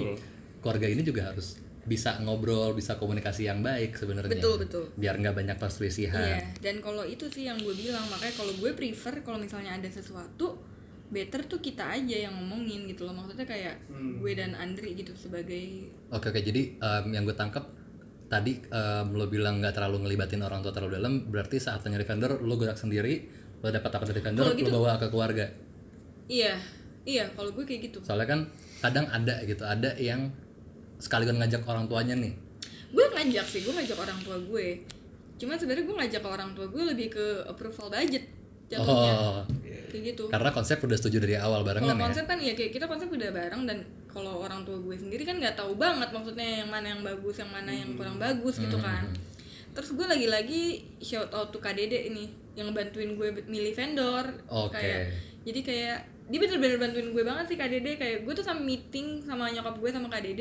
keluarga 0.58 0.86
ini 0.86 1.02
juga 1.02 1.30
harus 1.30 1.58
bisa 1.88 2.20
ngobrol 2.20 2.76
bisa 2.76 3.00
komunikasi 3.00 3.48
yang 3.48 3.64
baik 3.64 3.96
sebenarnya. 3.96 4.28
Betul, 4.36 4.60
betul. 4.60 4.84
biar 4.92 5.16
nggak 5.16 5.32
banyak 5.34 5.56
perselisihan. 5.56 6.20
Iya, 6.20 6.44
dan 6.60 6.84
kalau 6.84 7.00
itu 7.02 7.24
sih 7.32 7.48
yang 7.48 7.56
gue 7.56 7.72
bilang 7.72 8.04
makanya 8.12 8.36
kalau 8.36 8.52
gue 8.52 8.70
prefer 8.76 9.24
kalau 9.24 9.40
misalnya 9.40 9.72
ada 9.72 9.88
sesuatu 9.88 10.60
better 11.08 11.48
tuh 11.48 11.64
kita 11.64 11.88
aja 11.88 12.28
yang 12.28 12.36
ngomongin 12.36 12.84
gitu 12.84 13.08
loh. 13.08 13.16
Maksudnya 13.16 13.48
kayak 13.48 13.88
gue 13.88 14.32
dan 14.36 14.52
Andri 14.52 14.92
gitu 14.92 15.16
sebagai 15.16 15.88
Oke 16.12 16.28
oke. 16.28 16.40
Jadi 16.44 16.76
em, 16.76 17.04
yang 17.16 17.24
gue 17.24 17.32
tangkap 17.32 17.64
tadi 18.28 18.60
em, 18.60 19.06
lo 19.16 19.24
bilang 19.32 19.64
nggak 19.64 19.72
terlalu 19.72 20.04
ngelibatin 20.04 20.44
orang 20.44 20.60
tua 20.60 20.76
terlalu 20.76 21.00
dalam 21.00 21.24
berarti 21.24 21.56
saat 21.56 21.80
nyari 21.88 22.04
vendor 22.04 22.44
lo 22.44 22.60
gerak 22.60 22.76
sendiri 22.76 23.24
lo 23.64 23.72
dapat 23.72 23.90
apa 23.96 24.04
dari 24.04 24.20
vendor 24.20 24.44
Kalau 24.44 24.52
lo 24.52 24.60
gitu- 24.60 24.74
bawa 24.76 25.00
ke 25.00 25.08
keluarga? 25.08 25.48
Iya 26.28 26.60
iya. 27.08 27.24
Kalau 27.32 27.48
gue 27.56 27.64
kayak 27.64 27.88
gitu. 27.88 28.04
Soalnya 28.04 28.28
kan 28.28 28.40
kadang 28.84 29.08
ada 29.08 29.40
gitu 29.48 29.64
ada 29.64 29.96
yang 29.96 30.28
sekaligus 30.98 31.34
ngajak 31.34 31.62
orang 31.66 31.86
tuanya 31.86 32.14
nih? 32.18 32.32
Gue 32.90 33.04
ngajak 33.14 33.46
sih 33.46 33.60
gue 33.62 33.74
ngajak 33.74 33.98
orang 33.98 34.18
tua 34.22 34.36
gue. 34.38 34.66
Cuma 35.38 35.54
sebenarnya 35.54 35.84
gue 35.86 35.96
ngajak 35.96 36.22
orang 36.26 36.50
tua 36.52 36.66
gue 36.66 36.82
lebih 36.82 37.14
ke 37.14 37.26
approval 37.46 37.90
budget 37.94 38.26
jatuhnya. 38.68 39.12
Oh. 39.16 39.42
Kayak 39.88 40.02
gitu. 40.12 40.24
Karena 40.28 40.50
konsep 40.52 40.76
udah 40.84 40.98
setuju 41.00 41.24
dari 41.24 41.36
awal 41.40 41.64
kalau 41.64 41.68
barengan 41.72 41.96
ya? 41.96 42.04
konsep 42.04 42.24
kan 42.28 42.38
ya 42.38 42.52
kayak 42.52 42.72
kita 42.76 42.84
konsep 42.84 43.08
udah 43.08 43.30
bareng 43.32 43.62
dan 43.64 43.78
kalau 44.08 44.44
orang 44.44 44.60
tua 44.68 44.76
gue 44.76 44.96
sendiri 44.98 45.24
kan 45.24 45.40
nggak 45.40 45.56
tahu 45.56 45.80
banget 45.80 46.12
maksudnya 46.12 46.64
yang 46.64 46.68
mana 46.68 46.92
yang 46.92 47.00
bagus 47.00 47.40
yang 47.40 47.48
mana 47.48 47.72
yang 47.72 47.96
kurang 47.96 48.20
bagus 48.20 48.60
gitu 48.60 48.76
kan. 48.76 49.08
Terus 49.72 49.94
gue 49.96 50.06
lagi-lagi 50.10 50.84
shout 51.00 51.32
out 51.32 51.54
to 51.54 51.62
KDD 51.62 52.12
ini 52.12 52.28
yang 52.58 52.74
bantuin 52.74 53.16
gue 53.16 53.46
milih 53.48 53.72
vendor. 53.72 54.26
Oke. 54.50 54.76
kayak 54.76 55.00
jadi 55.46 55.60
kayak 55.64 55.98
dia 56.28 56.38
bener-bener 56.44 56.76
bantuin 56.76 57.08
gue 57.08 57.24
banget 57.24 57.44
sih 57.48 57.56
KDD 57.56 57.96
kayak 57.96 58.16
gue 58.28 58.32
tuh 58.36 58.44
sama 58.44 58.60
meeting 58.60 59.24
sama 59.24 59.48
nyokap 59.48 59.80
gue 59.80 59.90
sama 59.94 60.12
KDD 60.12 60.40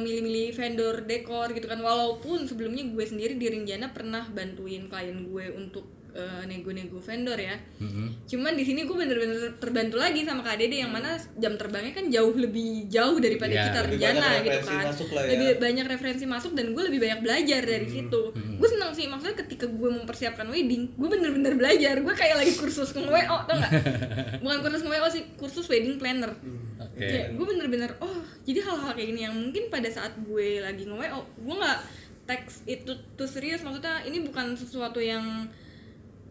milih-milih 0.00 0.56
vendor 0.56 1.06
dekor 1.06 1.52
gitu 1.54 1.66
kan. 1.70 1.78
Walaupun 1.78 2.48
sebelumnya 2.50 2.86
gue 2.88 3.04
sendiri 3.06 3.38
di 3.38 3.46
Rinjana 3.46 3.94
pernah 3.94 4.26
bantuin 4.30 4.90
klien 4.90 5.26
gue 5.26 5.46
untuk 5.54 5.99
eh, 6.12 6.42
nego-nego 6.44 6.98
vendor 6.98 7.36
ya. 7.36 7.56
Mhm. 7.76 8.26
cuman 8.26 8.52
di 8.52 8.62
sini 8.62 8.82
gue 8.82 8.94
bener-bener 8.94 9.38
terbantu 9.56 9.96
lagi 9.96 10.22
sama 10.22 10.40
KDD 10.40 10.78
yang 10.78 10.88
mana 10.88 11.12
jam 11.34 11.54
terbangnya 11.54 11.90
kan 11.92 12.06
jauh 12.06 12.30
lebih 12.32 12.86
jauh 12.86 13.16
daripada 13.16 13.50
Iya, 13.50 13.62
kita 13.64 13.80
banyak 13.84 14.42
gitu 14.42 14.58
kan. 14.68 14.84
ya. 14.86 15.22
lebih 15.28 15.48
banyak 15.58 15.86
referensi 15.86 16.24
masuk 16.24 16.52
dan 16.52 16.70
gue 16.70 16.82
lebih 16.84 17.00
banyak 17.00 17.20
belajar 17.20 17.62
dari 17.62 17.82
Hmm, 17.82 17.94
situ. 17.96 18.22
Gue 18.56 18.68
seneng 18.68 18.90
sih 18.92 19.06
maksudnya 19.06 19.36
ketika 19.36 19.66
gue 19.66 19.90
mempersiapkan 19.92 20.46
wedding 20.46 20.92
gue 20.92 21.08
bener-bener 21.08 21.54
belajar. 21.54 21.94
Gue 21.98 22.12
kayak 22.12 22.36
lagi 22.36 22.54
kursus 22.54 22.90
nge 22.92 23.02
WO 23.02 23.36
tau 23.40 23.56
gak 23.56 23.72
bukan 24.42 24.58
kursus 24.60 24.80
nge 24.80 24.92
WO 24.92 25.08
sih 25.08 25.22
kursus 25.34 25.66
wedding 25.66 25.96
planner. 25.96 26.30
Oke. 26.78 27.00
Kayak 27.00 27.26
gue 27.32 27.46
bener-bener 27.46 27.90
oh 27.98 28.16
jadi 28.40 28.60
hal-hal 28.62 28.92
kayak 28.92 29.08
gini 29.08 29.20
yang 29.22 29.34
mungkin 29.34 29.68
pada 29.68 29.86
saat 29.86 30.14
gue 30.16 30.58
lagi 30.58 30.84
nge 30.84 30.96
WO 30.96 31.18
gue 31.40 31.54
nggak 31.56 31.78
teks 32.26 32.62
itu 32.64 32.86
tuh 33.12 33.26
serius. 33.26 33.60
Maksudnya 33.60 34.04
ini 34.04 34.20
bukan 34.20 34.54
sesuatu 34.54 34.98
yang 34.98 35.50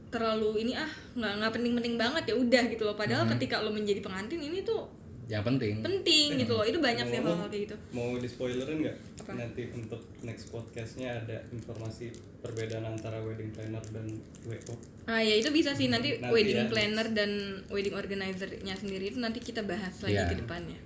terlalu 0.09 0.65
ini 0.65 0.73
ah 0.73 0.89
nggak 1.13 1.33
nggak 1.37 1.51
penting-penting 1.53 1.95
banget 1.95 2.23
ya 2.27 2.35
udah 2.35 2.63
gitu 2.67 2.83
loh. 2.83 2.95
Padahal 2.97 3.29
ketika 3.29 3.61
lo 3.61 3.69
menjadi 3.69 4.01
pengantin 4.01 4.41
ini 4.41 4.61
tuh 4.61 4.89
yang 5.29 5.45
penting. 5.45 5.85
penting 5.85 6.41
gitu 6.41 6.57
loh. 6.57 6.65
Itu 6.65 6.81
banyak 6.81 7.05
sih 7.05 7.21
hal-hal 7.21 7.45
kayak 7.45 7.63
gitu. 7.69 7.75
mau 7.93 8.17
di 8.17 8.25
spoilerin 8.25 8.77
nggak? 8.81 8.97
Apa? 9.21 9.31
nanti 9.37 9.61
untuk 9.69 10.01
next 10.25 10.49
podcastnya 10.49 11.21
ada 11.21 11.37
informasi 11.53 12.09
perbedaan 12.41 12.81
antara 12.83 13.21
wedding 13.21 13.53
planner 13.53 13.83
dan 13.93 14.09
WO 14.41 14.73
ah 15.05 15.21
ya 15.21 15.37
itu 15.37 15.53
bisa 15.53 15.77
sih. 15.77 15.85
Nanti, 15.85 16.17
Nanti 16.17 16.33
wedding 16.33 16.65
ya. 16.65 16.69
planner 16.69 17.07
dan 17.13 17.31
wedding 17.69 17.93
organizer-nya 17.93 18.73
sendiri 18.73 19.09
itu 19.09 19.21
nanti 19.21 19.37
kita 19.37 19.61
bahas 19.61 19.93
lagi 20.01 20.17
Iya. 20.17 20.25
ke 20.25 20.37
depannya. 20.41 20.79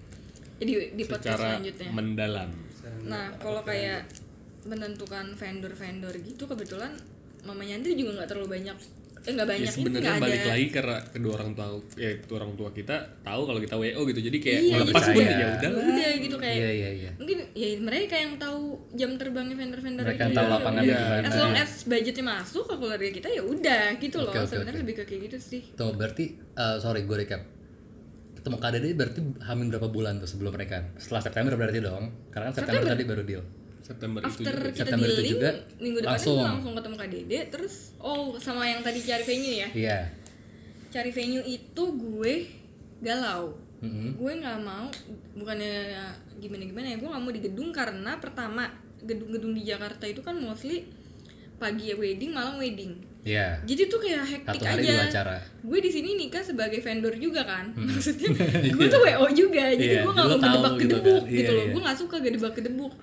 Jadi 0.59 0.71
di 0.91 1.03
podcast 1.07 1.39
secara 1.39 1.47
selanjutnya. 1.55 1.89
mendalam. 1.91 2.49
Nah, 3.03 3.31
kalau 3.39 3.63
kayak 3.63 4.07
menentukan 4.63 5.35
vendor-vendor 5.35 6.15
gitu 6.19 6.43
kebetulan 6.43 6.91
mamanya 7.43 7.79
Andri 7.79 7.95
juga 7.95 8.19
nggak 8.19 8.29
terlalu 8.31 8.59
banyak 8.59 8.77
nggak 9.23 9.39
ya 9.39 9.51
banyak 9.55 9.63
itu 9.65 9.77
sebenarnya 9.79 10.11
ada 10.11 10.19
balik 10.19 10.43
lagi 10.43 10.65
karena 10.67 10.97
kedua 11.07 11.33
orang 11.33 11.51
tua 11.53 11.67
ya 11.95 12.11
kedua 12.19 12.37
orang 12.39 12.53
tua 12.53 12.69
kita 12.69 12.95
tahu 13.23 13.41
kalau 13.43 13.59
kita 13.59 13.75
wo 13.79 14.01
gitu. 14.03 14.19
Jadi 14.19 14.37
kayak 14.37 14.59
Iya, 14.59 14.75
ngelepas 14.77 14.99
jadi 15.01 15.07
pun 15.09 15.23
kayak- 15.23 15.39
ya 15.39 15.47
udah 15.49 15.69
lah 15.69 15.83
udah 15.83 16.11
gitu 16.19 16.35
kayak 16.37 16.55
iya 16.55 16.69
iya 16.69 16.89
iya. 16.93 17.11
mungkin 17.15 17.37
ya 17.53 17.67
mereka 17.79 18.15
yang 18.15 18.33
tahu 18.35 18.61
jam 18.93 19.11
terbangnya 19.15 19.55
vendor-vendor 19.55 20.03
Mereka 20.03 20.21
yang 20.21 20.33
tahu 20.33 20.45
Ya. 20.45 20.51
lapangannya 20.51 20.91
udah. 20.91 20.99
gimana. 20.99 21.25
as 21.25 21.35
long 21.37 21.55
as 21.55 21.71
budgetnya 21.83 22.25
masuk 22.25 22.63
ke 22.65 22.75
keluarga 22.75 23.09
kita 23.09 23.27
ya 23.29 23.41
udah 23.41 23.85
gitu 23.97 24.17
loh. 24.19 24.29
Oke, 24.29 24.43
sebenarnya 24.43 24.75
oke. 24.75 24.83
lebih 24.83 24.95
ke 24.99 25.03
kayak 25.07 25.21
gitu 25.31 25.37
sih. 25.39 25.61
Tuh 25.71 25.91
berarti 25.93 26.25
eh, 26.35 26.75
sorry 26.77 27.01
gue 27.03 27.17
recap. 27.17 27.41
Ketemu 28.35 28.57
KDD 28.59 28.85
berarti 28.93 29.19
hamil 29.41 29.67
berapa 29.71 29.87
bulan 29.87 30.19
tuh 30.19 30.27
sebelum 30.27 30.51
mereka? 30.51 30.83
Setelah 30.99 31.23
September 31.23 31.55
berarti 31.55 31.79
dong. 31.79 32.11
Karena 32.27 32.51
kan 32.51 32.59
September, 32.59 32.91
tadi 32.91 33.03
baru 33.07 33.23
deal 33.23 33.43
September 33.93 34.19
itu 34.19 34.27
after 34.27 34.55
juga. 34.55 34.67
kita 34.67 34.79
September 34.79 35.07
itu 35.07 35.23
juga 35.29 35.49
minggu 35.77 35.99
depan 35.99 36.11
langsung. 36.11 36.33
langsung. 36.33 36.47
langsung 36.49 36.73
ketemu 36.75 36.95
KDD 36.97 37.31
terus 37.47 37.73
oh 37.97 38.23
sama 38.37 38.63
yang 38.63 38.81
tadi 38.81 38.99
cari 38.99 39.23
venue 39.23 39.55
ya 39.55 39.69
iya 39.71 39.99
cari 40.89 41.09
venue 41.09 41.43
itu 41.43 41.83
gue 41.93 42.33
galau 42.99 43.57
Mhm. 43.79 44.15
gue 44.15 44.31
nggak 44.33 44.59
mau 44.61 44.87
bukannya 45.35 45.75
gimana 46.37 46.63
gimana 46.63 46.87
ya 46.87 46.95
gue 46.95 47.03
nggak 47.05 47.19
mau 47.21 47.31
di 47.31 47.41
gedung 47.41 47.69
karena 47.69 48.15
pertama 48.15 48.71
gedung-gedung 48.97 49.51
di 49.51 49.63
Jakarta 49.65 50.05
itu 50.05 50.19
kan 50.19 50.37
mostly 50.37 50.87
pagi 51.53 51.91
ya 51.91 51.95
wedding 51.95 52.31
malam 52.31 52.55
wedding 52.57 52.95
iya 53.21 53.59
jadi 53.61 53.87
tuh 53.87 53.99
kayak 53.99 54.23
hektik 54.25 54.55
Satu 54.55 54.65
hari 54.65 54.81
aja 54.81 54.87
dua 54.89 55.03
acara. 55.05 55.35
gue 55.61 55.79
di 55.79 55.89
sini 55.89 56.15
nikah 56.17 56.39
sebagai 56.41 56.79
vendor 56.79 57.11
juga 57.17 57.43
kan 57.43 57.75
maksudnya 57.75 58.31
gue 58.71 58.85
tuh 58.87 58.99
wo 59.03 59.27
juga 59.29 59.63
jadi 59.69 59.83
Iya, 59.89 60.01
gue 60.01 60.11
lo 60.11 60.15
mau 60.15 60.31
tahu 60.31 60.39
gedebak 60.39 60.73
gitu 60.77 60.95
kan. 60.95 61.03
gitu, 61.25 61.41
Iya, 61.43 61.49
loh 61.49 61.59
iya. 61.59 61.71
gue 61.71 61.81
nggak 61.83 61.99
suka 61.99 62.17
gedebak 62.19 62.53
gedebuk 62.53 62.93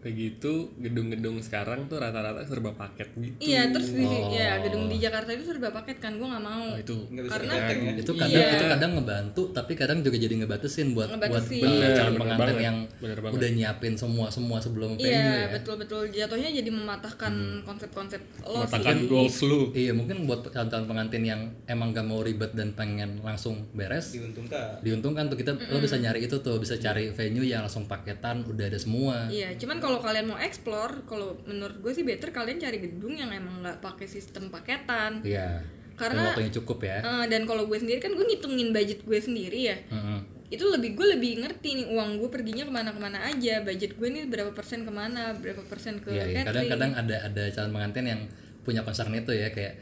kayak 0.00 0.16
gitu 0.16 0.52
gedung-gedung 0.76 1.36
sekarang 1.38 1.84
tuh 1.84 1.96
rata-rata 1.96 2.40
serba 2.42 2.72
paket 2.72 3.08
gitu 3.14 3.36
Iya, 3.38 3.68
terus 3.68 3.88
di 3.90 4.02
Oh. 4.02 4.30
ya 4.30 4.56
gedung 4.58 4.86
di 4.86 4.96
Jakarta 4.96 5.30
itu 5.30 5.44
serba 5.44 5.68
paket 5.70 5.96
kan, 5.96 6.14
gue 6.14 6.24
nggak 6.24 6.40
mau. 6.42 6.66
Nah, 6.66 6.78
itu 6.78 6.96
nggak 7.06 7.22
bisa 7.22 7.32
Karena- 7.34 7.54
ya 7.54 7.68
itu 7.94 8.12
kadang 8.14 8.32
Iya. 8.32 8.48
itu 8.50 8.64
kadang 8.66 8.90
ngebantu 8.92 9.42
tapi 9.50 9.72
kadang 9.74 9.98
juga 10.00 10.16
jadi 10.16 10.34
ngebatasin 10.36 10.88
buat 10.90 11.08
buat 11.08 11.18
Ngebatasin. 11.18 11.58
uh, 11.58 11.64
Bener, 11.66 11.90
calon 11.90 12.08
bener 12.08 12.18
pengantin 12.18 12.40
banget. 12.46 12.62
yang 12.62 12.76
Bener 12.96 13.18
banget. 13.18 13.34
udah 13.36 13.48
nyiapin 13.50 13.94
semua 13.94 14.26
semua 14.28 14.58
sebelum 14.58 14.90
venue 14.94 15.04
Iya, 15.06 15.32
ya 15.36 15.48
betul-betul 15.52 16.02
jatuhnya 16.08 16.50
jadi 16.54 16.70
mematahkan 16.70 17.34
konsep-konsep 17.62 18.20
lo 18.42 18.56
mengatakan 18.58 18.96
sih. 18.96 19.06
goals 19.06 19.36
lu 19.42 19.60
iya 19.72 19.92
mungkin 19.92 20.24
buat 20.24 20.40
calon 20.46 20.86
pengantin 20.86 21.22
yang 21.22 21.40
emang 21.66 21.90
gak 21.90 22.02
mau 22.02 22.20
ribet 22.20 22.52
dan 22.52 22.72
pengen 22.72 23.20
langsung 23.20 23.68
beres 23.72 24.12
diuntungkan 24.12 24.80
diuntungkan 24.80 25.24
tuh 25.26 25.36
kita 25.36 25.52
lo 25.66 25.78
bisa 25.78 25.96
nyari 25.96 26.24
itu 26.24 26.36
tuh 26.38 26.56
bisa 26.56 26.76
cari 26.76 27.10
venue 27.10 27.42
yang 27.42 27.62
langsung 27.62 27.84
paketan 27.84 28.42
udah 28.44 28.64
ada 28.64 28.76
semua 28.76 29.26
Iya, 29.28 29.54
cuman 29.56 29.76
kalau 29.76 29.89
kalian 29.98 30.26
mau 30.26 30.38
explore, 30.38 31.02
kalau 31.04 31.34
menurut 31.42 31.76
gue 31.76 31.90
sih 31.90 32.02
better 32.02 32.30
kalian 32.30 32.56
cari 32.56 32.78
gedung 32.78 33.12
yang 33.12 33.28
emang 33.28 33.58
nggak 33.60 33.80
pakai 33.80 34.06
sistem 34.06 34.46
paketan. 34.46 35.18
iya 35.22 35.58
Karena- 35.96 36.30
waktunya 36.30 36.54
cukup 36.54 36.78
ya 36.80 36.98
Eh, 36.98 37.24
dan 37.26 37.44
kalau 37.44 37.66
gue 37.66 37.76
sendiri 37.76 37.98
kan 37.98 38.12
gue 38.12 38.22
ngitungin 38.22 38.70
budget 38.70 39.02
gue 39.02 39.18
sendiri 39.18 39.60
ya. 39.66 39.76
Heeh. 39.86 40.20
Itu 40.48 40.66
lebih 40.66 40.94
gue 40.94 41.06
lebih 41.10 41.32
ngerti 41.40 41.68
nih 41.74 41.86
uang 41.88 42.16
gue 42.16 42.28
perginya 42.28 42.62
ke 42.62 42.72
mana-kemana 42.72 43.18
aja, 43.24 43.60
budget 43.60 43.94
gue 43.94 44.08
nih 44.08 44.24
berapa 44.26 44.50
persen 44.50 44.82
ke 44.82 44.90
mana, 44.90 45.34
berapa 45.34 45.60
persen 45.64 45.98
ke 45.98 46.08
Iya, 46.08 46.24
iya. 46.26 46.42
kadang-kadang 46.42 46.94
ada 46.96 47.16
ada 47.22 47.42
calon 47.50 47.70
pengantin 47.72 48.06
yang 48.06 48.20
punya 48.60 48.80
concern 48.80 49.12
itu 49.12 49.30
ya 49.30 49.48
kayak 49.48 49.76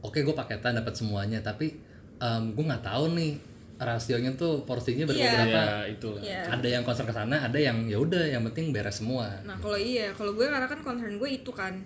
oke 0.00 0.16
gue 0.16 0.34
paketan 0.34 0.76
dapat 0.76 0.92
semuanya 0.92 1.40
tapi 1.40 1.74
em, 2.16 2.42
gue 2.50 2.64
nggak 2.64 2.82
tahu 2.82 3.12
nih 3.12 3.32
rasionya 3.78 4.32
tuh 4.32 4.62
porsinya 4.62 5.04
berapa 5.04 5.20
Iya. 5.20 5.32
berapa 5.36 5.60
ya 5.60 5.80
itu 5.86 6.08
lah 6.08 6.22
Iya. 6.22 6.40
ada 6.50 6.68
yang 6.70 6.82
concern 6.82 7.04
ke 7.04 7.14
sana 7.14 7.36
ada 7.38 7.58
yang 7.58 7.84
ya 7.84 7.96
udah 7.96 8.24
yang 8.24 8.42
penting 8.46 8.72
beres 8.72 8.98
semua 8.98 9.28
Nah 9.42 9.56
kalau 9.56 9.76
iya, 9.76 10.08
kalau 10.10 10.32
gue 10.32 10.44
karena 10.44 10.64
kan 10.64 10.80
concern 10.80 11.14
gue 11.14 11.28
itu 11.30 11.50
kan, 11.50 11.76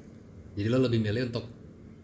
jadi 0.53 0.69
lo 0.69 0.79
lebih 0.81 1.01
milih 1.01 1.29
untuk 1.29 1.51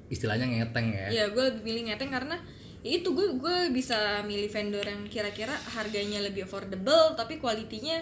istilahnya 0.07 0.43
ngeteng 0.45 0.91
ya 0.91 1.07
Iya, 1.09 1.25
gue 1.31 1.45
lebih 1.49 1.63
milih 1.65 1.83
ngeteng 1.87 2.11
karena 2.11 2.35
ya 2.83 2.91
itu 2.95 3.09
gue 3.09 3.35
gue 3.37 3.57
bisa 3.71 3.95
milih 4.23 4.47
vendor 4.47 4.83
yang 4.83 5.03
kira-kira 5.05 5.55
harganya 5.69 6.19
lebih 6.21 6.45
affordable 6.45 7.15
tapi 7.15 7.39
kualitinya 7.39 7.99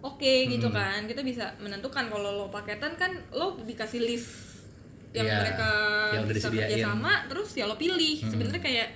oke 0.00 0.32
gitu 0.48 0.66
Hmm. 0.66 0.76
kan. 0.76 1.00
Kita 1.04 1.22
bisa 1.22 1.54
menentukan 1.56 2.06
kalau 2.06 2.30
lo 2.32 2.46
paketan 2.48 2.94
kan 2.94 3.10
lo 3.30 3.58
dikasih 3.58 4.02
list 4.02 4.28
yang 5.10 5.24
Iya, 5.24 5.38
mereka 5.40 5.68
yang 6.12 6.24
bisa 6.26 6.46
kerja 6.48 6.78
sama 6.84 7.26
terus 7.26 7.54
ya 7.54 7.64
lo 7.64 7.74
pilih. 7.74 8.18
Sebenarnya 8.20 8.58
kayak 8.60 8.88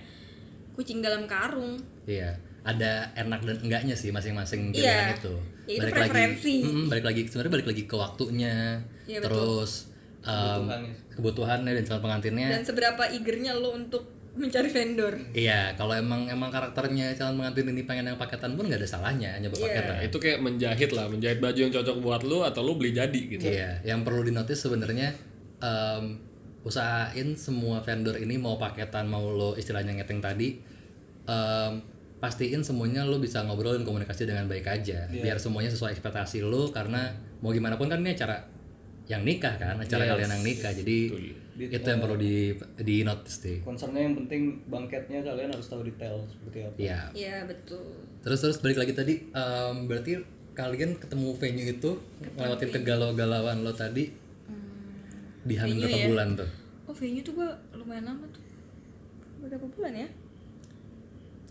kucing 0.79 1.03
dalam 1.03 1.27
karung. 1.27 1.75
iya 2.05 2.39
ada 2.63 2.91
enak 3.15 3.41
dan 3.43 3.57
enggaknya 3.61 3.93
sih 3.93 4.09
masing-masing 4.09 4.71
Iya. 4.71 4.79
pilihan 4.79 5.09
itu 5.17 5.35
Ya, 5.65 5.75
itu 5.75 5.83
balik 5.83 5.95
preferensi. 5.99 6.55
lagi 6.57 6.71
mm, 6.71 6.87
balik 6.87 7.05
lagi 7.05 7.21
sebenarnya 7.25 7.53
balik 7.53 7.69
lagi 7.69 7.83
ke 7.85 7.97
waktunya 7.99 8.57
Iya, 9.05 9.19
betul. 9.19 9.29
terus 9.29 9.73
em, 10.21 10.33
Kebutuhannya. 10.61 10.93
kebutuhannya 11.11 11.73
dan 11.73 11.85
calon 11.85 12.03
pengantinnya 12.03 12.49
Dan 12.51 12.63
seberapa 12.63 13.03
eagernya 13.07 13.53
lo 13.55 13.73
untuk 13.73 14.05
mencari 14.31 14.69
vendor. 14.69 15.15
Iya, 15.33 15.75
kalau 15.75 15.93
emang 15.93 16.25
emang 16.27 16.47
karakternya 16.49 17.11
calon 17.13 17.37
pengantin 17.37 17.67
ini 17.69 17.83
pengen 17.83 18.07
yang 18.07 18.17
paketan 18.17 18.55
pun 18.55 18.65
nggak 18.65 18.79
ada 18.79 18.89
salahnya 18.89 19.35
nyoba 19.37 19.57
Iya. 19.57 19.65
paketan. 19.67 19.91
Nah, 19.91 20.05
itu 20.05 20.17
kayak 20.17 20.39
menjahit 20.41 20.91
lah 20.91 21.07
menjahit 21.07 21.39
baju 21.39 21.59
yang 21.59 21.73
cocok 21.73 21.97
buat 21.99 22.23
lu 22.23 22.39
atau 22.41 22.61
lu 22.61 22.73
beli 22.75 22.93
jadi 22.93 23.21
gitu 23.29 23.45
Iya, 23.45 23.83
yang 23.83 24.01
perlu 24.01 24.23
dinotis 24.23 24.59
sebenarnya 24.59 25.11
em, 25.59 26.05
usahain 26.63 27.39
semua 27.39 27.79
vendor 27.81 28.19
ini 28.19 28.35
mau 28.35 28.59
paketan 28.59 29.07
mau 29.07 29.31
lo 29.31 29.55
istilahnya 29.55 29.95
ngeteng 29.95 30.19
tadi 30.19 30.59
em, 31.25 31.73
pastiin 32.19 32.67
semuanya 32.67 33.07
lo 33.07 33.23
bisa 33.23 33.47
ngobrol 33.47 33.79
dan 33.79 33.87
komunikasi 33.87 34.27
dengan 34.27 34.51
baik 34.51 34.67
aja. 34.67 35.07
Biar 35.07 35.39
semuanya 35.39 35.71
sesuai 35.71 35.95
ekspektasi 35.95 36.43
lo 36.43 36.75
karena 36.75 37.15
mau 37.39 37.55
gimana 37.55 37.79
pun 37.79 37.87
kan 37.87 38.03
ini 38.03 38.19
acara 38.19 38.43
yang 39.07 39.23
nikah 39.23 39.55
kan 39.57 39.79
acara 39.79 40.03
Yes. 40.05 40.11
kalian 40.19 40.31
yang 40.35 40.45
nikah. 40.45 40.73
Jadi 40.75 40.99
itu 41.59 41.87
yang 41.87 41.99
perlu 41.99 42.19
di 42.19 42.55
di 42.79 43.03
notice 43.03 43.43
deh 43.43 43.59
concernnya 43.67 44.07
yang 44.07 44.15
penting 44.15 44.63
bangketnya 44.67 45.23
kalian 45.23 45.51
harus 45.51 45.67
tahu 45.67 45.83
detail 45.87 46.23
seperti 46.27 46.59
apa. 46.67 46.75
Iya. 46.79 46.99
Iya 47.15 47.37
betul. 47.47 47.87
Terus 48.23 48.39
terus 48.43 48.59
balik 48.59 48.79
lagi 48.83 48.93
tadi, 48.99 49.15
em, 49.31 49.87
berarti 49.87 50.19
kalian 50.59 50.99
ketemu 50.99 51.29
venue 51.39 51.67
itu 51.71 51.91
ngelewatin 52.35 52.71
kegalau-galauan 52.75 53.63
lo 53.63 53.71
tadi 53.71 54.11
di 55.49 55.57
hamil 55.57 55.73
venue 55.75 55.85
berapa 55.87 55.99
ya? 55.99 56.07
bulan 56.07 56.29
tuh? 56.37 56.49
Oh 56.85 56.95
venue 56.95 57.23
tuh 57.23 57.33
gue 57.35 57.49
lumayan 57.75 58.05
lama 58.05 58.25
tuh. 58.29 58.43
Berapa 59.41 59.67
bulan 59.67 59.93
ya? 59.97 60.09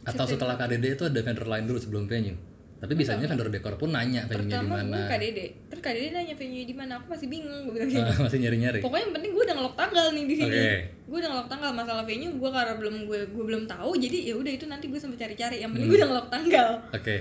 Atau 0.04 0.24
setelah 0.26 0.56
KDD 0.56 0.86
itu 0.93 1.04
ada 1.04 1.20
vendor 1.20 1.45
lain 1.45 1.66
dulu 1.66 1.78
sebelum 1.78 2.06
venue? 2.06 2.38
Tapi 2.78 2.93
biasanya 2.93 3.26
vendor 3.26 3.50
dekor 3.50 3.74
pun 3.76 3.89
nanya 3.89 4.24
venue-nya 4.24 4.38
di 4.54 4.54
Pertama 4.54 4.76
mana. 4.78 4.93
gue 4.93 5.04
KDD, 5.10 5.39
terus 5.68 5.82
KDD 5.82 6.06
nanya 6.14 6.36
venue 6.38 6.62
di 6.62 6.76
mana, 6.78 6.91
aku 6.95 7.10
masih 7.10 7.26
bingung, 7.26 7.66
gue 7.66 7.74
bilang 7.74 7.89
gitu. 7.89 8.12
Masih 8.24 8.38
nyari-nyari. 8.38 8.80
Pokoknya 8.80 9.04
yang 9.04 9.14
penting 9.18 9.32
gue 9.34 9.43
udah 9.43 9.56
ngelok 9.58 9.76
tanggal 9.76 10.06
nih 10.14 10.24
di 10.24 10.36
sini. 10.38 10.54
Oke. 10.54 10.70
Gue 11.04 11.18
udah 11.18 11.30
ngelok 11.34 11.48
tanggal 11.50 11.72
masalah 11.74 12.04
venue, 12.06 12.32
gue 12.32 12.50
karena 12.54 12.74
belum 12.78 12.95
gue 13.04 13.20
gue 13.28 13.43
belum 13.43 13.64
tahu, 13.66 13.91
jadi 13.98 14.18
ya 14.24 14.34
udah 14.38 14.52
itu 14.54 14.66
nanti 14.66 14.86
gue 14.86 15.00
sampai 15.02 15.18
cari-cari. 15.18 15.58
Yang 15.58 15.66
Hmm. 15.66 15.74
penting 15.74 15.89
gue 15.89 15.98
udah 15.98 16.10
ngelok 16.14 16.28
tanggal. 16.30 16.70
Oke. 16.93 17.16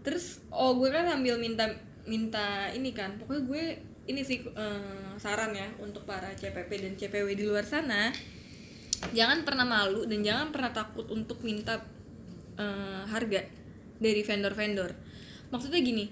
Terus 0.00 0.24
oh 0.48 0.72
gue 0.74 0.88
kan 0.88 1.04
sambil 1.06 1.36
minta 1.36 1.64
minta 2.02 2.46
ini 2.72 2.90
kan, 2.90 3.12
pokoknya 3.14 3.42
gue 3.44 3.64
ini 4.02 4.20
sih 4.20 4.42
eh, 4.42 5.10
saran 5.16 5.54
ya 5.54 5.68
untuk 5.78 6.02
para 6.02 6.32
CPP 6.32 6.70
dan 6.82 6.92
CPW 6.94 7.28
di 7.32 7.44
luar 7.44 7.62
sana, 7.62 8.10
jangan 9.10 9.42
pernah 9.42 9.62
malu 9.62 10.04
dan 10.04 10.22
jangan 10.22 10.50
pernah 10.50 10.70
takut 10.70 11.06
untuk 11.08 11.38
minta 11.40 11.78
eh, 12.56 13.02
harga 13.06 13.40
dari 13.96 14.22
vendor-vendor. 14.22 14.90
Maksudnya 15.50 15.78
gini, 15.78 16.10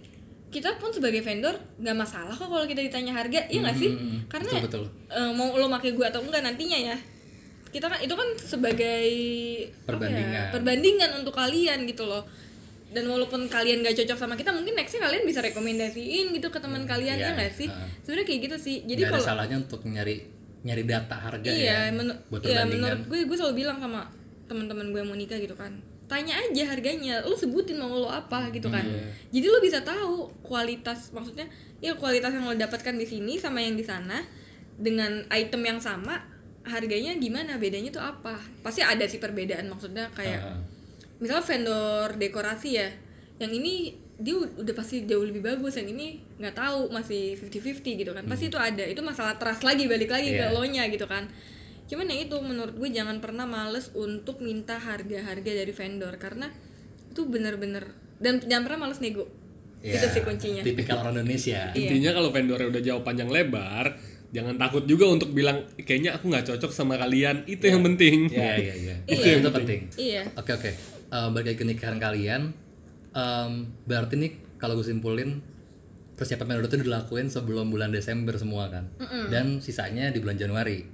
kita 0.51 0.79
pun 0.79 0.91
sebagai 0.91 1.23
vendor 1.23 1.59
nggak 1.79 1.97
masalah 1.97 2.35
kok 2.35 2.47
kalau 2.47 2.67
kita 2.67 2.79
ditanya 2.81 3.15
harga, 3.15 3.47
iya 3.49 3.61
nggak 3.67 3.79
sih? 3.79 3.91
Hmm, 3.91 4.19
Karena 4.31 4.51
betul, 4.63 4.87
betul. 4.87 5.11
eh, 5.11 5.33
mau 5.35 5.51
lo 5.55 5.67
pakai 5.69 5.91
gue 5.91 6.07
atau 6.07 6.23
enggak 6.23 6.43
nantinya 6.47 6.79
ya, 6.79 6.97
kita 7.71 7.87
kan 7.87 7.99
itu 7.99 8.15
kan 8.15 8.29
sebagai 8.39 9.03
ya, 9.67 9.87
Perbandingan. 9.87 10.47
perbandingan 10.55 11.11
untuk 11.19 11.35
kalian 11.35 11.87
gitu 11.87 12.07
loh. 12.07 12.23
Dan 12.91 13.07
walaupun 13.07 13.47
kalian 13.47 13.81
gak 13.81 13.95
cocok 13.95 14.19
sama 14.19 14.35
kita, 14.35 14.51
mungkin 14.51 14.75
nextnya 14.75 15.01
kalian 15.01 15.23
bisa 15.23 15.39
rekomendasiin 15.41 16.31
gitu 16.31 16.51
ke 16.51 16.59
teman 16.59 16.83
kalian 16.85 17.17
iya, 17.17 17.31
ya 17.31 17.37
nggak 17.37 17.53
sih? 17.55 17.67
heeh. 17.67 17.89
Sebenarnya 18.03 18.27
kayak 18.27 18.41
gitu 18.45 18.57
sih. 18.59 18.77
Jadi 18.83 19.01
kalau 19.05 19.23
salahnya 19.23 19.57
untuk 19.57 19.81
nyari 19.85 20.17
nyari 20.61 20.85
data 20.85 21.17
harga 21.17 21.49
ya. 21.49 21.57
iya, 21.57 21.79
menu- 21.89 22.21
buat 22.29 22.45
iya 22.45 22.69
menurut 22.69 23.09
gue 23.09 23.25
gue 23.25 23.33
selalu 23.33 23.65
bilang 23.65 23.81
sama 23.81 24.05
teman-teman 24.45 24.93
gue 24.93 25.01
mau 25.01 25.17
nikah 25.17 25.41
gitu 25.41 25.57
kan 25.57 25.73
tanya 26.05 26.37
aja 26.37 26.69
harganya 26.69 27.23
lu 27.23 27.33
sebutin 27.33 27.79
mau 27.79 27.89
lo 27.89 28.11
apa 28.11 28.51
gitu 28.51 28.67
kan 28.67 28.85
Iya. 28.85 29.09
jadi 29.31 29.47
lu 29.47 29.59
bisa 29.63 29.81
tahu 29.81 30.29
kualitas 30.43 31.15
maksudnya 31.15 31.49
ya 31.79 31.95
kualitas 31.95 32.29
yang 32.29 32.45
lo 32.45 32.53
dapatkan 32.53 32.93
di 32.93 33.07
sini 33.07 33.39
sama 33.39 33.63
yang 33.63 33.73
di 33.73 33.81
sana 33.81 34.21
dengan 34.75 35.25
item 35.31 35.63
yang 35.65 35.79
sama 35.79 36.19
harganya 36.61 37.17
gimana 37.17 37.57
bedanya 37.57 37.89
tuh 37.89 38.03
apa 38.03 38.37
pasti 38.61 38.83
ada 38.83 39.07
sih 39.07 39.17
perbedaan 39.17 39.65
maksudnya 39.65 40.13
kayak 40.13 40.45
Heeh. 40.45 40.59
Misalnya 41.21 41.45
vendor 41.45 42.09
dekorasi 42.17 42.71
ya 42.75 42.89
yang 43.37 43.49
ini 43.51 43.93
dia 44.17 44.37
udah 44.37 44.75
pasti 44.75 45.05
jauh 45.05 45.23
lebih 45.23 45.41
bagus 45.41 45.73
yang 45.75 45.89
ini 45.89 46.07
nggak 46.37 46.53
tahu 46.53 46.89
masih 46.89 47.41
50-50 47.41 47.81
gitu 47.97 48.13
kan 48.13 48.25
pasti 48.25 48.49
itu 48.49 48.57
ada 48.57 48.85
itu 48.85 49.01
masalah 49.01 49.37
trust 49.37 49.63
lagi 49.63 49.85
balik 49.85 50.09
lagi 50.09 50.29
Iya. 50.31 50.49
ke 50.49 50.55
lo 50.55 50.63
nya 50.63 50.85
gitu 50.87 51.05
kan 51.05 51.25
cuman 51.87 52.07
yang 52.07 52.21
itu 52.23 52.37
menurut 52.39 52.75
gue 52.75 52.89
jangan 52.91 53.19
pernah 53.19 53.45
males 53.45 53.89
untuk 53.93 54.41
minta 54.41 54.77
harga-harga 54.77 55.51
dari 55.57 55.71
vendor 55.71 56.15
karena 56.17 56.53
itu 57.07 57.25
bener-bener 57.25 57.85
dan 58.17 58.39
jangan 58.41 58.65
pernah 58.67 58.81
males 58.85 59.01
nego 59.01 59.27
Iya, 59.81 59.97
itu 59.97 60.07
sih 60.13 60.21
kuncinya 60.21 60.61
Tipikal 60.61 61.01
orang 61.01 61.17
Indonesia. 61.19 61.73
Iya. 61.73 61.89
intinya 61.89 62.11
kalau 62.13 62.29
vendornya 62.29 62.69
udah 62.69 62.83
jauh 62.85 63.01
panjang 63.01 63.27
lebar 63.27 63.97
jangan 64.31 64.55
takut 64.55 64.85
juga 64.85 65.09
untuk 65.09 65.33
bilang 65.33 65.65
kayaknya 65.75 66.15
aku 66.15 66.29
nggak 66.29 66.45
cocok 66.47 66.69
sama 66.71 66.95
kalian 66.95 67.49
itu 67.49 67.65
yang 67.65 67.81
penting 67.83 68.29
Iya 68.29 68.53
iya 68.55 68.75
iya. 68.77 68.95
Iya. 69.03 69.17
Itu 69.17 69.29
itu 69.41 69.51
penting. 69.51 69.81
iya 69.97 70.23
Oke 70.37 70.53
oke. 70.53 70.71
Balik 71.11 71.47
lagi 71.47 71.59
ke 71.59 71.67
nikahan 71.67 71.99
kalian. 71.99 72.43
em, 73.11 73.53
berarti 73.85 74.15
nih 74.15 74.33
kalau 74.57 74.75
gue 74.75 74.87
simpulin 74.87 75.43
persiapan 76.13 76.47
vendor 76.55 76.69
itu 76.69 76.79
dilakuin 76.81 77.27
sebelum 77.27 77.67
bulan 77.67 77.91
Desember 77.91 78.35
semua 78.35 78.69
kan. 78.69 78.87
Dan 79.27 79.59
sisanya 79.59 80.09
di 80.09 80.19
bulan 80.19 80.37
Januari. 80.37 80.87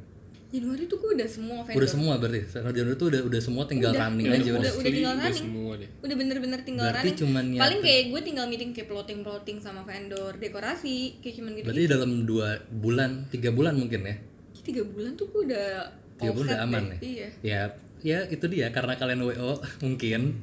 Januari 0.47 0.87
tuh 0.87 0.97
gue 0.97 1.11
udah 1.13 1.27
semua 1.27 1.59
vendor 1.61 1.77
Udah 1.77 1.91
semua 1.91 2.13
berarti. 2.17 2.41
Vendor 2.47 2.73
Januari 2.73 2.97
itu 2.97 3.07
udah 3.07 3.21
udah 3.21 3.41
semua 3.43 3.63
tinggal 3.67 3.91
Udah, 3.91 4.03
running 4.07 4.27
udah, 4.27 4.39
aja 4.39 4.47
udah, 4.47 4.57
udah. 4.57 4.73
udah 4.73 4.87
tinggal 4.89 5.11
Udah 5.11 5.25
running 5.27 5.43
semua 5.43 5.73
deh 5.75 5.89
udah 5.99 6.17
bener-bener 6.17 6.61
tinggal 6.63 6.85
Berarti 6.87 7.03
running 7.03 7.19
cuman 7.19 7.45
paling 7.59 7.81
kayak 7.83 8.03
gue 8.07 8.21
tinggal 8.23 8.47
meeting 8.47 8.71
kayak 8.71 8.87
plotting 8.87 9.21
plotting 9.21 9.59
sama 9.59 9.83
vendor 9.83 10.33
dekorasi 10.37 10.97
kayak 11.19 11.35
cuman 11.37 11.51
gitu 11.53 11.67
Berarti 11.67 11.83
dalam 11.85 12.11
dua 12.23 12.49
bulan, 12.73 13.11
tiga 13.29 13.51
bulan 13.51 13.75
mungkin 13.75 14.01
ya. 14.03 14.17
tiga 14.63 14.83
bulan 14.83 15.13
tuh 15.13 15.27
gue 15.29 15.43
udah 15.45 15.69
Tiga 16.17 16.33
bulan 16.33 16.47
udah 16.49 16.59
aman 16.65 16.83
deh. 16.87 16.89
nih. 16.89 16.99
iya 17.05 17.29
Ya, 17.43 17.63
ya 18.01 18.25
itu 18.29 18.45
dia 18.49 18.69
karena 18.73 18.97
kalian 18.97 19.21
WO 19.25 19.61
mungkin 19.85 20.41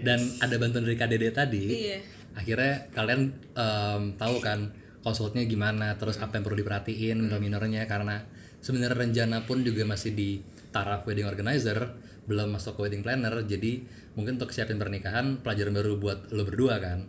dan 0.00 0.20
ada 0.40 0.56
bantuan 0.60 0.84
dari 0.84 0.96
KDD 0.96 1.24
tadi. 1.32 1.64
iya 1.68 1.98
akhirnya 2.34 2.90
kalian 2.90 3.20
em, 3.54 4.02
tahu 4.18 4.42
kan 4.42 4.74
konsultnya 5.06 5.46
gimana 5.46 5.94
terus 6.00 6.18
apa 6.18 6.34
yang 6.40 6.44
perlu 6.48 6.58
diperhatiin 6.58 7.16
minor-minornya 7.22 7.86
karena 7.86 8.26
sebenarnya 8.58 8.96
rencana 9.06 9.46
pun 9.46 9.62
juga 9.62 9.86
masih 9.86 10.16
di 10.16 10.42
taraf 10.74 11.06
wedding 11.06 11.28
organizer 11.28 11.94
belum 12.24 12.56
masuk 12.56 12.80
ke 12.80 12.80
wedding 12.88 13.04
planner 13.06 13.44
jadi 13.46 13.84
mungkin 14.18 14.40
untuk 14.40 14.50
siapin 14.50 14.80
pernikahan 14.80 15.44
pelajaran 15.44 15.76
baru 15.76 16.00
buat 16.00 16.18
lo 16.34 16.42
berdua 16.42 16.80
kan 16.82 17.00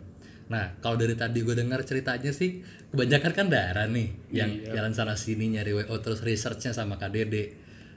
Nah, 0.46 0.78
kalau 0.78 0.94
dari 0.94 1.18
tadi 1.18 1.42
gue 1.42 1.58
dengar 1.58 1.82
ceritanya 1.82 2.30
sih 2.30 2.62
kebanyakan 2.94 3.32
kan 3.34 3.46
Dara 3.50 3.90
nih 3.90 4.30
yang 4.30 4.46
Iya. 4.46 4.78
jalan 4.78 4.94
sana 4.94 5.18
sini 5.18 5.50
nyari 5.50 5.74
WO 5.74 5.98
terus 5.98 6.22
researchnya 6.22 6.70
sama 6.70 7.02
KDD. 7.02 7.34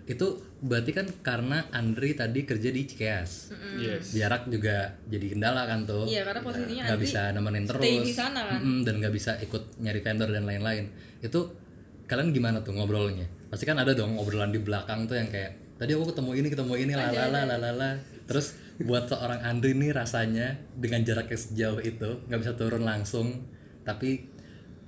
Itu 0.10 0.42
berarti 0.66 0.92
kan 0.92 1.06
karena 1.22 1.70
Andri 1.70 2.18
tadi 2.18 2.42
kerja 2.42 2.74
di 2.74 2.82
Cikeas. 2.90 3.54
yes 3.78 4.18
Jarak 4.18 4.50
juga 4.50 4.98
jadi 5.06 5.38
kendala 5.38 5.70
kan 5.70 5.86
tuh. 5.86 6.10
Iya, 6.10 6.26
karena 6.26 6.42
posisinya 6.42 6.84
nggak 6.90 7.00
bisa 7.00 7.22
nemenin 7.30 7.66
terus. 7.70 7.84
stay 7.86 7.96
di 8.02 8.14
sana 8.18 8.42
kan. 8.50 8.60
Mm-mm, 8.60 8.82
dan 8.82 8.94
nggak 8.98 9.14
bisa 9.14 9.38
ikut 9.38 9.78
nyari 9.78 10.02
vendor 10.02 10.30
dan 10.34 10.50
lain-lain. 10.50 10.90
Itu 11.22 11.54
kalian 12.10 12.34
gimana 12.34 12.66
tuh 12.66 12.74
ngobrolnya? 12.74 13.30
Pasti 13.54 13.70
kan 13.70 13.78
ada 13.78 13.94
dong 13.94 14.18
obrolan 14.18 14.50
di 14.50 14.58
belakang 14.58 15.06
tuh 15.06 15.22
yang 15.22 15.30
kayak 15.30 15.78
tadi 15.78 15.94
aku 15.94 16.10
ketemu 16.10 16.32
ini 16.42 16.48
ketemu 16.50 16.74
ini 16.74 16.94
lalala 16.98 17.46
lalala. 17.46 18.02
Terus 18.26 18.58
buat 18.82 19.06
seorang 19.06 19.46
Andri 19.46 19.78
nih 19.78 19.94
rasanya 19.94 20.58
dengan 20.74 21.06
jarak 21.06 21.30
yang 21.30 21.42
sejauh 21.42 21.82
itu 21.86 22.10
nggak 22.26 22.40
bisa 22.42 22.54
turun 22.58 22.82
langsung, 22.82 23.46
tapi 23.86 24.26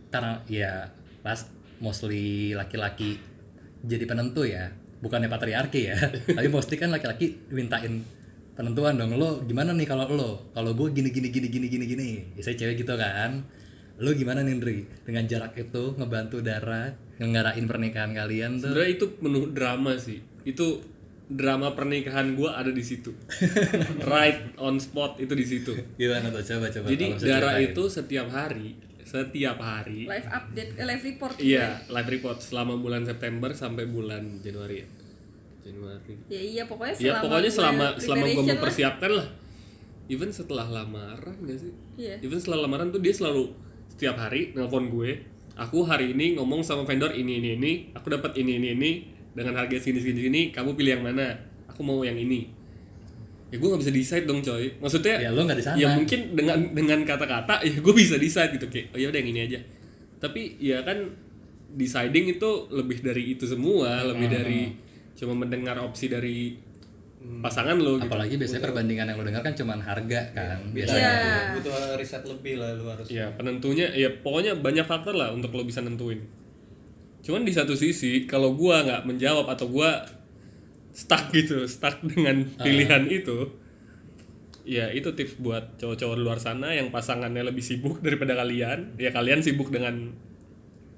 karena 0.09 0.41
ya 0.49 0.89
pas 1.21 1.45
mostly 1.81 2.53
laki-laki 2.53 3.17
jadi 3.81 4.05
penentu 4.05 4.45
ya, 4.45 4.69
bukannya 5.01 5.27
patriarki 5.27 5.81
ya, 5.89 5.97
tapi 6.37 6.47
mostly 6.47 6.77
kan 6.77 6.93
laki-laki 6.93 7.49
mintain 7.49 8.05
penentuan 8.55 8.99
dong 8.99 9.17
lo 9.17 9.41
gimana 9.43 9.73
nih 9.73 9.87
kalau 9.89 10.05
lo? 10.11 10.53
Kalau 10.53 10.77
gue 10.77 10.93
gini 10.93 11.09
gini 11.09 11.33
gini 11.33 11.47
gini 11.49 11.67
gini 11.67 11.85
gini. 11.89 12.09
Ya, 12.37 12.41
saya 12.45 12.55
cewek 12.55 12.85
gitu 12.85 12.93
kan. 12.93 13.41
Lo 14.01 14.13
gimana 14.13 14.45
nih 14.45 14.57
Ndri? 14.57 14.77
Dengan 15.05 15.25
jarak 15.25 15.57
itu 15.57 15.97
ngebantu 15.97 16.41
Dara 16.45 16.93
ngarahin 17.21 17.65
pernikahan 17.69 18.11
kalian 18.17 18.57
tuh. 18.57 18.73
Sebenarnya 18.73 18.91
itu 18.97 19.05
penuh 19.17 19.45
drama 19.53 19.93
sih. 19.97 20.21
Itu 20.41 20.81
drama 21.31 21.71
pernikahan 21.77 22.33
gua 22.33 22.57
ada 22.57 22.73
di 22.73 22.83
situ. 22.83 23.13
Right 24.11 24.57
on 24.57 24.81
spot 24.81 25.21
itu 25.21 25.33
di 25.37 25.45
situ. 25.45 25.71
Gimana 25.95 26.33
tuh? 26.33 26.41
Coba 26.41 26.67
coba. 26.73 26.87
Jadi 26.89 27.05
Dara 27.21 27.57
ceritain. 27.57 27.65
itu 27.71 27.83
setiap 27.87 28.27
hari 28.33 28.77
setiap 29.11 29.57
hari. 29.59 30.07
Live 30.07 30.29
update 30.31 30.71
eh, 30.79 30.85
live 30.87 31.03
report 31.03 31.35
iya 31.43 31.83
live 31.91 32.09
report 32.15 32.39
selama 32.39 32.79
bulan 32.79 33.03
September 33.03 33.51
sampai 33.51 33.83
bulan 33.91 34.39
Januari 34.39 34.75
ya. 34.79 34.87
Januari. 35.67 36.15
Ya 36.31 36.41
iya 36.41 36.63
pokoknya 36.63 36.95
ya 36.95 37.19
selama 37.19 37.19
pokoknya 37.27 37.43
gue 37.51 37.57
selama 37.59 37.85
selama 37.99 38.23
gue 38.23 38.31
preparation 38.31 38.47
lah. 38.47 38.55
mempersiapkan 38.55 39.11
lah. 39.11 39.27
Even 40.07 40.29
setelah 40.31 40.67
lamaran 40.67 41.35
gak 41.43 41.59
sih? 41.59 41.71
Iya. 41.95 42.15
even 42.23 42.39
setelah 42.39 42.67
lamaran 42.67 42.91
tuh 42.91 42.99
dia 42.99 43.13
selalu 43.15 43.51
setiap 43.91 44.15
hari 44.19 44.51
nelpon 44.55 44.91
gue 44.91 45.23
aku 45.55 45.83
hari 45.87 46.15
ini 46.15 46.39
ngomong 46.39 46.63
sama 46.63 46.87
vendor 46.87 47.11
ini 47.11 47.43
ini 47.43 47.49
ini. 47.59 47.71
Aku 47.91 48.07
dapat 48.07 48.31
ini 48.39 48.55
ini 48.55 48.69
ini. 48.79 48.91
Dengan 49.31 49.63
harga 49.63 49.79
segini 49.79 50.03
segini 50.03 50.19
segini 50.19 50.41
kamu 50.51 50.75
pilih 50.75 50.99
yang 50.99 51.03
mana? 51.07 51.35
Aku 51.71 51.83
mau 51.83 52.03
yang 52.03 52.19
ini 52.19 52.60
ya 53.51 53.59
gue 53.59 53.67
nggak 53.67 53.81
bisa 53.83 53.91
decide 53.91 54.25
dong 54.25 54.39
coy. 54.39 54.71
Maksudnya 54.79 55.15
ya 55.19 55.29
lo 55.29 55.43
nggak 55.43 55.59
di 55.59 55.65
sana. 55.65 55.75
ya 55.75 55.87
mungkin 55.91 56.19
dengan 56.33 56.57
dengan 56.71 56.99
kata-kata 57.03 57.61
ya 57.61 57.75
gue 57.77 57.93
bisa 57.93 58.15
decide 58.15 58.55
gitu 58.55 58.65
kayak 58.65 58.95
oh 58.95 58.97
ya 58.97 59.11
udah 59.11 59.19
yang 59.19 59.29
ini 59.35 59.41
aja. 59.45 59.59
Tapi 60.17 60.55
ya 60.57 60.79
kan 60.81 60.97
deciding 61.71 62.35
itu 62.35 62.49
lebih 62.71 62.99
dari 62.99 63.35
itu 63.35 63.43
semua 63.43 64.03
lebih 64.03 64.27
Hmm. 64.27 64.35
dari 64.39 64.61
cuma 65.15 65.35
mendengar 65.35 65.75
opsi 65.77 66.07
dari 66.07 66.55
pasangan 67.21 67.77
lo 67.77 68.01
gitu. 68.01 68.09
Apalagi 68.09 68.33
biasanya 68.33 68.65
perbandingan 68.65 69.05
yang 69.13 69.17
lo 69.19 69.25
dengar 69.27 69.43
kan 69.43 69.53
cuman 69.53 69.77
harga 69.77 70.21
kan 70.33 70.57
biasanya. 70.73 71.05
Iya. 71.05 71.53
butuh 71.53 71.73
riset 71.95 72.23
lebih 72.25 72.57
lah 72.57 72.73
lu 72.73 72.87
harus. 72.89 73.05
Ya 73.07 73.29
penentunya 73.35 73.91
ya 73.93 74.09
pokoknya 74.09 74.57
banyak 74.57 74.83
faktor 74.83 75.13
lah 75.13 75.29
untuk 75.29 75.53
lo 75.53 75.61
bisa 75.61 75.83
nentuin. 75.83 76.23
Cuman 77.21 77.45
di 77.45 77.53
satu 77.53 77.77
sisi 77.77 78.25
kalau 78.25 78.57
gua 78.57 78.81
nggak 78.81 79.01
menjawab 79.05 79.45
atau 79.45 79.69
gua 79.69 80.01
stuck 80.91 81.31
gitu 81.31 81.63
stuck 81.67 82.03
dengan 82.03 82.47
pilihan 82.59 83.07
itu 83.07 83.61
ya 84.61 84.93
itu 84.93 85.13
tips 85.13 85.41
buat 85.41 85.77
cowok-cowok 85.81 86.15
di 86.17 86.23
luar 86.23 86.39
sana 86.39 86.73
yang 86.73 86.93
pasangannya 86.93 87.41
lebih 87.45 87.65
sibuk 87.65 88.01
daripada 88.01 88.37
kalian. 88.37 88.97
Ya 88.97 89.09
kalian 89.09 89.41
sibuk 89.41 89.73
dengan 89.73 90.13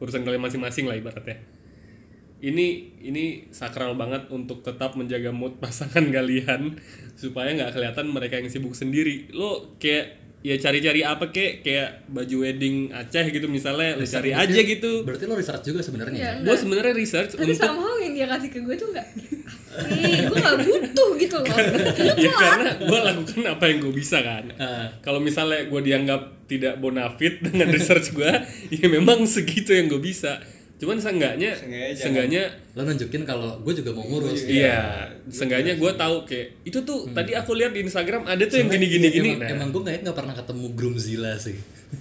urusan 0.04 0.28
kalian 0.28 0.44
masing-masing 0.44 0.86
lah 0.88 1.00
ibaratnya. 1.00 1.40
Ini 2.44 3.00
ini 3.00 3.48
sakral 3.56 3.96
banget 3.96 4.28
untuk 4.28 4.68
tetap 4.68 5.00
menjaga 5.00 5.32
mood 5.32 5.58
pasangan 5.64 6.04
kalian 6.12 6.76
supaya 7.16 7.56
nggak 7.56 7.72
kelihatan 7.72 8.12
mereka 8.12 8.36
yang 8.40 8.52
sibuk 8.52 8.76
sendiri. 8.76 9.32
Lo 9.32 9.80
kayak 9.80 10.20
ya 10.44 10.60
cari-cari 10.60 11.08
apa 11.08 11.32
kek? 11.32 11.64
Kayak 11.64 12.04
baju 12.12 12.36
wedding 12.44 12.92
Aceh 12.92 13.32
gitu 13.32 13.48
misalnya 13.48 13.96
lo 13.96 14.04
cari 14.04 14.36
aja 14.36 14.60
gitu. 14.60 15.08
Berarti 15.08 15.24
lo 15.24 15.40
research 15.40 15.64
juga 15.72 15.80
sebenarnya? 15.80 16.44
Gue 16.44 16.58
sebenarnya 16.60 16.92
research 16.92 17.40
tapi 17.40 17.56
untuk 17.56 17.64
somehow 17.64 17.96
yang 17.96 18.12
dia 18.12 18.28
kasih 18.28 18.50
ke 18.52 18.60
gue 18.60 18.76
tuh 18.76 18.92
nggak 18.92 19.08
gue 20.30 20.38
nggak 20.38 20.60
butuh 20.66 21.10
gitu 21.18 21.36
loh. 21.42 21.58
Ya 22.20 22.32
karena 22.32 22.72
gue 22.78 23.00
lakukan 23.00 23.42
apa 23.50 23.64
yang 23.70 23.78
gue 23.84 23.94
bisa 23.94 24.18
kan. 24.22 24.44
Ah. 24.58 24.88
kalau 25.02 25.18
misalnya 25.18 25.66
gue 25.66 25.82
dianggap 25.82 26.22
tidak 26.48 26.78
bonafit 26.78 27.40
dengan 27.46 27.72
research 27.74 28.14
gue 28.14 28.32
ya 28.70 28.86
memang 28.88 29.26
segitu 29.26 29.74
yang 29.74 29.90
gue 29.90 30.02
bisa 30.02 30.40
cuman 30.76 30.98
seenggaknya 30.98 31.52
Seenggaknya 31.54 31.88
jangan- 31.88 32.02
seenggaknya 32.02 32.44
lo 32.74 32.82
nunjukin 32.84 33.24
kalau 33.24 33.56
gue 33.58 33.74
juga 33.74 33.92
mau 33.92 34.04
ngurus 34.04 34.42
Iya, 34.44 35.06
seenggaknya 35.26 35.74
gue 35.76 35.92
tahu 35.94 36.16
kayak 36.26 36.48
itu 36.64 36.80
tuh 36.82 37.08
tadi 37.08 37.32
aku 37.32 37.54
lihat 37.54 37.72
di 37.72 37.82
Instagram 37.82 38.26
ada 38.26 38.44
tuh 38.44 38.58
yang 38.58 38.70
gini 38.70 38.88
gini 38.90 39.08
Iya, 39.08 39.16
gini. 39.16 39.30
emang, 39.34 39.50
emang 39.50 39.68
gue 39.70 39.82
nggak 39.82 39.96
nggak 40.02 40.18
pernah 40.18 40.34
ketemu 40.34 40.66
Groomzilla 40.74 41.34
sih 41.38 41.56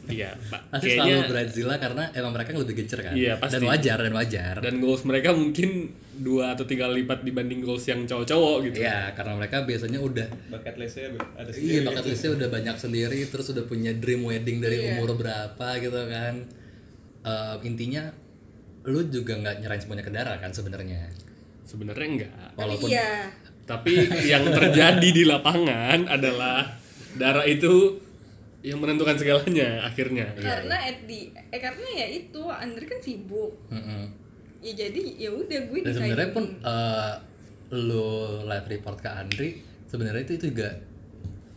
Iya, 0.09 0.33
Pak. 0.49 0.61
pasti 0.73 0.89
Kayaknya 0.89 1.05
selalu 1.15 1.31
Bridezilla 1.31 1.75
karena 1.77 2.03
emang 2.11 2.33
mereka 2.33 2.49
lebih 2.57 2.75
gencer 2.75 3.01
kan 3.03 3.13
Iya, 3.13 3.33
pasti. 3.37 3.53
dan 3.53 3.63
wajar 3.63 3.99
dan 4.01 4.13
wajar 4.13 4.55
dan 4.59 4.75
goals 4.81 5.03
mereka 5.05 5.29
mungkin 5.33 5.71
dua 6.15 6.45
atau 6.51 6.65
tiga 6.65 6.83
kali 6.85 7.05
lipat 7.05 7.19
dibanding 7.23 7.61
goals 7.61 7.85
yang 7.85 8.03
cowok-cowok 8.03 8.57
gitu. 8.65 8.77
Iya, 8.81 9.13
karena 9.13 9.33
mereka 9.35 9.63
biasanya 9.63 9.99
udah 9.99 10.27
bucket 10.49 10.75
listnya 10.75 11.07
ada 11.31 11.45
Iya, 11.45 11.53
sendiri 11.53 11.79
bakat 11.85 12.05
listnya 12.07 12.31
udah 12.33 12.49
banyak 12.49 12.77
sendiri, 12.79 13.19
terus 13.27 13.47
udah 13.49 13.65
punya 13.65 13.93
dream 13.93 14.23
wedding 14.23 14.59
dari 14.59 14.81
umur 14.83 15.13
berapa 15.15 15.69
gitu 15.79 16.01
kan. 16.07 16.35
Eh, 17.23 17.57
intinya 17.63 18.03
lu 18.85 19.01
juga 19.07 19.33
nggak 19.37 19.57
nyerahin 19.59 19.81
semuanya 19.81 20.03
ke 20.03 20.11
Dara 20.11 20.35
kan 20.37 20.51
sebenarnya. 20.51 21.07
Sebenarnya 21.63 22.09
enggak. 22.09 22.33
Walaupun 22.53 22.89
iya 22.89 23.31
Tapi 23.63 23.95
yang 24.25 24.43
terjadi 24.45 25.09
di 25.09 25.23
lapangan 25.23 26.05
adalah 26.07 26.67
Dara 27.13 27.43
itu 27.45 27.99
yang 28.61 28.79
menentukan 28.79 29.15
segalanya 29.15 29.83
akhirnya. 29.83 30.27
karena 30.35 30.77
at 30.81 30.99
the 31.03 31.19
eh 31.49 31.59
karena 31.59 31.83
ya 31.93 32.07
itu 32.09 32.43
Andre 32.45 32.85
kan 32.85 32.99
sibuk 32.99 33.59
Mm-mm. 33.69 34.07
ya 34.61 34.73
jadi 34.77 35.03
ya 35.17 35.31
udah 35.33 35.61
gue 35.65 35.79
Dan 35.81 35.93
sebenarnya 35.93 36.31
pun 36.31 36.45
eh, 36.57 37.13
lu 37.73 38.07
live 38.45 38.67
report 38.69 38.99
ke 38.99 39.09
Andri, 39.09 39.49
sebenarnya 39.85 40.23
itu 40.25 40.45
juga 40.45 40.79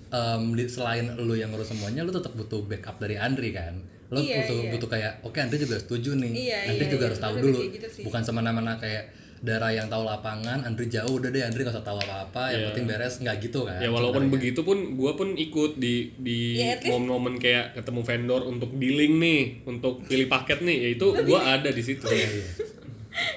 em, 0.08 0.54
di- 0.54 0.66
selain 0.66 1.14
lu 1.16 1.34
yang 1.34 1.52
ngurus 1.52 1.70
semuanya, 1.70 2.02
lu 2.02 2.10
tetap 2.10 2.34
butuh 2.34 2.64
backup 2.64 2.98
dari 2.98 3.16
Andri 3.16 3.52
kan. 3.52 3.76
Lu 4.08 4.20
Iya, 4.20 4.36
butuh 4.40 4.58
iya. 4.60 4.72
butuh 4.72 4.90
kayak, 4.92 5.12
oke 5.22 5.38
Andri 5.38 5.58
juga 5.58 5.76
setuju 5.76 6.14
nih. 6.14 6.32
Iya, 6.32 6.58
Andri 6.70 6.86
iya, 6.86 6.92
juga 6.92 7.02
iya, 7.02 7.10
harus 7.10 7.20
tahu 7.20 7.36
dulu. 7.40 7.58
gitu 7.68 7.88
sih. 7.88 8.04
Bukan 8.04 8.22
semena-mena 8.22 8.76
kayak 8.76 9.06
Dara 9.38 9.70
yang 9.70 9.86
tahu 9.86 10.02
lapangan, 10.02 10.64
Andri 10.64 10.88
jauh 10.88 11.16
udah 11.16 11.28
deh, 11.28 11.42
Andri 11.42 11.62
gak 11.62 11.72
usah 11.72 11.84
tahu 11.84 12.00
apa-apa, 12.00 12.50
yang 12.50 12.62
Iya. 12.62 12.68
penting 12.72 12.86
beres 12.88 13.14
nggak 13.20 13.36
gitu 13.44 13.60
kan. 13.64 13.78
Ya 13.78 13.90
walaupun 13.90 14.30
begitu 14.30 14.62
pun 14.62 14.78
gue 14.94 15.12
pun 15.12 15.34
ikut 15.34 15.76
di 15.76 16.10
di 16.16 16.38
Ya, 16.56 16.74
at 16.74 16.82
least- 16.82 16.90
momen-momen 16.92 17.38
kayak 17.38 17.74
ketemu 17.74 18.02
vendor 18.02 18.42
untuk 18.44 18.74
dealing 18.74 19.14
nih, 19.16 19.42
untuk 19.64 20.02
pilih 20.04 20.26
paket 20.28 20.62
nih, 20.62 20.78
ya 20.80 20.90
itu 20.92 21.06
gue 21.12 21.40
ada 21.40 21.68
di 21.68 21.84
situ. 21.84 22.06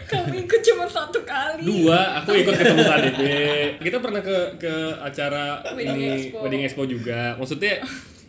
kamu 0.08 0.42
ikut 0.42 0.60
cuma 0.64 0.84
satu 0.86 1.22
kali 1.22 1.62
Dua, 1.62 2.18
aku 2.18 2.34
ikut 2.36 2.50
ketemu 2.52 2.82
KDB. 2.82 3.20
Kita 3.80 3.96
pernah 3.98 4.18
ke 4.18 4.36
ke 4.56 4.74
acara 4.98 5.62
Wedding 5.68 5.94
ini 5.94 6.06
Expo. 6.26 6.36
wedding 6.40 6.62
expo 6.62 6.82
juga. 6.84 7.36
Maksudnya 7.36 7.78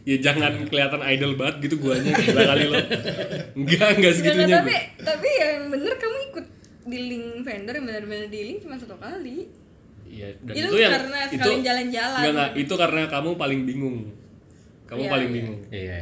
ya 0.10 0.18
jangan 0.20 0.66
kelihatan 0.66 1.01
idol 1.05 1.38
banget 1.38 1.70
gitu 1.70 1.76
guanya 1.78 2.10
gila 2.18 2.41
kali 2.43 2.66
lo. 2.66 2.78
Enggak, 3.53 3.88
enggak 3.93 3.93
Enggak, 3.93 4.14
segitunya. 4.18 4.57
tapi 4.57 4.74
gua. 4.74 5.05
tapi 5.05 5.30
yang 5.38 5.57
bener 5.70 5.93
kamu 5.95 6.18
ikut 6.28 6.45
dealing 6.84 7.24
vendor 7.45 7.74
yang 7.78 7.86
benar-benar 7.86 8.28
dealing 8.28 8.57
cuma 8.57 8.76
satu 8.76 8.97
kali 8.97 9.45
Iya, 10.10 10.34
dan 10.41 10.53
Itu 10.57 10.66
itu, 10.66 10.76
yang 10.82 10.91
karena 10.97 11.20
sekalian 11.30 11.62
jalan-jalan. 11.62 12.18
Enggak, 12.18 12.34
enggak, 12.34 12.49
itu 12.57 12.74
karena 12.74 13.01
kamu 13.05 13.30
paling 13.38 13.62
bingung. 13.62 13.97
Kamu 14.89 15.01
Iya, 15.05 15.10
paling 15.14 15.30
iya. 15.30 15.36
bingung. 15.38 15.60
Iya. 15.70 15.99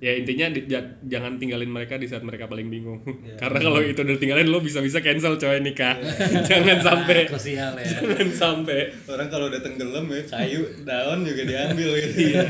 Ya 0.00 0.16
intinya 0.16 0.48
di- 0.48 0.64
ja- 0.64 0.80
jangan 1.02 1.36
tinggalin 1.36 1.68
mereka 1.68 1.94
di 1.94 2.08
saat 2.08 2.24
mereka 2.24 2.44
paling 2.44 2.66
bingung. 2.66 3.04
Iya. 3.04 3.36
Karena 3.42 3.60
kalau 3.60 3.80
itu 3.80 4.00
udah 4.00 4.16
tinggalin 4.16 4.48
lo 4.48 4.58
bisa-bisa 4.58 4.98
cancel 4.98 5.36
coy 5.36 5.60
nikah. 5.60 6.00
jangan 6.48 6.80
sampai 6.80 7.24
Krusial 7.30 7.76
ya. 7.76 7.84
jangan 7.86 8.28
sampai. 8.30 8.80
orang 9.06 9.28
kalau 9.28 9.46
udah 9.46 9.60
tenggelam 9.60 10.08
ya 10.08 10.22
kayu 10.26 10.64
daun 10.82 11.20
juga 11.22 11.42
diambil 11.44 11.88
gitu 11.98 12.32
Iya. 12.32 12.42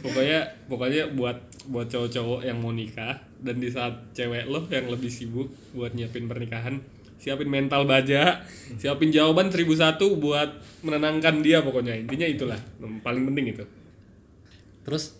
pokoknya 0.00 0.38
pokoknya 0.66 1.02
buat 1.12 1.38
buat 1.64 1.86
cowok-cowok 1.86 2.40
yang 2.42 2.58
mau 2.58 2.70
nikah 2.70 3.14
dan 3.38 3.56
di 3.56 3.68
saat 3.68 4.10
cewek 4.10 4.44
lo 4.44 4.66
yang 4.66 4.86
lebih 4.88 5.06
sibuk 5.06 5.46
buat 5.70 5.92
nyiapin 5.92 6.26
pernikahan 6.26 6.82
siapin 7.14 7.46
mental 7.46 7.84
baja 7.84 8.42
siapin 8.74 9.08
jawaban 9.08 9.46
1001 9.46 9.94
buat 10.16 10.50
menenangkan 10.80 11.38
dia 11.38 11.62
pokoknya 11.62 11.94
intinya 11.96 12.26
itulah 12.26 12.58
yang 12.76 12.98
paling 12.98 13.22
penting 13.24 13.46
itu 13.52 13.64
Terus 14.82 15.14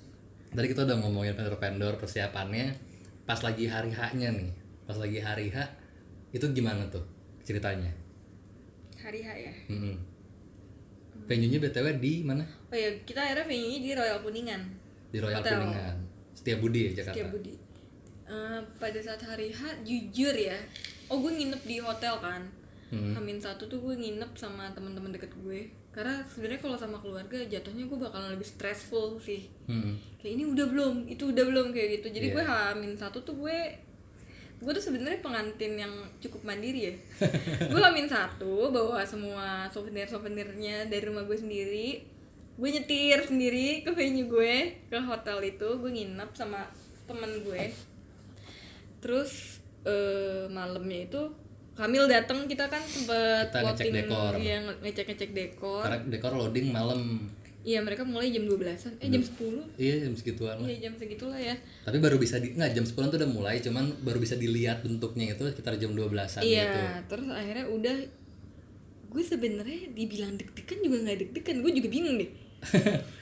tadi 0.52 0.66
kita 0.68 0.84
udah 0.84 0.96
ngomongin 0.98 1.32
vendor-vendor 1.32 1.96
persiapannya 1.96 2.72
pas 3.22 3.38
lagi 3.38 3.64
hari 3.64 3.90
H-nya 3.90 4.30
nih. 4.30 4.50
Pas 4.82 4.94
lagi 4.94 5.18
hari 5.18 5.48
H 5.48 5.56
itu 6.30 6.44
gimana 6.50 6.84
tuh 6.88 7.04
ceritanya? 7.42 7.88
hari 8.96 9.18
H 9.18 9.28
ya 9.34 9.54
Mm-mm. 9.68 9.96
Venue-nya 11.22 11.58
BTW 11.58 11.86
di 11.98 12.22
mana? 12.22 12.42
oh 12.68 12.76
ya 12.76 12.90
kita 13.02 13.18
akhirnya 13.20 13.46
venue 13.46 13.68
nya 13.68 13.80
di 13.80 13.90
Royal 13.92 14.18
Kuningan 14.20 14.62
Di 15.08 15.18
Royal 15.18 15.38
Hotel. 15.38 15.58
Kuningan. 15.60 15.96
Setia 16.32 16.56
Budi 16.56 16.80
ya 16.82 16.90
Jakarta 16.96 17.14
Setia 17.14 17.26
Budi 17.28 17.54
Eh, 18.24 18.60
pada 18.78 18.96
saat 18.96 19.20
hari 19.20 19.50
H 19.50 19.60
jujur 19.82 20.32
ya 20.32 20.56
oh 21.06 21.18
gue 21.18 21.32
nginep 21.32 21.62
di 21.62 21.76
hotel 21.78 22.16
kan 22.18 22.42
Hmm. 22.88 23.16
Hamin 23.16 23.40
satu 23.40 23.64
tuh 23.64 23.80
gue 23.80 23.96
nginep 23.96 24.36
sama 24.36 24.68
teman-teman 24.68 25.08
deket 25.10 25.32
gue 25.34 25.64
karena 25.92 26.24
sebenarnya 26.24 26.60
kalau 26.64 26.76
sama 26.80 26.96
keluarga 26.96 27.36
jatuhnya 27.44 27.84
gue 27.84 27.98
bakalan 28.00 28.32
lebih 28.32 28.48
stressful 28.48 29.20
sih. 29.20 29.48
Hmm. 29.68 30.00
kayak 30.16 30.38
ini 30.38 30.44
udah 30.48 30.66
belum 30.70 30.94
itu 31.10 31.28
udah 31.28 31.44
belum 31.44 31.66
kayak 31.70 32.00
gitu. 32.00 32.08
Jadi 32.14 32.26
Iya. 32.30 32.34
gue 32.38 32.44
hamin 32.44 32.92
satu 32.96 33.20
tuh 33.20 33.36
gue 33.36 33.58
gue 34.62 34.72
tuh 34.72 34.84
sebenarnya 34.84 35.18
pengantin 35.18 35.74
yang 35.74 35.90
cukup 36.22 36.46
mandiri 36.46 36.80
ya. 36.86 36.94
Gue 37.74 37.82
hamin 37.82 38.06
satu 38.06 38.70
bawa 38.70 39.02
semua 39.02 39.66
souvenir 39.74 40.06
souvenirnya 40.06 40.86
dari 40.86 41.02
rumah 41.02 41.26
gue 41.26 41.34
sendiri. 41.34 42.06
Gue 42.54 42.70
nyetir 42.70 43.26
sendiri 43.26 43.82
ke 43.82 43.90
venue 43.90 44.30
gue 44.30 44.54
ke 44.86 44.98
hotel 45.02 45.42
itu. 45.42 45.66
Gue 45.82 45.90
nginep 45.90 46.30
sama 46.38 46.62
temen 47.10 47.42
gue. 47.42 47.74
Terus 49.02 49.58
eh, 49.82 50.46
malamnya 50.46 51.10
itu 51.10 51.22
Kamil 51.72 52.04
datang 52.04 52.44
kita 52.44 52.66
kan 52.66 52.82
sempet 52.82 53.48
Kita 53.48 53.58
ngecek 53.62 53.88
dekor. 53.90 54.32
iya 54.36 54.60
nge- 54.60 54.78
ngecek 54.82 55.06
ngecek 55.08 55.30
dekor 55.32 55.82
karena 55.82 55.98
dekor 56.06 56.32
loading 56.34 56.68
malam 56.68 57.32
iya 57.62 57.78
mereka 57.78 58.02
mulai 58.02 58.28
jam 58.28 58.42
12an 58.42 58.92
eh 58.98 59.08
jam 59.08 59.22
10 59.22 59.78
iya 59.78 59.94
jam 60.00 60.12
segituan 60.12 60.56
lah 60.56 60.66
Iya 60.66 60.78
jam 60.82 60.94
segitulah 60.94 61.38
ya. 61.38 61.54
tapi 61.80 61.96
baru 61.96 62.16
bisa 62.16 62.36
di 62.36 62.52
nggak 62.52 62.72
jam 62.72 62.82
10 62.82 62.92
tuh 63.06 63.16
udah 63.16 63.30
mulai 63.30 63.56
cuman 63.58 64.02
baru 64.02 64.18
bisa 64.18 64.34
dilihat 64.34 64.82
bentuknya 64.82 65.30
itu 65.30 65.46
sekitar 65.46 65.74
jam 65.76 65.92
12an 65.92 66.42
Iya, 66.42 66.66
gitu 66.66 66.80
terus 67.08 67.26
akhirnya 67.30 67.66
udah 67.66 67.96
gue 69.08 69.22
sebenarnya 69.22 69.80
dibilang 69.90 70.34
deg-degan 70.34 70.78
juga 70.80 70.96
nggak 71.02 71.16
deg-degan, 71.20 71.56
gue 71.60 71.72
juga 71.74 71.88
bingung 71.90 72.16
deh. 72.16 72.30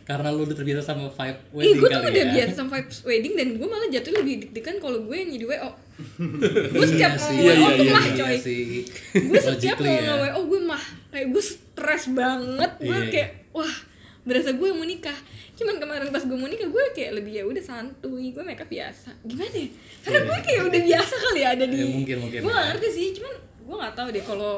karena 0.05 0.31
lu 0.31 0.43
udah 0.43 0.55
terbiasa 0.55 0.87
sama 0.89 1.07
vibe 1.09 1.35
Ih, 1.35 1.51
wedding 1.53 1.77
gue 1.77 1.89
tuh 1.89 2.01
udah 2.01 2.13
ya 2.15 2.27
biasa 2.33 2.53
sama 2.55 2.71
vibes 2.73 2.99
wedding 3.03 3.35
dan 3.35 3.49
gue 3.53 3.69
malah 3.69 3.89
jatuh 3.89 4.13
lebih 4.15 4.35
deg-degan 4.41 4.77
kalau 4.79 4.99
gue 5.01 5.17
yang 5.17 5.31
jadi 5.31 5.47
WO. 5.49 5.71
Gue 6.71 6.87
setiap 6.87 7.13
Iya 7.13 7.21
mau 7.21 7.27
sih, 7.27 7.37
WO 7.39 7.51
iya, 7.51 7.69
tuh 7.71 7.85
iya, 7.85 7.93
mah 7.93 8.05
iya 8.05 8.15
coy. 8.15 8.37
Gue 9.23 9.41
setiap 9.41 9.77
mau 9.79 9.89
ya. 9.89 10.01
nge-WO 10.03 10.41
gue 10.47 10.61
mah 10.63 10.83
kayak 11.09 11.27
gue 11.29 11.43
stres 11.43 12.05
banget. 12.11 12.71
Gue 12.79 12.97
Iya. 12.97 13.09
kayak 13.09 13.31
wah 13.51 13.75
berasa 14.21 14.51
gue 14.53 14.69
mau 14.71 14.85
nikah. 14.85 15.19
Cuman 15.55 15.77
kemarin 15.77 16.09
pas 16.09 16.21
gue 16.21 16.35
mau 16.35 16.47
nikah 16.47 16.67
gue 16.67 16.85
kayak 16.93 17.13
lebih 17.15 17.33
ya 17.35 17.45
udah 17.45 17.61
santuy, 17.61 18.31
gue 18.31 18.41
makeup 18.41 18.67
biasa. 18.67 19.13
Gimana 19.23 19.53
ya? 19.53 19.69
Karena 20.01 20.21
gue 20.23 20.39
kayak 20.41 20.61
udah 20.67 20.81
biasa 20.87 21.15
kali 21.19 21.41
ya 21.41 21.49
ada 21.51 21.65
di 21.65 21.77
Ya, 21.77 21.87
mungkin, 21.87 22.17
mungkin 22.19 22.39
Gue 22.41 22.51
gak 22.51 22.61
ya. 22.61 22.69
ngerti 22.73 22.89
sih, 22.91 23.07
cuman 23.13 23.35
gue 23.61 23.77
gak 23.79 23.95
tahu 23.95 24.09
deh 24.11 24.25
kalau 24.25 24.55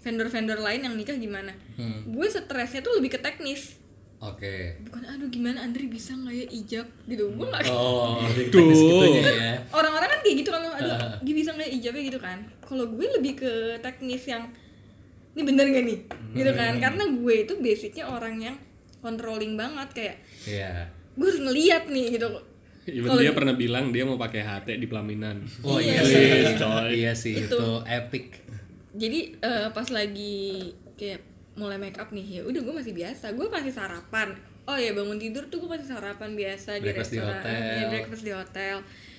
vendor-vendor 0.00 0.58
lain 0.58 0.80
yang 0.84 0.94
nikah 0.94 1.16
gimana. 1.16 1.52
Hmm. 1.74 2.04
Gue 2.06 2.28
stresnya 2.28 2.80
tuh 2.80 2.96
lebih 2.96 3.12
ke 3.12 3.20
teknis. 3.20 3.80
Oke. 4.18 4.54
Bukan 4.82 5.02
aduh 5.04 5.28
gimana 5.28 5.58
Andri 5.60 5.86
bisa 5.86 6.12
nggak 6.12 6.34
ya 6.34 6.46
ijab? 6.52 6.86
Gitu. 7.04 7.24
Gue 7.30 7.46
gak 7.46 7.62
oh 7.66 8.20
Tuh. 8.20 8.48
teknis 8.48 8.78
gitunya 8.78 9.22
ya. 9.24 9.52
Orang-orang 9.70 10.08
kan 10.08 10.20
kayak 10.20 10.36
gitu 10.38 10.50
kan 10.50 10.62
aduh 10.64 10.94
dia 11.18 11.34
bisa 11.34 11.50
nggak 11.50 11.70
ijabnya? 11.72 12.02
Gitu 12.04 12.18
kan. 12.18 12.38
Kalau 12.60 12.84
gue 12.86 13.06
lebih 13.10 13.32
ke 13.36 13.52
teknis 13.78 14.24
yang 14.24 14.44
ini 15.32 15.42
bener 15.42 15.66
gak 15.66 15.84
nih? 15.84 15.98
Gitu 16.32 16.50
kan. 16.52 16.72
Karena 16.78 17.04
gue 17.06 17.34
itu 17.40 17.52
basicnya 17.56 18.04
orang 18.06 18.34
yang 18.38 18.56
controlling 18.98 19.54
banget 19.54 19.88
kayak 19.92 20.16
iya. 20.44 20.88
Gue 21.14 21.26
harus 21.26 21.40
ngeliat 21.40 21.86
nih 21.86 22.06
gitu. 22.12 22.28
Even 22.84 23.08
Kalau 23.08 23.16
dia 23.18 23.30
di- 23.30 23.36
pernah 23.36 23.54
bilang 23.54 23.84
dia 23.90 24.04
mau 24.04 24.14
pakai 24.14 24.40
HT 24.40 24.76
di 24.76 24.84
pelaminan. 24.84 25.40
oh 25.62 25.78
iya, 25.78 25.98
Iya, 25.98 26.04
sih. 26.04 26.20
Iya. 26.20 26.52
coy. 26.54 26.86
iya 26.92 27.12
sih 27.14 27.34
Itu. 27.40 27.56
itu 27.56 27.68
epic. 27.82 28.26
Jadi 28.92 29.20
eh, 29.36 29.66
pas 29.70 29.88
lagi 29.88 30.68
kayak 30.94 31.20
mulai 31.54 31.78
make 31.78 31.96
up 31.96 32.10
nih 32.10 32.26
ya 32.28 32.42
udah 32.42 32.60
gue 32.60 32.74
masih 32.74 32.92
biasa 32.92 33.30
gue 33.32 33.46
masih 33.46 33.70
sarapan. 33.70 34.34
Oh 34.64 34.74
ya 34.74 34.90
bangun 34.90 35.20
tidur 35.20 35.44
tuh 35.46 35.60
gue 35.60 35.70
masih 35.70 35.86
sarapan 35.86 36.32
biasa 36.32 36.80
di 36.80 36.88
Breakfast 36.88 37.12
di 37.12 37.18
restoran 37.20 37.36
hotel. 37.38 37.60
ya 37.60 37.86
breakfast 37.88 38.22
di 38.22 38.32
hotel. 38.32 38.76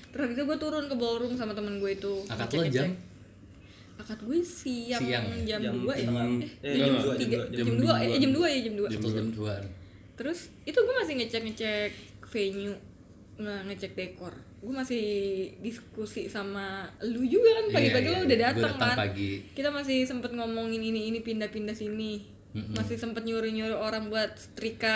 Terus 0.09 0.21
habis 0.23 0.35
itu 0.35 0.43
gue 0.43 0.57
turun 0.57 0.85
ke 0.85 0.95
ballroom 0.95 1.33
sama 1.35 1.53
temen 1.53 1.77
gue 1.77 1.91
itu. 1.93 2.13
Akad 2.27 2.49
lo 2.49 2.63
jam? 2.65 2.89
Akad 3.95 4.19
gue 4.19 4.37
siang, 4.41 4.99
Siang. 4.99 5.25
jam, 5.47 5.59
Jam 5.63 5.75
2 5.79 5.87
ya? 5.87 6.07
eh, 6.59 6.75
jam 6.75 6.91
jam 6.91 6.93
dua, 6.99 7.13
jam 7.15 7.29
jam 7.47 7.65
dua. 7.79 7.95
dua. 7.95 7.95
eh 8.03 8.19
jam 8.19 8.31
dua 8.35 8.47
ya 8.51 8.59
jam 8.67 8.73
dua. 8.75 8.87
Jam 8.91 9.01
2 9.31 9.85
terus 10.15 10.47
itu 10.63 10.79
gue 10.79 10.95
masih 10.95 11.13
ngecek 11.19 11.41
ngecek 11.43 11.91
venue 12.31 12.75
nge 13.35 13.55
ngecek 13.67 13.91
dekor 13.99 14.31
gue 14.65 14.73
masih 14.75 15.05
diskusi 15.59 16.25
sama 16.25 16.65
lu 16.99 17.21
juga 17.21 17.53
kan 17.55 17.65
pagi-pagi 17.71 18.01
Iya, 18.03 18.11
lo 18.11 18.17
iya. 18.17 18.25
udah 18.25 18.37
Gua 18.37 18.47
datang 18.49 18.73
kan. 18.75 18.97
pagi. 18.99 19.31
kita 19.51 19.69
masih 19.69 19.97
sempet 20.03 20.31
ngomongin 20.31 20.81
ini 20.81 21.07
ini 21.07 21.19
pindah-pindah 21.19 21.71
sini. 21.73 22.33
Masih 22.55 22.95
sempet 22.95 23.21
nyuruh-nyuruh 23.21 23.75
orang 23.75 24.07
buat 24.07 24.31
setrika 24.33 24.95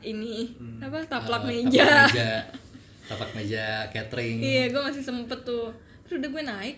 ini 0.00 0.52
apa 0.78 1.00
taplak 1.02 1.42
Ah, 1.42 1.48
meja 1.48 1.80
taplak 1.80 2.06
meja. 2.06 2.30
taplak 3.02 3.30
meja 3.34 3.64
catering. 3.88 4.36
Iya 4.38 4.64
gue 4.68 4.82
masih 4.84 5.00
sempet 5.00 5.40
tuh. 5.42 5.72
Terus 6.04 6.16
udah 6.18 6.30
gue 6.30 6.44
naik 6.44 6.76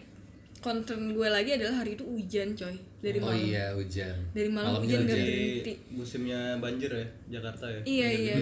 concern 0.58 1.10
gue 1.10 1.26
lagi 1.26 1.50
adalah 1.52 1.74
hari 1.76 1.94
itu 1.94 2.02
hujan 2.02 2.54
coy. 2.54 2.70
Dari 2.98 3.18
oh 3.18 3.26
malam. 3.26 3.42
iya 3.42 3.66
hujan. 3.74 4.14
Dari 4.30 4.46
malam 4.46 4.70
Malamnya 4.72 4.86
hujan 4.94 5.00
gak 5.02 5.10
hujan. 5.12 5.26
berhenti. 5.26 5.72
Musimnya 5.90 6.40
banjir 6.56 6.90
ya 6.92 7.06
Jakarta 7.32 7.66
ya. 7.66 7.80
Iya 7.82 8.08
iya. 8.14 8.36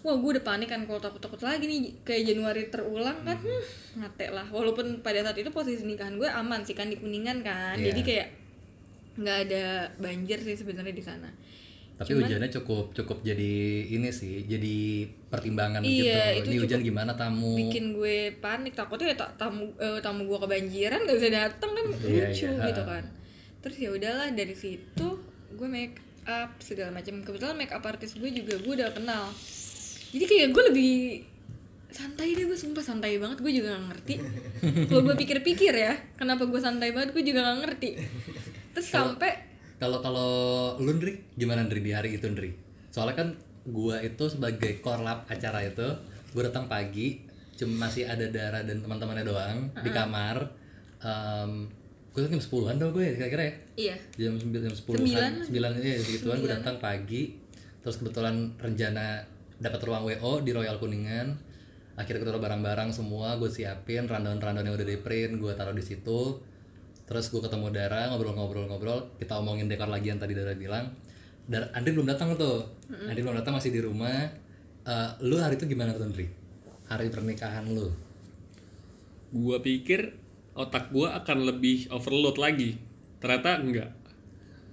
Wah 0.00 0.14
gue 0.14 0.30
udah 0.32 0.42
panik 0.42 0.66
kan 0.66 0.80
kalau 0.82 0.96
takut-takut 0.96 1.36
lagi 1.40 1.64
nih. 1.64 1.92
Kayak 2.00 2.22
Januari 2.28 2.62
terulang 2.66 3.20
kan 3.20 3.36
hmm, 3.36 3.62
ngate 3.98 4.26
lah. 4.28 4.48
Walaupun 4.48 5.00
pada 5.00 5.20
saat 5.20 5.36
itu 5.36 5.50
posisi 5.50 5.84
nikahan 5.84 6.16
gue 6.16 6.24
aman 6.24 6.62
sih 6.62 6.72
kan 6.72 6.86
di 6.86 6.96
kuningan 6.96 7.40
kan. 7.40 7.76
Iya. 7.76 7.92
jadi 7.92 8.00
kayak 8.02 8.28
nggak 9.12 9.38
ada 9.44 9.64
banjir 9.96 10.38
sih 10.38 10.54
sebenarnya 10.54 10.90
di 10.90 11.02
sana. 11.02 11.28
Tapi 11.94 12.16
Cuman- 12.16 12.24
hujannya 12.24 12.48
cukup 12.50 12.96
cukup 12.96 13.20
jadi 13.20 13.52
ini 13.90 14.08
sih 14.08 14.48
jadi 14.48 15.04
pertimbangan 15.28 15.84
Iya, 15.84 16.32
gitu. 16.32 16.40
itu 16.40 16.48
ini 16.48 16.58
hujan 16.58 16.80
gimana 16.80 17.12
tamu? 17.12 17.60
bikin 17.60 17.92
gue 17.92 18.40
panik. 18.40 18.72
Takutnya 18.72 19.12
ya 19.12 19.16
ta- 19.18 19.36
tamu 19.36 19.68
eh, 19.76 20.00
tamu 20.00 20.24
gue 20.24 20.38
kebanjiran 20.40 21.04
nggak 21.04 21.16
bisa 21.18 21.28
datang 21.30 21.70
kan 21.70 21.84
Iya, 22.00 22.24
lucu 22.26 22.48
iya. 22.48 22.64
gitu 22.66 22.82
kan. 22.82 23.04
Terus 23.60 23.76
ya 23.76 23.90
udahlah 23.92 24.32
dari 24.32 24.56
situ 24.56 25.08
gue 25.52 25.68
make 25.68 26.00
up 26.24 26.56
segala 26.56 26.88
macam. 26.90 27.20
Kebetulan 27.20 27.52
make 27.54 27.68
up 27.70 27.84
artis 27.84 28.16
gue 28.16 28.32
juga 28.32 28.56
gue 28.56 28.72
udah 28.74 28.96
kenal 28.96 29.28
jadi 30.10 30.24
kayak 30.26 30.48
gue 30.50 30.62
lebih 30.74 30.92
santai 31.90 32.38
deh 32.38 32.46
gue 32.46 32.54
sumpah 32.54 32.82
santai 32.86 33.18
banget 33.18 33.42
gue 33.42 33.52
juga 33.52 33.74
gak 33.74 33.84
ngerti. 33.90 34.14
Kalau 34.86 35.02
gue 35.02 35.14
pikir-pikir 35.18 35.74
ya 35.74 35.94
kenapa 36.14 36.46
gue 36.46 36.60
santai 36.62 36.94
banget 36.94 37.10
gue 37.14 37.24
juga 37.26 37.42
gak 37.46 37.58
ngerti. 37.66 37.90
Terus 38.74 38.86
sampai 38.86 39.30
kalau 39.80 39.98
kalau 40.04 40.30
lu 40.78 40.92
Ndri 40.94 41.34
gimana 41.34 41.66
Ndri? 41.66 41.80
Di 41.82 41.92
hari 41.96 42.20
itu 42.20 42.28
Ndri? 42.30 42.52
Soalnya 42.92 43.16
kan 43.16 43.28
gua 43.64 44.00
itu 44.00 44.24
sebagai 44.28 44.80
korlap 44.80 45.28
acara 45.28 45.64
itu 45.64 45.84
gue 46.30 46.42
datang 46.44 46.64
pagi 46.70 47.26
cuma 47.58 47.86
masih 47.88 48.08
ada 48.08 48.24
Dara 48.32 48.64
dan 48.64 48.80
teman-temannya 48.80 49.24
doang 49.26 49.58
di 49.82 49.90
kamar. 49.90 50.36
Um, 51.00 51.68
gue 52.12 52.26
jam 52.26 52.42
10-an 52.42 52.76
dong 52.76 52.92
gue 52.92 53.16
kira-kira 53.16 53.42
ya? 53.46 53.54
Iya. 53.76 53.96
Jam 54.16 54.34
9 54.36 54.52
jam 54.52 54.74
10 54.74 54.84
Sembilan. 55.00 55.32
sembilan 55.48 55.70
ya 55.80 55.96
segituan 55.98 56.38
gue 56.44 56.50
datang 56.50 56.76
pagi. 56.76 57.34
Terus 57.80 57.96
kebetulan 57.98 58.52
rencana 58.60 59.24
dapat 59.60 59.80
ruang 59.84 60.08
WO 60.08 60.40
di 60.40 60.50
Royal 60.56 60.80
Kuningan. 60.80 61.36
Akhirnya 62.00 62.24
gue 62.24 62.28
taruh 62.32 62.40
barang-barang 62.40 62.96
semua 62.96 63.36
gue 63.36 63.52
siapin 63.52 64.08
rundown-rundown 64.08 64.64
yang 64.64 64.74
udah 64.74 64.88
di 64.88 64.96
print 64.96 65.36
gue 65.36 65.52
taruh 65.52 65.76
di 65.76 65.84
situ. 65.84 66.40
Terus 67.04 67.28
gue 67.28 67.44
ketemu 67.44 67.68
Dara 67.68 68.08
ngobrol-ngobrol-ngobrol 68.08 69.20
kita 69.20 69.36
omongin 69.36 69.68
dekor 69.68 69.92
lagi 69.92 70.08
yang 70.08 70.16
tadi 70.16 70.32
Dara 70.32 70.56
bilang. 70.56 70.88
Dan 71.44 71.68
Andri 71.76 71.92
belum 71.92 72.08
datang 72.08 72.40
tuh. 72.40 72.64
Andri 72.88 73.20
belum 73.20 73.36
datang 73.36 73.60
masih 73.60 73.68
di 73.68 73.84
rumah. 73.84 74.32
Eh, 74.80 75.10
lu 75.28 75.36
hari 75.36 75.60
itu 75.60 75.68
gimana 75.68 75.92
tuh 75.92 76.08
Andri? 76.08 76.24
Hari 76.88 77.12
pernikahan 77.12 77.68
lu? 77.68 77.92
Gua 79.30 79.60
pikir 79.60 80.16
otak 80.56 80.88
gua 80.88 81.20
akan 81.20 81.38
lebih 81.52 81.92
overload 81.92 82.40
lagi. 82.40 82.80
Ternyata 83.20 83.60
enggak. 83.60 83.90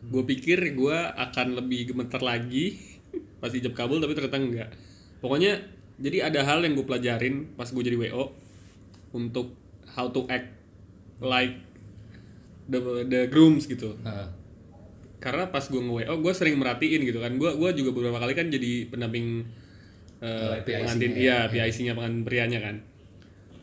Gue 0.07 0.23
pikir 0.23 0.63
gua 0.77 1.11
akan 1.11 1.59
lebih 1.59 1.91
gemeter 1.91 2.23
lagi 2.23 2.86
pas 3.37 3.51
ijab 3.53 3.73
kabul 3.77 4.01
tapi 4.01 4.13
ternyata 4.17 4.37
enggak. 4.37 4.69
Pokoknya 5.21 5.61
jadi 5.97 6.29
ada 6.29 6.45
hal 6.45 6.61
yang 6.61 6.77
gue 6.77 6.85
pelajarin 6.85 7.57
pas 7.57 7.65
gue 7.69 7.83
jadi 7.83 7.97
WO 7.97 8.33
untuk 9.17 9.57
how 9.97 10.09
to 10.13 10.29
act 10.29 10.53
like 11.21 11.57
the 12.69 12.79
the 13.09 13.21
grooms 13.31 13.65
gitu. 13.65 13.97
Heeh. 14.05 14.27
Karena 15.17 15.49
pas 15.49 15.65
gue 15.65 15.81
nge-WO 15.81 16.13
gue 16.21 16.33
sering 16.37 16.61
merhatiin 16.61 17.01
gitu 17.01 17.17
kan. 17.17 17.33
Gue 17.41 17.57
gua 17.57 17.73
juga 17.73 17.89
beberapa 17.89 18.21
kali 18.21 18.37
kan 18.37 18.53
jadi 18.53 18.85
pendamping 18.93 19.49
PIC-nya 20.17 20.61
pengantin 20.65 21.11
ya. 21.13 21.17
iya 21.17 21.37
PIC-nya 21.49 21.93
pengantin 21.97 22.23
prianya 22.25 22.59
kan. 22.61 22.75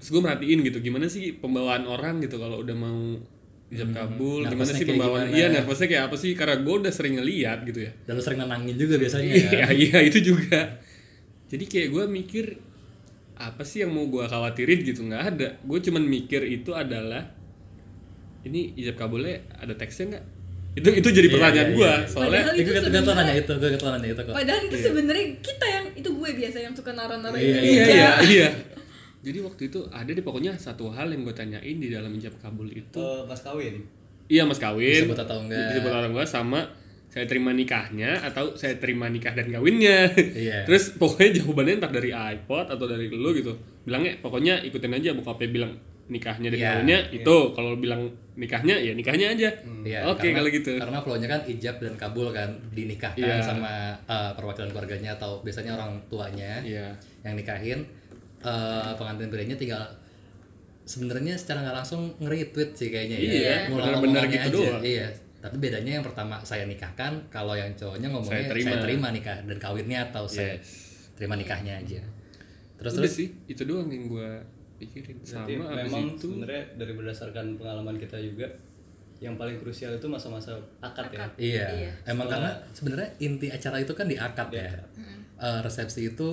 Terus 0.03 0.11
gue 0.11 0.23
merhatiin 0.23 0.59
gitu 0.67 0.79
gimana 0.83 1.07
sih 1.07 1.39
pembawaan 1.39 1.87
orang 1.87 2.19
gitu 2.23 2.39
kalau 2.43 2.63
udah 2.63 2.75
mau 2.75 3.19
ijab 3.75 3.91
kabul, 3.91 4.41
gimana 4.41 4.51
Nervousnya 4.55 4.77
sih 4.77 4.87
pembawaan 4.87 5.25
gimana? 5.25 5.35
iya 5.35 5.47
nervousnya 5.51 5.87
kayak 5.87 6.05
apa 6.05 6.17
sih? 6.17 6.31
Karena 6.33 6.57
gue 6.57 6.75
udah 6.77 6.89
sering 6.89 7.15
ngeliat 7.17 7.59
gitu 7.63 7.81
ya. 7.81 7.91
dan 8.01 8.13
lu 8.13 8.23
sering 8.23 8.39
nenangin 8.39 8.75
juga 8.75 8.95
biasanya 8.97 9.27
ya 9.27 9.35
Iya 9.35 9.67
iya 9.85 9.99
itu 10.03 10.19
juga. 10.25 10.61
Jadi 11.47 11.65
kayak 11.65 11.89
gue 11.91 12.05
mikir 12.09 12.47
apa 13.35 13.63
sih 13.63 13.83
yang 13.83 13.91
mau 13.91 14.07
gue 14.07 14.23
khawatirin 14.23 14.81
gitu 14.81 15.03
nggak 15.03 15.23
ada. 15.29 15.49
Gue 15.61 15.79
cuman 15.81 16.03
mikir 16.03 16.43
itu 16.45 16.71
adalah 16.73 17.35
ini 18.43 18.77
ijab 18.77 18.97
kabulnya 18.97 19.41
ada 19.55 19.73
teksnya 19.73 20.07
nggak? 20.11 20.25
Itu 20.75 20.89
itu 20.93 21.09
jadi 21.09 21.29
Iya, 21.29 21.33
pertanyaan 21.33 21.69
iya, 21.69 21.77
gue 21.77 21.87
iya. 21.87 21.97
soalnya 22.05 22.31
Padahal 22.35 22.51
Eh, 22.51 22.55
gue 22.57 22.59
itu 22.59 22.67
gue 22.67 22.83
sebenarnya- 22.83 23.15
nanya 23.17 23.35
itu 23.37 23.53
gue 23.55 23.71
nanya 23.89 24.09
itu 24.09 24.21
kok 24.21 24.35
padahal 24.35 24.61
itu 24.61 24.77
sebenarnya 24.81 25.27
kita 25.39 25.67
yang 25.69 25.87
itu 25.95 26.09
gue 26.11 26.31
biasa 26.35 26.57
yang 26.61 26.75
suka 26.75 26.91
naruh-naruh 26.93 27.39
Iya, 27.39 27.47
ini. 27.55 27.69
iya 27.71 27.85
iya 27.87 28.11
iya 28.27 28.49
jadi 29.25 29.41
waktu 29.41 29.73
itu 29.73 29.81
ada 29.89 30.07
deh 30.07 30.21
pokoknya 30.21 30.53
satu 30.55 30.93
hal 30.93 31.09
yang 31.09 31.25
gue 31.25 31.33
tanyain 31.33 31.77
di 31.81 31.89
dalam 31.89 32.13
ijab 32.13 32.37
kabul 32.37 32.69
itu. 32.69 32.93
Eh, 32.95 33.23
pas 33.25 33.41
kawin? 33.41 33.81
Iya 34.29 34.45
mas 34.45 34.61
kawin. 34.61 35.09
Disebut 35.09 35.17
atau 35.19 35.41
enggak? 35.41 35.69
disebut 35.73 35.89
atau 35.91 36.09
enggak 36.13 36.29
sama 36.29 36.61
saya 37.09 37.31
terima 37.31 37.55
nikahnya 37.55 38.19
atau 38.21 38.59
saya 38.59 38.75
terima 38.77 39.07
nikah 39.07 39.33
dan 39.33 39.49
kawinnya. 39.49 40.11
Iya. 40.13 40.63
terus 40.69 40.93
pokoknya 40.95 41.41
jawabannya 41.41 41.79
entah 41.79 41.89
dari 41.89 42.11
iPod 42.11 42.67
atau 42.69 42.85
dari 42.85 43.07
lu 43.09 43.31
gitu. 43.33 43.55
Bilangnya 43.83 44.19
pokoknya 44.21 44.61
ikutin 44.61 44.93
aja 44.93 45.15
bokapnya 45.15 45.49
bilang 45.49 45.73
nikahnya 46.05 46.53
dan 46.53 46.59
Iya, 46.59 46.69
kawinnya 46.75 46.99
itu. 47.15 47.37
Kalau 47.55 47.71
bilang 47.79 48.03
nikahnya 48.35 48.77
ya 48.77 48.93
nikahnya 48.93 49.31
aja. 49.31 49.49
Iya, 49.87 50.05
oke 50.05 50.21
karena- 50.21 50.37
kalau 50.37 50.49
gitu. 50.51 50.73
Karena 50.77 50.99
flow-nya 51.01 51.29
kan 51.31 51.41
ijab 51.47 51.77
dan 51.79 51.95
kabul 51.95 52.29
kan 52.29 52.51
dinikahkan 52.75 53.25
Iya. 53.25 53.41
sama 53.41 53.95
uh, 54.05 54.35
perwakilan 54.35 54.69
keluarganya 54.69 55.15
atau 55.15 55.39
biasanya 55.41 55.79
orang 55.79 55.97
tuanya 56.11 56.61
Iya. 56.61 56.93
yang 57.23 57.39
nikahin 57.39 57.87
uh, 58.45 58.93
pengantin 58.95 59.29
prianya 59.29 59.57
tinggal 59.57 59.83
sebenarnya 60.85 61.35
secara 61.35 61.65
nggak 61.65 61.77
langsung 61.77 62.13
nge-retweet 62.21 62.71
sih 62.75 62.89
kayaknya 62.89 63.17
ya. 63.17 63.25
Iya, 63.25 63.57
Ngulang 63.67 63.89
benar-benar 63.99 63.99
omongannya 64.21 64.39
gitu 64.39 64.49
aja. 64.51 64.69
doang. 64.71 64.83
Iya. 64.85 65.07
Tapi 65.41 65.57
bedanya 65.59 65.93
yang 65.95 66.05
pertama 66.05 66.35
saya 66.41 66.65
nikahkan, 66.65 67.13
kalau 67.29 67.53
yang 67.53 67.69
cowoknya 67.75 68.09
ngomongnya 68.09 68.41
Saya 68.43 68.53
terima. 68.53 68.81
terima 68.81 69.09
nikah 69.11 69.39
dan 69.43 69.57
kawinnya 69.59 70.01
atau 70.07 70.25
saya 70.25 70.57
Yes. 70.57 71.09
terima 71.15 71.35
nikahnya 71.35 71.77
aja. 71.79 72.01
Terus 72.75 72.93
Udah 72.93 73.01
terus 73.03 73.13
sih 73.15 73.29
itu 73.47 73.63
doang 73.63 73.89
yang 73.89 74.05
gue 74.07 74.29
pikirin 74.75 75.21
sama 75.23 75.45
abis 75.71 75.87
memang 75.87 76.05
itu 76.11 76.27
sebenarnya 76.27 76.63
dari 76.75 76.93
berdasarkan 76.93 77.47
pengalaman 77.55 77.97
kita 77.97 78.17
juga 78.19 78.49
yang 79.17 79.39
paling 79.39 79.57
krusial 79.57 79.95
itu 79.95 80.05
masa-masa 80.05 80.53
akad, 80.81 81.07
ya. 81.09 81.25
Iya, 81.39 81.67
Iya. 81.71 81.91
emang 82.07 82.27
karena 82.27 82.51
sebenarnya 82.73 83.09
inti 83.19 83.49
acara 83.49 83.79
itu 83.79 83.93
kan 83.93 84.05
di 84.05 84.17
akad 84.19 84.49
Di 84.49 84.59
ya. 84.59 84.69
akad. 84.69 84.85
Eh, 85.35 85.61
resepsi 85.61 86.11
itu 86.11 86.29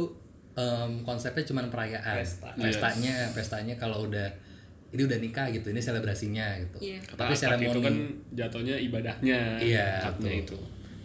em, 0.54 0.92
konsepnya 1.02 1.44
cuma 1.44 1.64
perayaan, 1.64 2.18
Pesta. 2.18 2.52
pestanya, 2.54 3.16
pestanya 3.32 3.74
kalau 3.76 4.06
udah 4.06 4.28
ini 4.90 5.02
udah 5.02 5.18
nikah 5.18 5.48
gitu, 5.48 5.70
ini 5.70 5.80
selebrasinya 5.80 6.60
gitu. 6.60 6.78
Iya. 6.84 7.00
Tapi 7.10 7.32
seremoni 7.32 7.70
itu 7.70 7.80
kan 7.80 7.96
jatuhnya 8.34 8.76
ibadahnya 8.78 9.40
Iya, 9.58 9.86
akadnya 10.04 10.34
itu 10.42 10.58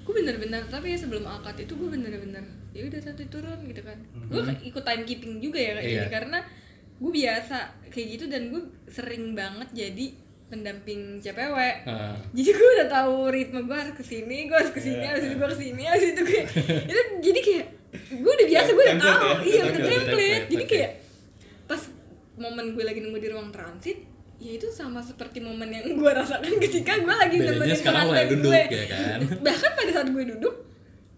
gue 0.06 0.14
bener-bener 0.14 0.62
tapi 0.64 0.94
ya 0.94 0.98
sebelum 0.98 1.26
akad 1.26 1.58
itu 1.58 1.74
gue 1.74 1.90
bener-bener 1.90 2.38
ya 2.70 2.86
udah 2.86 3.00
satu 3.02 3.26
turun 3.26 3.58
gitu 3.66 3.82
kan 3.82 3.98
gue 4.30 4.38
ikut 4.62 4.78
timekeeping 4.80 5.42
juga 5.42 5.58
ya 5.58 5.74
kayak 5.74 5.82
Iya. 5.82 5.98
gini 5.98 6.10
karena 6.14 6.38
gue 6.96 7.10
biasa 7.12 7.56
kayak 7.90 8.06
gitu 8.14 8.24
dan 8.30 8.54
gue 8.54 8.62
sering 8.86 9.34
banget 9.34 9.66
jadi 9.74 10.06
pendamping 10.46 11.18
CPW 11.18 11.58
Heeh. 11.58 12.14
jadi 12.32 12.50
gue 12.54 12.68
udah 12.78 12.88
tahu 12.88 13.34
ritme 13.34 13.66
gue 13.66 13.74
harus 13.76 13.94
ke 13.94 14.04
sini 14.06 14.46
gue 14.46 14.54
harus 14.54 14.70
ke 14.70 14.78
sini 14.78 15.02
harus 15.02 15.26
itu 15.26 15.34
gue 15.34 15.48
ke 15.50 15.58
sini 15.58 15.82
harus 15.82 16.04
itu 16.06 16.20
gue 16.22 16.40
itu 16.94 17.00
jadi 17.20 17.40
kayak 17.42 17.66
gue 18.10 18.32
udah 18.32 18.46
biasa 18.46 18.68
gue 18.70 18.84
udah 18.84 18.98
tahu 18.98 19.20
ya? 19.22 19.36
iya 19.42 19.60
udah 19.62 19.72
Template, 19.72 19.86
template 19.86 20.06
template, 20.06 20.44
jadi 20.48 20.64
kayak 20.64 20.90
pas 21.64 21.82
momen 22.36 22.66
gue 22.72 22.84
lagi 22.84 23.00
nunggu 23.00 23.18
di 23.18 23.28
ruang 23.28 23.48
transit 23.48 23.98
ya 24.36 24.50
itu 24.52 24.68
sama 24.68 25.00
seperti 25.00 25.40
momen 25.40 25.68
yang 25.68 25.84
gue 25.90 26.10
rasakan 26.12 26.52
ketika 26.58 26.92
gue 26.98 27.14
lagi 27.14 27.36
nemenin 27.38 27.78
pengantin 27.78 28.28
duduk, 28.30 28.52
gue 28.52 28.60
ya 28.70 28.86
kan? 28.86 29.18
bahkan 29.44 29.70
pada 29.72 29.90
saat 29.92 30.08
gue 30.08 30.24
duduk 30.28 30.54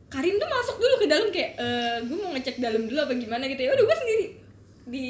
Karin 0.09 0.35
tuh 0.35 0.49
masuk 0.49 0.77
dulu 0.79 0.95
ke 0.97 1.07
dalam 1.07 1.29
kayak 1.29 1.51
eh 1.55 1.99
gue 2.01 2.17
mau 2.17 2.33
ngecek 2.33 2.57
dalam 2.59 2.87
dulu 2.87 2.97
apa 2.99 3.13
gimana 3.13 3.45
gitu 3.45 3.61
ya 3.61 3.77
udah 3.77 3.85
gue 3.85 3.97
sendiri 3.99 4.27
di 4.89 5.07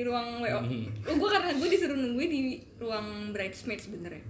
ruang 0.00 0.40
WO 0.40 0.60
Hmm. 0.64 0.88
oh, 1.04 1.14
gue 1.14 1.28
karena 1.28 1.50
gue 1.52 1.68
disuruh 1.68 1.92
nungguin 1.94 2.30
di 2.30 2.40
ruang 2.78 3.06
bridesmaid 3.30 3.76
sebenarnya 3.76 4.24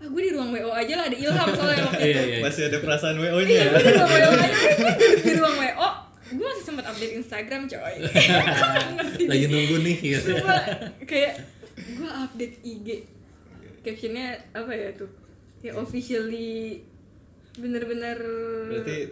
ah 0.00 0.08
gue 0.08 0.22
di 0.24 0.30
ruang 0.32 0.48
WO 0.56 0.72
aja 0.72 0.92
lah 0.96 1.04
ada 1.12 1.16
ilham 1.16 1.48
soalnya 1.60 1.84
waktu 1.84 2.00
itu. 2.00 2.08
Iya, 2.08 2.22
iya. 2.24 2.38
Masih 2.40 2.62
ada 2.72 2.78
perasaan 2.80 3.16
WO 3.20 3.38
nya. 3.44 3.52
iya 3.52 3.64
gue 3.68 3.82
di 3.84 3.92
ruang 3.92 4.12
WO 4.16 4.30
aja. 4.32 4.48
Di 5.28 5.32
ruang 5.36 5.56
WO 5.60 5.88
gue 6.30 6.46
masih 6.46 6.64
sempat 6.64 6.84
update 6.88 7.14
Instagram 7.20 7.62
coy. 7.66 7.94
Lagi 9.30 9.44
nunggu 9.50 9.76
nih 9.82 9.96
gitu. 9.98 10.30
Sumpah, 10.30 10.62
kayak 11.04 11.34
gue 11.76 12.10
update 12.10 12.56
IG 12.64 12.88
captionnya 13.84 14.38
apa 14.56 14.72
ya 14.72 14.88
tuh? 14.96 15.10
Ya 15.60 15.76
officially 15.76 16.80
bener-bener 17.60 18.16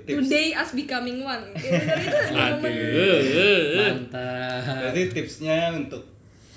today 0.06 0.54
us 0.56 0.72
becoming 0.72 1.20
one. 1.20 1.52
Ya, 1.58 1.74
bener 1.74 1.98
itu 2.00 2.16
momen. 2.32 2.70
Aduh. 2.72 3.76
Mantap. 3.76 4.62
Berarti 4.88 5.02
tipsnya 5.12 5.74
untuk 5.74 6.06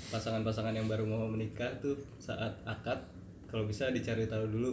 pasangan-pasangan 0.08 0.72
yang 0.72 0.86
baru 0.88 1.04
mau 1.04 1.26
menikah 1.28 1.68
tuh 1.82 1.98
saat 2.22 2.54
akad 2.64 3.11
kalau 3.52 3.64
bisa 3.64 3.92
dicari 3.92 4.24
tahu 4.24 4.48
dulu 4.48 4.70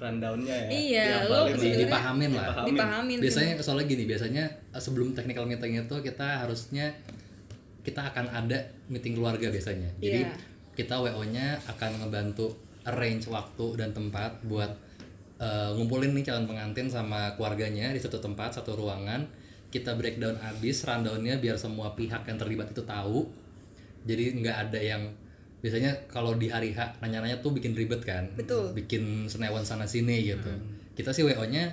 rundownnya 0.00 0.56
ya. 0.66 0.68
Iya, 0.72 1.06
lo 1.28 1.46
Di- 1.46 1.54
sebenarnya 1.54 1.78
dipahamin 1.86 2.30
lah. 2.32 2.46
Dipahamin. 2.48 2.68
dipahamin 2.74 3.18
Biasanya 3.20 3.52
soalnya 3.60 3.86
gini, 3.86 4.04
biasanya 4.08 4.44
eh, 4.72 4.80
sebelum 4.80 5.12
technical 5.12 5.44
meeting 5.44 5.78
itu 5.78 5.96
kita 6.00 6.42
harusnya 6.42 6.90
kita 7.82 8.00
akan 8.08 8.26
ada 8.26 8.58
meeting 8.88 9.14
keluarga 9.14 9.46
biasanya. 9.46 9.92
Jadi 10.00 10.24
Iya. 10.24 10.32
kita 10.72 10.96
WO-nya 10.98 11.60
akan 11.68 12.00
ngebantu 12.00 12.56
arrange 12.82 13.28
waktu 13.28 13.66
dan 13.76 13.92
tempat 13.92 14.42
buat 14.42 14.72
eh, 15.38 15.70
ngumpulin 15.74 16.14
nih 16.14 16.24
calon 16.24 16.46
pengantin 16.46 16.86
sama 16.86 17.34
keluarganya 17.34 17.90
di 17.90 17.98
satu 17.98 18.18
tempat, 18.18 18.54
satu 18.54 18.74
ruangan. 18.74 19.26
Kita 19.68 19.94
breakdown 19.94 20.38
abis 20.38 20.82
rundownnya 20.82 21.38
biar 21.38 21.58
semua 21.58 21.92
pihak 21.92 22.22
yang 22.24 22.38
terlibat 22.38 22.70
itu 22.70 22.82
tahu. 22.82 23.26
Jadi 24.02 24.38
nggak 24.38 24.56
ada 24.68 24.78
yang 24.78 25.02
biasanya 25.62 25.94
kalau 26.10 26.34
di 26.34 26.50
hari 26.50 26.74
H 26.74 26.98
nanya-nanya 26.98 27.38
tuh 27.38 27.54
bikin 27.54 27.72
ribet 27.72 28.02
kan, 28.02 28.26
Betul. 28.34 28.74
bikin 28.74 29.30
senewan 29.30 29.62
sana 29.62 29.86
sini 29.86 30.26
gitu. 30.26 30.50
Kita 30.98 31.14
sih 31.14 31.22
WO-nya 31.22 31.70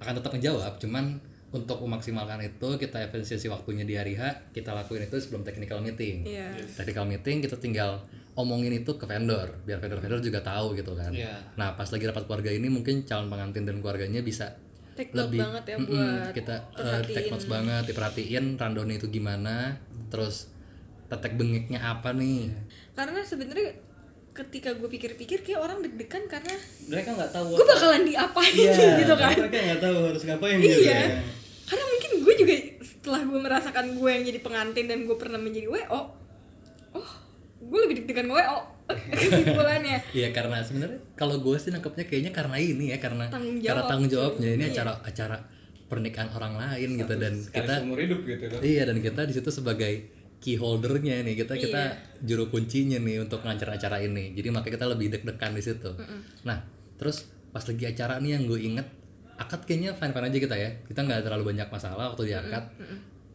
akan 0.00 0.12
tetap 0.18 0.32
menjawab, 0.32 0.80
cuman 0.80 1.20
untuk 1.54 1.78
memaksimalkan 1.86 2.42
itu 2.42 2.68
kita 2.76 3.06
efisiensi 3.06 3.46
waktunya 3.46 3.86
di 3.86 3.94
hari 3.94 4.18
H 4.18 4.50
kita 4.50 4.74
lakuin 4.74 5.06
itu 5.06 5.16
sebelum 5.20 5.46
technical 5.46 5.78
meeting. 5.78 6.26
Iya. 6.26 6.52
Technical 6.74 7.06
meeting 7.06 7.38
kita 7.44 7.56
tinggal 7.56 8.02
omongin 8.36 8.74
itu 8.76 9.00
ke 9.00 9.08
vendor 9.08 9.48
biar 9.64 9.80
vendor-vendor 9.80 10.20
juga 10.20 10.44
tahu 10.44 10.76
gitu 10.76 10.92
kan. 10.92 11.14
Iya. 11.14 11.56
Nah 11.56 11.78
pas 11.78 11.88
lagi 11.88 12.04
rapat 12.04 12.28
keluarga 12.28 12.50
ini 12.52 12.68
mungkin 12.68 13.06
calon 13.06 13.30
pengantin 13.32 13.64
dan 13.64 13.78
keluarganya 13.80 14.20
bisa 14.20 14.58
Take 14.96 15.12
note 15.12 15.28
lebih 15.28 15.40
banget 15.44 15.64
ya 15.68 15.76
buat 15.76 16.32
kita 16.32 16.54
uh, 16.72 17.00
take 17.04 17.28
notes 17.28 17.44
banget 17.52 17.84
diperhatiin 17.84 18.56
rundown 18.56 18.88
itu 18.88 19.12
gimana 19.12 19.76
terus 20.08 20.48
tetek 21.12 21.36
bengeknya 21.36 21.84
apa 21.84 22.16
nih 22.16 22.48
karena 22.96 23.20
sebenarnya 23.20 23.70
ketika 24.32 24.72
gue 24.72 24.84
pikir-pikir 24.86 25.38
kayak 25.42 25.56
orang 25.58 25.80
deg-degan 25.80 26.24
karena 26.26 26.52
Mereka 26.86 27.08
nggak 27.10 27.30
tahu. 27.30 27.48
gue 27.52 27.66
bakalan 27.66 28.02
diapain 28.02 28.52
Iya, 28.52 28.72
gitu 29.00 29.14
kan 29.14 29.32
Mereka 29.34 29.56
nggak 29.62 29.80
tahu 29.80 29.96
harus 30.06 30.22
ngapain 30.22 30.56
gitu. 30.58 30.76
iya 30.78 30.96
ya. 30.98 31.20
karena 31.66 31.84
mungkin 31.84 32.10
gue 32.20 32.34
juga 32.36 32.54
setelah 32.80 33.20
gue 33.22 33.38
merasakan 33.38 33.86
gue 33.94 34.10
yang 34.10 34.24
jadi 34.24 34.38
pengantin 34.40 34.86
dan 34.86 34.98
gue 35.02 35.16
pernah 35.16 35.36
menjadi 35.36 35.68
WO 35.68 36.00
oh 36.94 37.08
gue 37.58 37.78
lebih 37.82 37.94
deg-degan 37.98 38.28
WO 38.28 38.58
kesimpulannya 39.12 39.98
Iya 40.12 40.28
karena 40.30 40.60
sebenarnya 40.60 41.00
kalau 41.12 41.36
gue 41.38 41.56
sih 41.56 41.68
nangkepnya 41.68 42.04
kayaknya 42.04 42.30
karena 42.30 42.56
ini 42.56 42.84
ya 42.88 42.98
karena 42.98 43.26
Tanggung 43.26 43.58
karena 43.58 43.72
jawab, 43.74 43.88
tanggung 43.88 44.10
jawabnya 44.10 44.48
ini 44.52 44.62
Iya. 44.62 44.72
acara 44.72 44.92
acara 45.02 45.36
pernikahan 45.86 46.30
orang 46.30 46.54
lain 46.56 46.88
gitu 46.96 47.14
dan 47.14 47.34
kita 47.46 47.74
hidup 47.88 48.20
gitu 48.22 48.44
loh. 48.48 48.60
iya 48.60 48.82
dan 48.82 48.98
kita 48.98 49.22
di 49.22 49.32
situ 49.32 49.50
sebagai 49.50 50.12
key 50.46 50.54
holdernya 50.54 51.26
nih 51.26 51.34
kita 51.34 51.58
kita 51.58 51.82
Iya. 51.82 52.22
juru 52.22 52.46
kuncinya 52.46 53.02
nih 53.02 53.18
untuk 53.18 53.42
ngelancar 53.42 53.74
acara 53.74 53.98
ini. 53.98 54.30
Jadi 54.30 54.54
makanya 54.54 54.78
kita 54.78 54.86
lebih 54.86 55.06
deg-degan 55.10 55.52
di 55.52 55.62
situ. 55.64 55.90
Nah 56.46 56.62
terus 56.94 57.26
pas 57.50 57.66
lagi 57.66 57.82
acara 57.82 58.22
nih 58.22 58.38
yang 58.38 58.46
gue 58.46 58.62
inget 58.62 58.86
akad 59.36 59.66
kayaknya 59.66 59.90
fine 59.92 60.14
fine 60.14 60.26
aja 60.30 60.38
kita 60.38 60.54
ya. 60.54 60.70
Kita 60.86 61.02
nggak 61.02 61.26
terlalu 61.26 61.50
banyak 61.50 61.66
masalah 61.66 62.14
waktu 62.14 62.30
di 62.30 62.34
akad. 62.38 62.62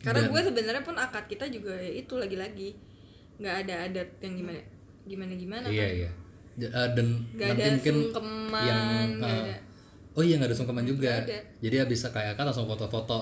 karena 0.01 0.26
gue 0.26 0.41
sebenarnya 0.41 0.82
pun 0.82 0.95
akad 0.95 1.28
kita 1.28 1.45
juga 1.47 1.76
ya 1.76 1.91
itu 1.91 2.16
lagi-lagi. 2.16 2.74
Nggak 3.38 3.55
ada 3.62 3.76
adat 3.86 4.09
yang 4.24 4.34
gimana 4.39 4.62
gimana 5.01 5.34
gimana 5.36 5.66
iya 5.68 5.84
kan. 5.84 5.91
iya. 5.99 6.09
Eh, 6.62 6.89
dan 6.95 7.07
Nggak 7.34 7.47
nanti 7.49 7.62
ada 7.62 7.72
mungkin 7.74 7.95
sungkeman, 8.07 8.64
yang 8.64 8.82
eh, 9.20 9.34
ada. 9.36 9.55
oh 10.14 10.24
iya 10.24 10.36
nggak 10.38 10.49
ada 10.49 10.57
sungkeman 10.57 10.86
juga. 10.86 11.14
ada. 11.20 11.38
jadi 11.59 11.76
habis 11.84 12.01
kayak 12.05 12.34
kan 12.34 12.45
langsung 12.45 12.66
foto-foto 12.66 13.20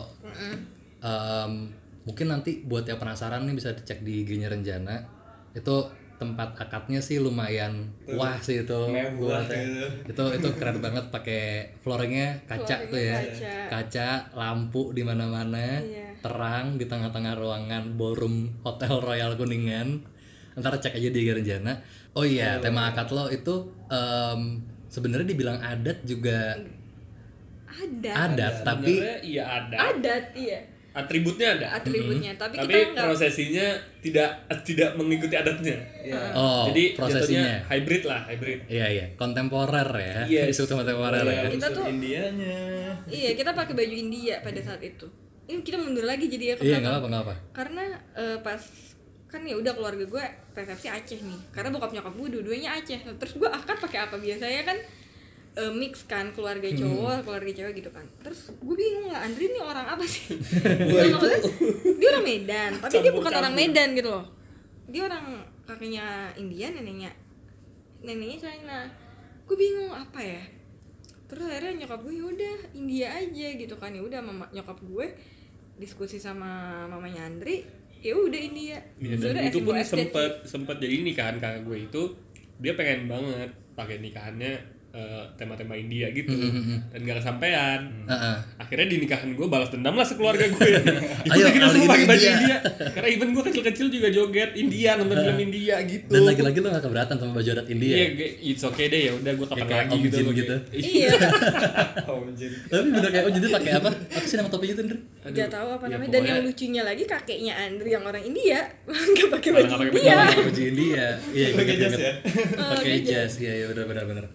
mungkin 2.10 2.26
nanti 2.28 2.66
buat 2.66 2.90
yang 2.90 2.98
penasaran 2.98 3.46
nih 3.46 3.54
bisa 3.54 3.70
dicek 3.72 4.02
di 4.02 4.26
IG-nya 4.26 4.50
Renjana. 4.50 4.98
Itu 5.54 5.86
tempat 6.18 6.58
akadnya 6.58 7.00
sih 7.00 7.22
lumayan 7.22 7.94
wah 8.10 8.36
sih 8.42 8.66
itu. 8.66 8.82
Buat- 9.16 9.46
gitu. 9.48 9.86
itu 10.10 10.24
itu 10.36 10.48
keren 10.58 10.82
banget 10.82 11.06
pakai 11.08 11.70
flooringnya 11.80 12.42
kaca 12.44 12.66
Flooringnya 12.66 12.90
tuh 12.90 13.00
ya. 13.00 13.18
Kaca. 13.22 13.54
kaca 13.70 14.08
lampu 14.34 14.82
di 14.92 15.06
mana-mana 15.06 15.78
Iya. 15.80 16.18
terang 16.20 16.76
di 16.76 16.84
tengah-tengah 16.84 17.38
ruangan 17.38 17.94
ballroom 17.94 18.52
hotel 18.66 19.00
Royal 19.00 19.38
Kuningan. 19.38 20.02
Ntar 20.58 20.76
cek 20.76 20.98
aja 20.98 21.08
di 21.08 21.22
Renjana. 21.24 21.78
Oh 22.12 22.26
iya 22.26 22.58
tema 22.60 22.90
akad 22.90 23.14
lo 23.14 23.30
itu 23.30 23.56
em, 23.88 24.60
sebenarnya 24.90 25.30
dibilang 25.30 25.62
adat 25.62 26.04
juga 26.04 26.58
ada 27.70 28.12
adat 28.28 28.54
tapi 28.66 28.92
Sebenarnya 28.98 29.18
iya 29.24 29.44
ada 29.46 29.76
adat 29.94 30.26
iya 30.36 30.60
atributnya 30.90 31.48
ada. 31.58 31.68
Atributnya 31.78 32.32
tapi, 32.34 32.56
tapi 32.58 32.74
kita 32.74 32.92
nggak 32.94 33.06
prosesinya 33.06 33.68
tidak 34.02 34.30
tidak 34.66 34.90
mengikuti 34.98 35.36
adatnya. 35.38 35.78
Oh 36.34 36.66
jadi 36.72 36.84
prosesinya. 36.98 37.62
hybrid 37.70 38.04
lah 38.10 38.22
hybrid. 38.26 38.60
Iya 38.66 38.86
iya, 38.90 39.06
kontemporer 39.14 39.90
ya. 39.94 40.16
Yes. 40.26 40.58
Isu 40.58 40.66
kontemporer 40.66 41.22
ya. 41.24 41.46
Kita 41.50 41.70
Unsur 41.70 41.86
tuh- 41.86 41.88
Indianya. 41.90 42.60
iya 43.06 43.38
kita 43.38 43.54
pakai 43.54 43.74
baju 43.78 43.96
India 43.96 44.42
pada 44.42 44.60
saat 44.60 44.82
itu. 44.82 45.06
Ini 45.50 45.62
kita 45.66 45.82
mundur 45.82 46.06
lagi 46.06 46.30
jadi 46.30 46.54
ya 46.54 46.56
ke 46.58 46.62
iya 46.62 46.78
nggak 46.78 47.02
apa 47.02 47.08
nggak 47.10 47.24
apa 47.26 47.36
karena 47.58 47.84
eh, 48.14 48.38
pas 48.46 48.62
kan 49.30 49.46
ya 49.46 49.54
udah 49.58 49.74
keluarga 49.78 50.06
gue 50.06 50.26
resepsi 50.58 50.90
Aceh 50.90 51.20
nih. 51.22 51.40
Karena 51.54 51.70
bokap 51.70 51.94
nyokap 51.94 52.14
gue 52.18 52.28
dua-duanya 52.34 52.82
Aceh. 52.82 52.98
Nah, 53.06 53.14
terus 53.22 53.38
gue 53.38 53.46
akad 53.46 53.78
pakai 53.78 54.10
apa? 54.10 54.18
Biasanya 54.18 54.66
kan 54.66 54.78
eh, 55.60 55.72
mix 55.76 56.08
kan 56.08 56.32
keluarga 56.32 56.72
cowok 56.72 57.28
keluarga 57.28 57.52
cewek 57.52 57.74
gitu 57.84 57.92
kan. 57.92 58.06
Terus 58.24 58.56
gue 58.56 58.76
bingung 58.76 59.12
lah 59.12 59.28
Andri 59.28 59.52
ini 59.52 59.60
orang 59.60 59.88
apa 59.92 60.04
sih? 60.08 60.40
Dia 62.00 62.08
orang 62.16 62.26
Medan 62.26 62.72
tapi 62.80 63.04
dia 63.04 63.12
bukan 63.12 63.32
orang 63.36 63.54
Medan 63.54 63.90
gitu 63.94 64.10
loh. 64.10 64.26
Dia 64.88 65.06
orang 65.06 65.44
kakeknya 65.68 66.34
India 66.40 66.72
neneknya 66.72 67.12
neneknya 68.02 68.38
China. 68.40 68.80
Gue 69.44 69.58
bingung 69.60 69.92
apa 69.92 70.24
ya? 70.24 70.42
Terus 71.30 71.46
akhirnya 71.46 71.86
nyokap 71.86 72.00
gue 72.08 72.14
yaudah 72.16 72.58
India 72.74 73.08
aja 73.14 73.48
gitu 73.54 73.76
kan. 73.78 73.92
Ya 73.94 74.02
udah 74.02 74.20
mama 74.24 74.48
nyokap 74.56 74.80
gue 74.82 75.06
diskusi 75.78 76.18
sama 76.18 76.84
mamanya 76.90 77.28
Andri 77.30 77.64
ya 78.00 78.16
udah 78.16 78.40
India. 78.40 78.80
Iya, 79.00 79.16
Sudah, 79.20 79.44
itu 79.44 79.60
pun 79.64 79.76
S2 79.76 79.84
SD. 79.84 79.92
sempet 79.92 80.32
sempet 80.48 80.76
jadi 80.80 80.96
nikahan 81.04 81.36
kakak 81.38 81.68
gue 81.68 81.78
itu 81.92 82.04
dia 82.60 82.74
pengen 82.76 83.08
banget 83.12 83.52
pakai 83.76 84.00
nikahannya 84.04 84.79
eh, 84.92 85.24
tema-tema 85.36 85.74
India 85.74 86.10
gitu. 86.10 86.32
Mm-hmm. 86.32 86.78
dan 86.90 87.00
gak 87.04 87.18
kesampaian. 87.20 87.82
Heeh. 88.06 88.36
akhirnya 88.60 88.88
di 88.88 88.98
nikahan 89.00 89.30
gue 89.32 89.48
balas 89.48 89.70
dendam 89.70 89.94
lah 89.94 90.04
sekeluarga 90.04 90.46
gue 90.46 90.70
Ayo, 91.32 91.46
kita 91.48 91.66
semua 91.68 91.90
pakai 91.90 92.06
baju 92.06 92.18
India. 92.20 92.34
India. 92.36 92.58
Karena 92.90 93.08
even 93.08 93.30
gue 93.32 93.44
kecil-kecil 93.44 93.88
juga 93.88 94.08
joget 94.10 94.52
India 94.54 94.94
nonton 94.96 95.18
film 95.20 95.40
India 95.40 95.76
gitu. 95.82 96.06
Dan 96.08 96.24
lagi-lagi 96.24 96.58
lo 96.58 96.68
gak 96.70 96.84
keberatan 96.84 97.16
sama 97.16 97.32
baju 97.34 97.50
adat 97.52 97.68
India 97.68 97.92
iya 97.92 98.08
gue- 98.12 98.34
it's 98.44 98.62
okay 98.62 98.86
deh 98.88 99.02
ya 99.02 99.14
udah 99.14 99.32
gue 99.32 99.48
kapan 99.48 99.66
kayak 99.66 99.86
lagi 99.86 99.98
gitu 100.02 100.16
Jin 100.20 100.28
gitu. 100.36 100.56
iya. 100.74 101.10
Oh, 102.02 102.26
anjir. 102.26 102.50
tapi 102.66 102.90
bener 102.90 103.10
kayak 103.10 103.26
oh 103.26 103.32
jadi 103.32 103.48
pakai 103.52 103.72
apa? 103.76 103.90
Apa 103.92 104.26
sih 104.26 104.36
nama 104.36 104.50
topinya 104.50 104.76
tuh 104.76 104.86
Gak 105.30 105.50
tahu 105.50 105.68
apa 105.70 105.86
ya 105.86 105.92
namanya. 105.94 106.10
Dan 106.10 106.24
yang 106.24 106.40
lucunya 106.42 106.82
lagi 106.82 107.04
kakeknya 107.04 107.54
Andri 107.56 107.90
yang 107.92 108.02
orang 108.02 108.24
India. 108.24 108.60
Nggak 109.14 109.30
pakai 109.30 109.50
baju 109.52 109.66
nggak 109.68 109.80
pakai 109.80 109.94
India. 109.94 110.16
Baju. 110.18 110.42
Oh, 110.42 110.70
India. 110.74 111.06
Iya 111.30 111.48
Pakai 111.54 111.76
jas 111.76 111.94
ya? 111.94 112.14
pakai 112.18 112.74
pakai 112.74 113.00
jas. 113.04 113.34
iya 113.38 113.54
iya 113.56 113.66
bener 113.70 113.86
bener 113.86 114.26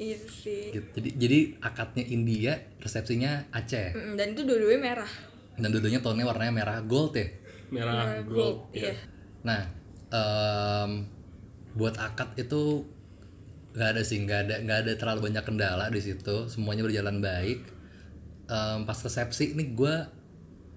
iya 0.00 0.16
sih. 0.16 0.72
Gitu. 0.72 0.88
jadi 0.96 1.08
jadi 1.20 1.38
akadnya 1.60 2.04
India 2.08 2.52
resepsinya 2.80 3.52
Aceh. 3.52 3.92
Mm, 3.92 4.14
dan 4.16 4.26
itu 4.32 4.42
dua-duanya 4.48 4.80
merah. 4.80 5.12
Dan 5.60 5.68
dua-duanya 5.76 6.00
tonnya 6.00 6.24
warnanya 6.24 6.54
merah 6.56 6.78
gold 6.80 7.12
ya? 7.12 7.28
Merah 7.68 7.92
Merah 7.92 8.24
gold 8.24 8.72
iya. 8.72 8.96
Nah, 9.44 9.60
em, 10.08 10.90
buat 11.76 12.00
akad 12.00 12.32
itu 12.40 12.88
nggak 13.76 13.88
ada 13.94 14.02
sih, 14.02 14.18
nggak 14.24 14.40
ada 14.48 14.54
nggak 14.64 14.78
ada 14.88 14.92
terlalu 14.96 15.30
banyak 15.30 15.44
kendala 15.44 15.86
di 15.92 16.00
situ, 16.00 16.48
semuanya 16.48 16.82
berjalan 16.82 17.20
baik. 17.20 17.60
Em, 18.48 18.78
pas 18.88 18.96
resepsi 18.96 19.52
ini 19.52 19.76
gue 19.76 19.94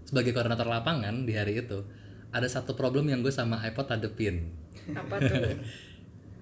sebagai 0.04 0.36
koordinator 0.36 0.68
lapangan 0.68 1.24
di 1.26 1.34
hari 1.34 1.64
itu 1.64 1.82
ada 2.30 2.46
satu 2.46 2.76
problem 2.76 3.08
yang 3.08 3.24
gue 3.24 3.32
sama 3.32 3.58
iPod 3.64 3.88
hadepin. 3.88 4.52
Apa 4.92 5.16
tuh 5.16 5.58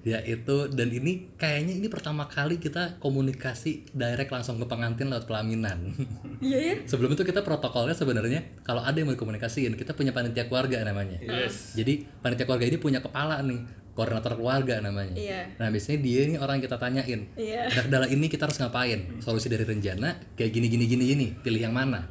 yaitu 0.01 0.65
dan 0.73 0.89
ini 0.89 1.29
kayaknya 1.37 1.77
ini 1.77 1.85
pertama 1.85 2.25
kali 2.25 2.57
kita 2.57 2.97
komunikasi 2.97 3.93
direct 3.93 4.33
langsung 4.33 4.57
ke 4.57 4.65
pengantin 4.65 5.13
lewat 5.13 5.29
pelaminan 5.29 5.93
iya 6.45 6.57
ya 6.57 6.75
sebelum 6.89 7.13
itu 7.13 7.21
kita 7.21 7.45
protokolnya 7.45 7.93
sebenarnya 7.93 8.63
kalau 8.65 8.81
ada 8.81 8.97
yang 8.97 9.13
mau 9.13 9.17
komunikasiin 9.17 9.77
kita 9.77 9.93
punya 9.93 10.09
panitia 10.09 10.49
keluarga 10.49 10.81
namanya 10.81 11.21
yes 11.21 11.77
jadi 11.77 12.05
panitia 12.21 12.45
keluarga 12.45 12.67
ini 12.67 12.77
punya 12.77 12.99
kepala 12.99 13.39
nih, 13.41 13.59
koordinator 13.95 14.35
keluarga 14.35 14.79
namanya. 14.79 15.15
Iya. 15.15 15.41
Nah 15.57 15.67
biasanya 15.73 15.99
dia 16.03 16.21
nih 16.27 16.37
orang 16.39 16.59
yang 16.59 16.65
kita 16.67 16.77
tanyain. 16.77 17.21
Iya. 17.35 17.61
Dak 17.71 17.87
dalam 17.91 18.09
ini 18.09 18.25
kita 18.27 18.47
harus 18.47 18.57
ngapain? 18.59 18.99
Solusi 19.19 19.47
dari 19.47 19.63
rencana 19.63 20.19
kayak 20.35 20.51
gini 20.51 20.67
gini 20.67 20.85
gini 20.87 21.03
gini. 21.07 21.27
Pilih 21.39 21.61
yang 21.63 21.75
mana? 21.75 22.07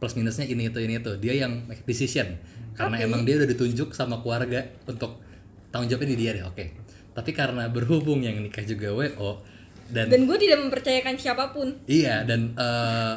Plus 0.00 0.18
minusnya 0.18 0.48
ini 0.48 0.68
itu 0.68 0.78
ini 0.82 0.98
itu. 0.98 1.12
Dia 1.20 1.46
yang 1.46 1.68
make 1.70 1.84
decision. 1.84 2.36
Karena 2.72 2.98
emang 3.04 3.22
dia 3.28 3.36
udah 3.36 3.48
ditunjuk 3.48 3.92
sama 3.92 4.20
keluarga 4.24 4.64
untuk 4.88 5.20
tanggung 5.68 5.88
jawabnya 5.92 6.08
di 6.12 6.16
dia 6.16 6.30
deh. 6.36 6.44
Oke. 6.48 6.64
Tapi 7.12 7.30
karena 7.36 7.68
berhubung 7.68 8.24
yang 8.24 8.40
nikah 8.40 8.64
juga 8.64 8.92
WO 8.92 9.44
dan, 9.92 10.08
dan 10.08 10.24
gue 10.24 10.38
tidak 10.40 10.58
mempercayakan 10.64 11.14
siapa 11.20 11.52
pun. 11.52 11.68
Iya 11.84 12.24
dan 12.24 12.56
eh 12.56 13.14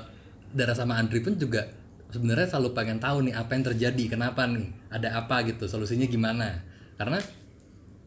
Dara 0.56 0.72
sama 0.72 0.96
Andri 0.96 1.20
pun 1.20 1.36
juga 1.36 1.68
sebenarnya 2.12 2.48
selalu 2.48 2.72
pengen 2.72 3.00
tahu 3.00 3.28
nih 3.28 3.36
apa 3.36 3.52
yang 3.60 3.64
terjadi 3.76 4.04
kenapa 4.16 4.48
nih 4.48 4.72
ada 4.88 5.20
apa 5.20 5.44
gitu 5.48 5.68
solusinya 5.68 6.08
gimana. 6.08 6.64
Karena 6.96 7.20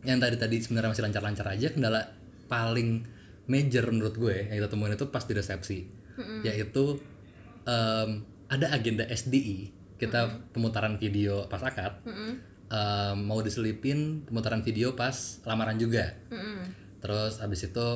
yang 0.05 0.17
tadi 0.17 0.37
tadi 0.41 0.57
sebenarnya 0.61 0.97
masih 0.97 1.05
lancar-lancar 1.05 1.47
aja 1.53 1.69
kendala 1.73 2.01
paling 2.49 3.05
major 3.49 3.85
menurut 3.93 4.17
gue 4.17 4.49
yang 4.49 4.57
kita 4.65 4.69
temuin 4.73 4.97
itu 4.97 5.09
pas 5.13 5.25
di 5.25 5.33
resepsi. 5.37 5.79
Yaitu 6.45 7.01
em, 7.69 8.25
ada 8.49 8.67
agenda 8.73 9.05
SDI 9.05 9.77
kita 10.01 10.51
pemutaran 10.55 10.97
video 10.97 11.45
pas 11.53 11.61
akad 11.61 12.01
em, 12.69 13.17
mau 13.25 13.41
diselipin 13.41 14.25
pemutaran 14.29 14.61
video 14.61 14.93
pas 14.93 15.41
lamaran 15.45 15.77
juga. 15.81 16.17
Terus 17.01 17.41
abis 17.41 17.73
itu 17.73 17.89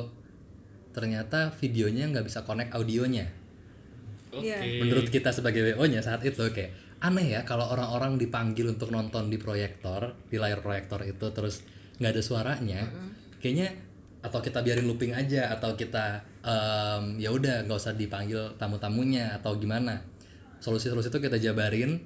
ternyata 0.93 1.49
videonya 1.57 2.09
nggak 2.13 2.25
bisa 2.25 2.45
connect 2.45 2.73
audionya. 2.77 3.25
Oke. 4.33 4.49
Iya. 4.49 4.81
menurut 4.81 5.13
kita 5.13 5.29
sebagai 5.29 5.61
WO 5.61 5.85
nya 5.85 6.01
saat 6.01 6.25
itu 6.25 6.41
kayak 6.41 6.73
aneh 7.05 7.37
ya 7.37 7.45
kalau 7.45 7.69
orang-orang 7.69 8.17
dipanggil 8.17 8.65
untuk 8.65 8.89
nonton 8.89 9.29
di 9.29 9.37
proyektor 9.37 10.17
di 10.25 10.41
layar 10.41 10.65
proyektor 10.65 11.05
itu 11.05 11.29
terus 11.29 11.61
nggak 12.01 12.17
ada 12.17 12.23
suaranya. 12.25 12.81
Kayaknya 13.37 13.69
atau 14.23 14.39
kita 14.39 14.63
biarin 14.63 14.87
looping 14.87 15.13
aja 15.13 15.51
atau 15.53 15.75
kita 15.77 16.23
em, 16.41 17.21
ya 17.21 17.29
udah 17.29 17.67
nggak 17.67 17.77
usah 17.77 17.93
dipanggil 17.93 18.57
tamu-tamunya 18.57 19.37
atau 19.37 19.53
gimana. 19.59 20.01
Solusi-solusi 20.63 21.11
itu 21.11 21.19
kita 21.21 21.37
jabarin 21.37 22.01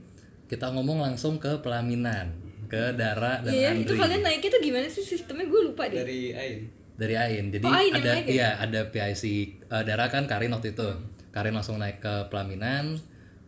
kita 0.51 0.71
ngomong 0.71 1.03
langsung 1.03 1.37
ke 1.37 1.59
pelaminan 1.59 2.46
ke 2.67 2.93
Dara 2.93 3.39
dan 3.39 3.49
iya 3.49 3.71
itu 3.71 3.87
Andri 3.87 3.97
kalian 3.97 4.21
naiknya 4.21 4.49
tuh 4.49 4.61
gimana 4.61 4.85
sih 4.85 5.01
sistemnya 5.01 5.45
gue 5.45 5.61
lupa 5.63 5.83
deh 5.85 5.97
Dari 5.97 6.21
Ain. 6.31 6.57
dari 6.93 7.15
Ain. 7.15 7.45
Jadi 7.47 7.63
Oh, 7.63 7.71
Ain 7.71 7.91
ada 7.91 8.11
naik 8.11 8.25
ya? 8.25 8.33
iya 8.33 8.49
ada 8.57 8.79
PIC 8.87 9.23
eh, 9.63 9.83
Dara 9.83 10.05
kan 10.07 10.25
Karin 10.25 10.49
waktu 10.49 10.71
itu. 10.71 10.89
Karin 11.29 11.53
langsung 11.53 11.77
naik 11.77 11.97
ke 11.97 12.27
pelaminan. 12.27 12.97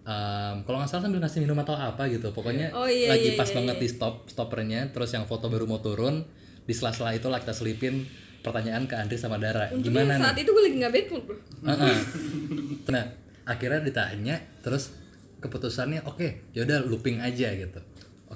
Em, 0.01 0.55
kalau 0.63 0.77
nggak 0.77 0.87
salah 0.87 1.03
sambil 1.03 1.19
ngasih 1.19 1.41
minum 1.41 1.57
atau 1.57 1.73
apa 1.73 2.05
gitu. 2.07 2.29
Pokoknya 2.29 2.69
Oh, 2.71 2.85
iya, 2.85 3.09
lagi 3.09 3.33
iya, 3.33 3.35
pas 3.35 3.45
iya, 3.45 3.55
banget 3.55 3.75
di 3.77 3.87
stop 3.87 4.15
stoppernya. 4.25 4.89
Terus 4.89 5.09
yang 5.11 5.25
foto 5.25 5.45
baru 5.45 5.65
mau 5.65 5.77
turun 5.79 6.21
di 6.61 6.71
sela-sela 6.71 7.11
itu 7.11 7.25
lah 7.25 7.37
kita 7.37 7.51
selipin 7.51 8.05
pertanyaan 8.39 8.85
ke 8.85 8.93
Andri 8.93 9.17
sama 9.17 9.35
Dara. 9.35 9.67
untungnya 9.67 9.83
Gimana 10.05 10.13
nih? 10.13 10.23
saat 10.23 10.37
itu 10.37 10.49
gue 10.49 10.63
lagi 10.63 10.75
nggak 10.77 10.93
bad 10.93 11.07
mood 11.09 11.23
bro 11.25 11.37
Heeh. 11.65 11.97
nah 12.87 13.03
akhirnya 13.43 13.79
ditanya 13.81 14.35
terus 14.59 14.93
keputusannya 15.37 16.05
oke 16.05 16.53
yaudah 16.53 16.79
looping 16.81 17.19
aja 17.19 17.51
gitu 17.51 17.79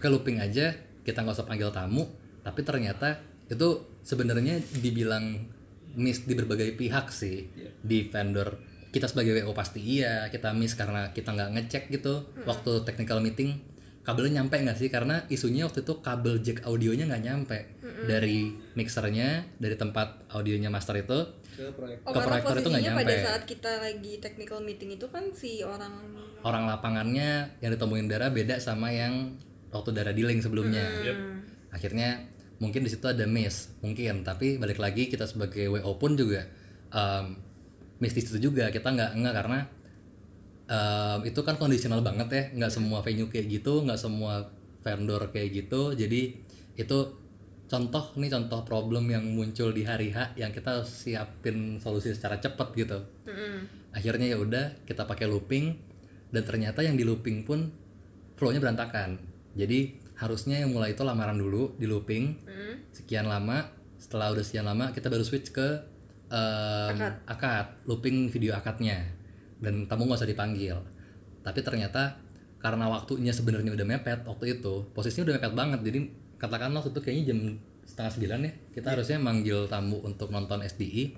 oke 0.03 0.11
looping 0.11 0.43
aja. 0.43 0.75
Kita 1.07 1.23
nggak 1.23 1.39
usah 1.39 1.47
panggil 1.47 1.71
tamu. 1.71 2.03
Tapi 2.43 2.59
ternyata 2.67 3.23
itu 3.47 3.87
sebenarnya 4.03 4.59
dibilang 4.83 5.47
miss 5.95 6.27
di 6.27 6.35
berbagai 6.35 6.75
pihak 6.75 7.07
sih. 7.07 7.47
Di 7.79 8.11
vendor 8.11 8.59
kita 8.91 9.07
sebagai 9.07 9.41
WO 9.41 9.55
pasti 9.55 9.79
iya 9.79 10.27
kita 10.27 10.51
miss 10.51 10.75
karena 10.75 11.09
kita 11.15 11.31
nggak 11.33 11.49
ngecek 11.55 11.83
gitu 11.95 12.27
waktu 12.43 12.83
technical 12.83 13.23
meeting. 13.23 13.63
Kabelnya 14.03 14.43
nyampe 14.43 14.59
nggak 14.59 14.75
sih? 14.75 14.91
Karena 14.91 15.23
isunya 15.31 15.63
waktu 15.63 15.87
itu 15.87 16.03
kabel 16.03 16.43
jack 16.43 16.67
audionya 16.67 17.07
nggak 17.07 17.23
nyampe. 17.23 17.57
Dari 18.03 18.51
mixernya 18.75 19.47
dari 19.55 19.79
tempat 19.79 20.27
audionya 20.35 20.67
master 20.67 20.99
itu 20.99 21.19
Ke. 21.53 21.69
Oh, 22.03 22.11
Ke 22.11 22.19
proyektor 22.19 22.59
itu 22.59 22.67
nggak 22.67 22.81
posisinya 22.83 22.99
pada 22.99 23.13
nyampe. 23.13 23.23
saat 23.23 23.43
kita 23.47 23.71
lagi 23.79 24.13
technical 24.19 24.59
meeting 24.59 24.89
itu 24.99 25.05
kan 25.07 25.31
si 25.31 25.63
orang 25.63 25.93
orang 26.43 26.65
lapangannya 26.67 27.55
yang 27.63 27.71
ditemuin 27.71 28.09
Dara 28.09 28.33
beda 28.33 28.57
sama 28.59 28.89
yang 28.91 29.37
waktu 29.73 29.89
Dara 29.91 30.13
dealing 30.13 30.39
sebelumnya. 30.39 30.85
Akhirnya 31.73 32.29
mungkin 32.61 32.85
di 32.85 32.89
situ 32.93 33.03
ada 33.09 33.25
miss, 33.25 33.73
mungkin. 33.81 34.21
Tapi 34.21 34.61
balik 34.61 34.77
lagi 34.77 35.09
kita 35.09 35.25
sebagai 35.25 35.67
WO 35.73 35.97
pun 35.97 36.13
juga 36.13 36.45
um, 36.93 37.35
miss 37.97 38.13
di 38.13 38.21
situ 38.21 38.39
juga. 38.53 38.69
Kita 38.69 38.93
nggak 38.93 39.11
nggak 39.17 39.33
karena 39.33 39.59
um, 40.69 41.19
itu 41.25 41.39
kan 41.41 41.57
kondisional 41.57 42.05
banget 42.05 42.27
ya. 42.29 42.43
Nggak 42.61 42.71
semua 42.71 43.01
venue 43.01 43.27
kayak 43.27 43.49
gitu, 43.49 43.81
nggak 43.81 43.99
semua 43.99 44.53
vendor 44.85 45.33
kayak 45.33 45.49
gitu. 45.65 45.97
Jadi 45.97 46.21
itu 46.77 46.97
contoh 47.73 48.13
nih 48.21 48.29
contoh 48.29 48.61
problem 48.61 49.09
yang 49.09 49.25
muncul 49.33 49.73
di 49.73 49.81
hari 49.81 50.13
H 50.13 50.37
yang 50.37 50.53
kita 50.53 50.85
siapin 50.85 51.81
solusi 51.81 52.13
secara 52.13 52.37
cepat 52.37 52.69
gitu 52.77 53.01
akhirnya 53.93 54.29
ya 54.29 54.37
udah 54.37 54.85
kita 54.85 55.09
pakai 55.09 55.25
looping 55.25 55.73
dan 56.29 56.45
ternyata 56.45 56.85
yang 56.85 56.93
di 56.93 57.01
looping 57.01 57.41
pun 57.41 57.73
flownya 58.37 58.61
berantakan 58.61 59.17
jadi 59.53 59.93
harusnya 60.17 60.61
yang 60.61 60.73
mulai 60.73 60.97
itu 60.97 61.01
lamaran 61.05 61.37
dulu 61.37 61.77
di 61.77 61.85
looping. 61.85 62.41
Sekian 62.93 63.29
lama 63.29 63.69
setelah 63.97 64.33
udah 64.33 64.43
sekian 64.43 64.67
lama 64.67 64.91
kita 64.91 65.07
baru 65.07 65.23
switch 65.23 65.55
ke 65.55 65.67
em, 66.29 66.97
akad. 67.25 67.85
looping 67.85 68.29
video 68.33 68.57
akadnya. 68.57 69.13
Dan 69.61 69.85
tamu 69.85 70.09
nggak 70.09 70.25
usah 70.25 70.29
dipanggil. 70.29 70.77
Tapi 71.45 71.59
ternyata 71.61 72.17
karena 72.59 72.87
waktunya 72.87 73.35
sebenarnya 73.35 73.75
udah 73.75 73.85
mepet 73.85 74.23
waktu 74.23 74.59
itu 74.59 74.87
posisinya 74.95 75.29
udah 75.29 75.35
mepet 75.37 75.53
banget. 75.53 75.79
Jadi 75.85 75.99
katakanlah 76.41 76.81
waktu 76.81 76.91
itu 76.91 77.01
kayaknya 77.01 77.23
jam 77.33 77.39
setengah 77.83 78.11
sembilan 78.15 78.39
ya 78.47 78.51
kita 78.79 78.87
harusnya 78.95 79.17
manggil 79.19 79.67
tamu 79.67 79.99
untuk 80.01 80.31
nonton 80.31 80.63
SDI 80.63 81.13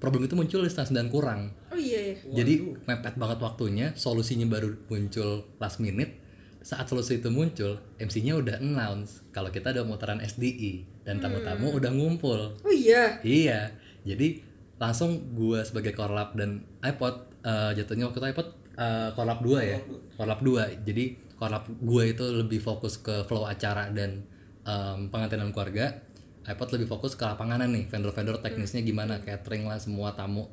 problem 0.00 0.24
itu 0.24 0.34
muncul 0.34 0.64
di 0.64 0.70
setengah 0.72 0.88
sembilan 0.90 1.08
kurang. 1.12 1.40
Oh 1.70 1.78
iya 1.78 2.12
ya 2.12 2.42
jadi 2.42 2.54
mepet 2.88 3.14
banget 3.20 3.38
waktunya 3.38 3.86
solusinya 3.94 4.48
baru 4.48 4.74
muncul 4.88 5.44
last 5.60 5.78
minute 5.78 6.27
saat 6.68 6.84
solusi 6.84 7.16
itu 7.16 7.32
muncul 7.32 7.80
MC-nya 7.96 8.36
udah 8.36 8.60
announce 8.60 9.24
kalau 9.32 9.48
kita 9.48 9.72
ada 9.72 9.88
mutaran 9.88 10.20
SDI 10.20 10.84
dan 11.00 11.16
tamu-tamu 11.16 11.72
udah 11.72 11.88
ngumpul 11.88 12.52
oh 12.60 12.74
iya 12.74 13.16
Iya, 13.24 13.72
jadi 14.04 14.44
langsung 14.76 15.32
gua 15.32 15.64
sebagai 15.64 15.96
korlap 15.96 16.36
dan 16.36 16.68
iPod 16.84 17.24
eh, 17.40 17.72
jatuhnya 17.72 18.12
waktu 18.12 18.20
itu 18.20 18.28
iPod 18.36 18.48
eh, 18.76 19.08
korlap 19.16 19.40
2 19.40 19.64
ya. 19.64 19.78
Korlap 20.20 20.40
2. 20.44 20.84
Jadi 20.84 21.04
korlap 21.40 21.64
gua 21.80 22.02
itu 22.04 22.24
lebih 22.28 22.60
fokus 22.60 23.00
ke 23.00 23.24
flow 23.24 23.48
acara 23.48 23.88
dan 23.90 24.28
em, 24.68 25.08
pengantinan 25.08 25.50
keluarga. 25.54 26.04
iPod 26.48 26.80
lebih 26.80 26.88
fokus 26.88 27.12
ke 27.12 27.28
lapanganan 27.28 27.68
nih, 27.76 27.84
vendor-vendor 27.92 28.40
teknisnya 28.40 28.80
gimana, 28.80 29.20
catering 29.20 29.68
lah 29.68 29.76
semua 29.76 30.16
tamu 30.16 30.48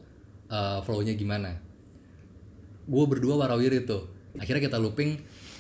eh, 0.47 0.79
flow-nya 0.83 1.15
gimana. 1.15 1.59
Gue 2.85 3.05
berdua 3.07 3.39
warawiri 3.39 3.83
tuh. 3.87 4.07
Akhirnya 4.35 4.67
kita 4.67 4.77
looping 4.77 5.15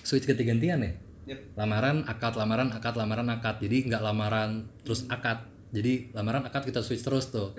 switch 0.05 0.29
ganti-gantian 0.29 0.79
ya? 0.85 0.93
Yep. 1.25 1.57
lamaran 1.57 2.05
akad 2.05 2.37
lamaran 2.37 2.69
akad 2.69 2.93
lamaran 2.93 3.27
akad. 3.33 3.57
Jadi 3.57 3.89
nggak 3.89 4.01
lamaran 4.05 4.69
terus 4.85 5.09
akad. 5.09 5.49
Jadi 5.73 6.13
lamaran 6.13 6.45
akad 6.45 6.69
kita 6.69 6.85
switch 6.85 7.01
terus 7.01 7.33
tuh. 7.33 7.57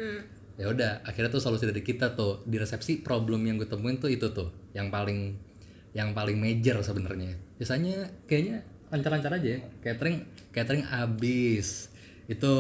Ya 0.57 0.71
udah 0.73 1.05
akhirnya 1.05 1.35
tuh 1.35 1.43
solusi 1.43 1.69
dari 1.69 1.83
kita 1.83 2.17
tuh 2.17 2.47
di 2.49 2.57
resepsi 2.57 3.05
problem 3.05 3.45
yang 3.45 3.61
gue 3.61 3.69
temuin 3.69 4.01
tuh 4.01 4.09
itu 4.09 4.33
tuh 4.33 4.71
yang 4.73 4.89
paling 4.89 5.37
yang 5.93 6.15
paling 6.15 6.39
major 6.39 6.81
sebenarnya. 6.81 7.37
Biasanya 7.59 8.25
kayaknya 8.25 8.63
lancar-lancar 8.89 9.37
aja 9.37 9.49
ya. 9.59 9.61
Catering 9.83 10.17
catering 10.55 10.87
abis 10.87 11.91
itu 12.31 12.51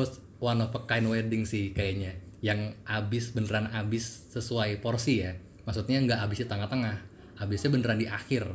one 0.42 0.60
of 0.60 0.74
a 0.74 0.80
kind 0.84 1.06
wedding 1.06 1.46
sih 1.46 1.70
kayaknya. 1.70 2.18
Yang 2.42 2.76
abis 2.84 3.30
beneran 3.32 3.70
abis 3.72 4.28
sesuai 4.34 4.82
porsi 4.82 5.22
ya. 5.22 5.38
Maksudnya 5.64 6.02
nggak 6.02 6.20
abis 6.26 6.44
di 6.44 6.46
tengah-tengah. 6.50 6.96
Abisnya 7.36 7.70
beneran 7.72 8.00
di 8.00 8.08
akhir 8.08 8.48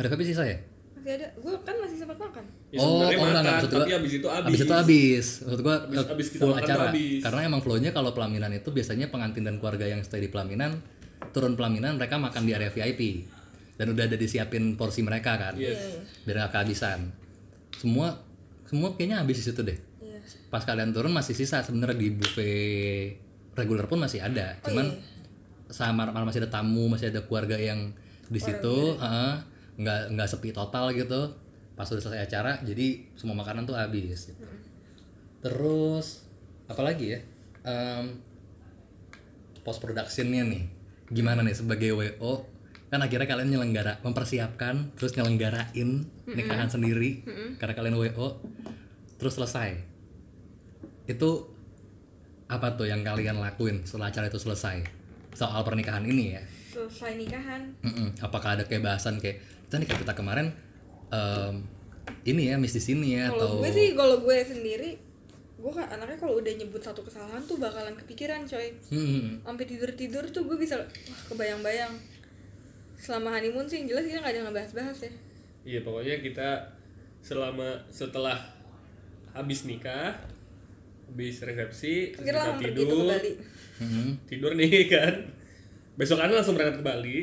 ada 0.00 0.08
resepsi 0.08 0.26
sisa 0.26 0.42
ya 0.42 0.56
masih 0.96 1.12
ada 1.16 1.28
gue 1.32 1.54
kan 1.60 1.76
masih 1.76 1.96
sempat 1.96 2.16
makan 2.16 2.44
Ya, 2.70 2.78
sebenarnya 2.78 3.18
makan, 3.18 3.62
tapi 3.66 3.92
abis 3.92 4.12
itu 4.14 4.28
abis. 4.30 4.46
Abis 4.46 4.60
itu 4.62 4.74
abis. 4.76 5.26
Maksud 5.42 5.60
gua 5.60 5.76
Abis- 5.82 6.06
abis 6.06 6.26
kita 6.30 6.38
full 6.38 6.54
acara. 6.54 6.86
abis. 6.88 7.18
Karena 7.18 7.40
emang 7.42 7.60
flow-nya 7.60 7.90
kalau 7.90 8.14
pelaminan 8.14 8.54
itu 8.54 8.70
biasanya 8.70 9.10
pengantin 9.10 9.42
dan 9.42 9.58
keluarga 9.58 9.84
yang 9.84 10.06
stay 10.06 10.22
di 10.22 10.30
pelaminan 10.30 10.78
turun 11.34 11.58
pelaminan 11.58 11.98
mereka 11.98 12.14
makan 12.14 12.46
di 12.46 12.54
area 12.54 12.70
VIP 12.70 13.26
dan 13.74 13.90
udah 13.90 14.06
ada 14.06 14.14
disiapin 14.14 14.78
porsi 14.78 15.02
mereka 15.02 15.34
kan. 15.34 15.58
Yes. 15.58 15.98
Biar 16.22 16.46
nggak 16.46 16.52
kehabisan. 16.54 17.10
Semua 17.74 18.22
semua 18.64 18.94
kayaknya 18.94 19.18
habis 19.18 19.42
di 19.42 19.50
situ 19.50 19.66
deh. 19.66 19.78
iya 19.98 20.22
Pas 20.46 20.62
kalian 20.62 20.94
turun 20.94 21.10
masih 21.10 21.34
sisa 21.34 21.58
sebenarnya 21.58 21.98
di 21.98 22.14
buffet 22.14 23.18
reguler 23.52 23.90
pun 23.90 23.98
masih 23.98 24.22
ada. 24.22 24.62
Cuman 24.62 24.94
sama 25.66 26.06
sama 26.06 26.22
masih 26.22 26.46
ada 26.46 26.50
tamu, 26.52 26.86
masih 26.86 27.10
ada 27.10 27.26
keluarga 27.26 27.58
yang 27.58 27.90
di 28.26 28.38
situ, 28.38 28.94
heeh, 28.94 29.32
nggak 29.80 30.12
nggak 30.12 30.28
sepi 30.28 30.52
total 30.52 30.92
gitu. 30.92 31.32
Pas 31.72 31.88
udah 31.88 32.02
selesai 32.02 32.28
acara, 32.28 32.60
jadi 32.60 33.08
semua 33.16 33.40
makanan 33.40 33.64
tuh 33.64 33.72
habis. 33.72 34.28
gitu. 34.28 34.44
Terus 35.40 36.28
apalagi 36.68 37.16
ya? 37.16 37.20
post 39.60 39.84
productionnya 39.84 40.40
nih, 40.48 40.64
gimana 41.12 41.44
nih 41.44 41.52
sebagai 41.52 41.92
WO? 41.92 42.48
Kan 42.88 43.04
akhirnya 43.04 43.28
kalian 43.28 43.52
nyelenggara, 43.52 44.00
mempersiapkan, 44.00 44.96
terus 44.96 45.12
nyelenggarain 45.14 46.08
nikahan 46.24 46.68
sendiri 46.72 47.20
karena 47.60 47.74
kalian 47.76 47.96
WO, 48.00 48.40
terus 49.20 49.36
selesai. 49.36 49.76
Itu 51.04 51.52
apa 52.48 52.74
tuh 52.74 52.88
yang 52.88 53.04
kalian 53.04 53.38
lakuin 53.38 53.84
setelah 53.84 54.10
acara 54.10 54.26
itu 54.26 54.40
selesai 54.40 54.82
soal 55.38 55.62
pernikahan 55.62 56.02
ini 56.02 56.34
ya? 56.34 56.42
selesai 56.70 57.18
nikahan 57.18 57.62
Mm-mm. 57.82 58.14
Apakah 58.22 58.54
ada 58.58 58.64
kayak 58.66 58.86
bahasan 58.86 59.18
kayak 59.18 59.42
kita 59.70 59.78
nikah 59.78 59.98
kita 60.02 60.14
kemarin 60.18 60.50
em, 61.14 61.62
ini 62.26 62.50
ya 62.50 62.58
miss 62.58 62.74
di 62.74 62.82
sini 62.82 63.14
ya 63.14 63.30
kalau 63.30 63.38
atau 63.38 63.62
gue 63.62 63.70
sih 63.70 63.86
kalau 63.94 64.16
gue 64.18 64.36
sendiri 64.42 64.98
gue 65.60 65.70
kan 65.70 65.86
anaknya 65.94 66.18
kalau 66.18 66.42
udah 66.42 66.50
nyebut 66.50 66.82
satu 66.82 67.06
kesalahan 67.06 67.38
tuh 67.46 67.54
bakalan 67.54 67.94
kepikiran 67.94 68.42
coy 68.42 68.74
Hmm, 68.90 69.38
sampai 69.46 69.64
tidur 69.70 69.86
tidur 69.94 70.26
tuh 70.26 70.42
gue 70.42 70.58
bisa 70.58 70.74
wah 70.74 70.88
kebayang-bayang 71.30 71.94
selama 72.98 73.38
honeymoon 73.38 73.70
sih 73.70 73.86
yang 73.86 73.94
jelas 73.94 74.10
kita 74.10 74.18
nggak 74.18 74.34
ada 74.34 74.40
ngebahas-bahas 74.50 74.98
ya 75.06 75.12
Iya 75.60 75.80
pokoknya 75.84 76.18
kita 76.18 76.50
selama 77.20 77.76
setelah 77.92 78.34
habis 79.30 79.68
nikah, 79.68 80.16
habis 81.06 81.38
resepsi, 81.44 82.16
kita 82.16 82.32
tuh 82.32 82.56
ke 82.58 82.72
tidur, 82.72 83.06
Bali 83.06 83.32
mm-mm. 83.78 84.08
tidur 84.24 84.52
nih 84.56 84.88
kan. 84.88 85.14
Besokannya 86.00 86.40
langsung 86.40 86.56
berangkat 86.56 86.80
ke 86.80 86.84
Bali. 86.84 87.18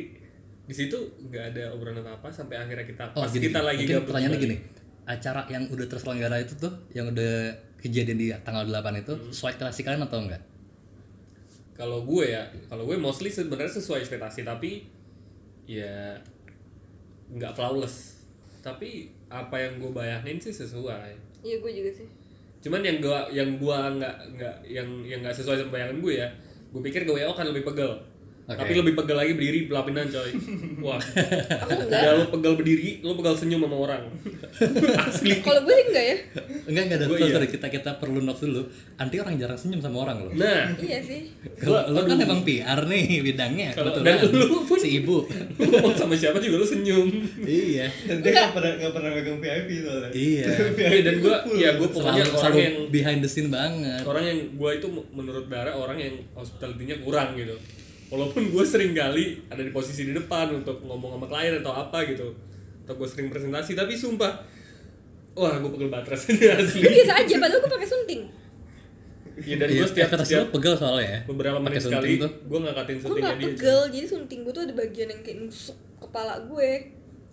Di 0.68 0.74
situ 0.76 0.98
nggak 1.24 1.56
ada 1.56 1.72
obrolan 1.72 2.04
apa 2.04 2.20
apa 2.20 2.28
sampai 2.28 2.60
akhirnya 2.60 2.84
kita 2.84 3.08
Oh, 3.16 3.24
pas 3.24 3.32
gini, 3.32 3.48
kita 3.48 3.60
lagi 3.64 3.82
mungkin 3.82 3.96
gabut 3.96 4.06
pertanyaannya 4.12 4.38
gini. 4.38 4.56
Acara 5.08 5.40
yang 5.48 5.64
udah 5.72 5.86
terselenggara 5.88 6.36
itu 6.36 6.52
tuh, 6.60 6.72
yang 6.92 7.08
udah 7.08 7.48
kejadian 7.80 8.20
di 8.20 8.28
tanggal 8.44 8.68
8 8.68 9.00
itu, 9.00 9.12
Hmm. 9.16 9.32
sesuai 9.32 9.56
ekspektasi 9.56 9.80
kalian 9.80 10.04
atau 10.04 10.20
enggak? 10.20 10.42
Kalau 11.72 12.04
gue 12.04 12.24
ya, 12.28 12.42
kalau 12.68 12.84
gue 12.84 13.00
mostly 13.00 13.32
sebenarnya 13.32 13.72
sesuai 13.80 14.04
ekspektasi 14.04 14.44
tapi 14.44 14.84
ya 15.64 16.12
nggak 17.30 17.52
flawless. 17.54 18.20
Tapi 18.60 19.08
apa 19.32 19.56
yang 19.56 19.80
gue 19.80 19.88
bayangin 19.88 20.36
sih 20.36 20.52
sesuai. 20.52 21.16
iya 21.38 21.56
gue 21.62 21.70
juga 21.70 21.86
sih 21.94 22.08
Cuman 22.58 22.82
yang 22.82 22.98
gua 22.98 23.30
yang 23.30 23.54
gua 23.62 23.86
nggak 23.94 24.16
nggak 24.34 24.56
yang 24.66 24.88
yang 25.06 25.22
nggak 25.22 25.30
sesuai 25.30 25.62
sama 25.62 25.78
bayangan 25.78 26.02
gue 26.02 26.18
ya, 26.18 26.26
gue 26.74 26.82
pikir 26.82 27.06
gue 27.06 27.22
akan 27.22 27.54
lebih 27.54 27.62
pegel. 27.62 27.94
Oke. 28.48 28.56
Tapi 28.56 28.72
lebih 28.74 28.96
pegel 28.96 29.12
lagi 29.14 29.32
berdiri 29.32 29.68
pelaminan 29.68 30.08
coy. 30.08 30.30
Wah. 30.86 30.96
aku 30.96 31.70
enggak 31.78 32.00
Udah 32.00 32.12
lu 32.16 32.24
pegel 32.32 32.52
berdiri, 32.56 32.90
lu 33.00 33.12
pegel 33.14 33.34
senyum 33.36 33.60
sama 33.60 33.76
orang. 33.78 34.02
Asli. 35.04 35.44
kalau 35.44 35.60
gue 35.62 35.76
enggak 35.84 36.00
ya 36.02 36.16
Enggak, 36.64 36.82
enggak 36.82 36.96
ada. 36.96 37.06
Gua 37.06 37.16
Sorry, 37.20 37.44
iya. 37.44 37.50
kita 37.50 37.66
kita 37.68 37.90
perlu 37.96 38.18
note 38.18 38.40
dulu. 38.40 38.64
Anti 38.96 39.16
orang 39.16 39.36
jarang 39.36 39.54
senyum 39.54 39.78
sama 39.78 40.00
orang 40.00 40.16
loh. 40.18 40.32
Nah, 40.32 40.72
iya 40.78 40.96
sih 40.98 41.28
Kalau 41.54 41.92
lu 41.92 42.00
kan 42.02 42.16
emang 42.16 42.40
PR 42.40 42.80
nih 42.82 43.20
bidangnya, 43.22 43.68
Kalau- 43.76 43.92
dan 43.98 44.16
lu 44.24 44.64
pun- 44.64 44.80
si 44.80 44.96
ibu. 44.96 45.28
lu 45.58 45.92
sama 46.00 46.14
siapa 46.14 46.40
juga 46.40 46.56
lu 46.56 46.66
senyum. 46.66 47.04
iya. 47.40 47.84
Dan 48.06 48.24
dia 48.24 48.32
nggak 48.32 48.52
pernah 48.54 48.72
nggak 48.80 48.92
pernah 48.92 49.10
megang 49.12 49.38
VIP 49.38 49.68
soalnya. 49.84 50.10
Iya. 50.10 50.44
Iya, 50.72 51.00
dan 51.04 51.14
gua 51.20 51.36
ya 51.52 51.70
gua 51.76 51.88
pokoknya 51.90 52.24
Selalu, 52.24 52.32
orang 52.32 52.40
selalu 52.48 52.58
yang 52.58 52.74
behind 52.88 53.20
the 53.20 53.28
scene 53.28 53.50
banget. 53.50 54.02
orang 54.02 54.24
yang 54.24 54.38
gua 54.54 54.70
itu 54.72 54.86
menurut 55.12 55.44
Dara 55.46 55.72
orang 55.74 55.98
yang 55.98 56.14
hospitality-nya 56.32 56.96
kurang 57.00 57.36
gitu. 57.36 57.52
Walaupun 58.08 58.42
gue 58.48 58.64
sering 58.64 58.92
kali 58.92 59.24
ada 59.46 59.60
di 59.60 59.68
posisi 59.68 60.02
di 60.02 60.12
depan 60.12 60.50
untuk 60.54 60.80
ngomong 60.80 61.14
sama 61.14 61.26
klien 61.26 61.56
atau 61.56 61.72
apa 61.72 62.04
gitu. 62.04 62.32
Atau 62.82 62.94
gue 62.94 63.04
sering 63.04 63.28
presentasi 63.28 63.72
tapi 63.72 63.92
sumpah 63.92 64.32
wah 65.34 65.54
gue 65.54 65.70
pegel 65.70 65.86
banget 65.86 66.06
rasanya 66.10 66.50
asli. 66.58 66.80
gue 66.80 66.92
biasa 66.94 67.14
aja 67.16 67.34
padahal 67.36 67.60
gue 67.60 67.70
pakai 67.70 67.86
sunting 67.86 68.22
Iya 69.38 69.54
dan 69.56 69.68
Iya, 69.68 69.76
gue 69.76 69.86
setiap, 69.86 70.08
ekspektasi 70.10 70.30
setiap 70.34 70.42
lu 70.42 70.52
pegel 70.52 70.74
soalnya 70.74 71.06
ya. 71.06 71.18
beberapa 71.24 71.56
menit 71.58 71.70
Pakai 71.70 71.82
sekali 71.84 72.08
gue 72.18 72.58
ngangkatin 72.58 72.90
gue 72.90 73.02
suntingnya 73.04 73.22
nggak 73.28 73.38
dia. 73.38 73.48
pegel 73.52 73.80
jadi 73.88 74.06
sunting 74.08 74.40
gue 74.40 74.52
tuh 74.52 74.62
ada 74.64 74.74
bagian 74.74 75.08
yang 75.08 75.20
kayak 75.22 75.38
nusuk 75.40 75.78
kepala 76.00 76.34
gue 76.42 76.70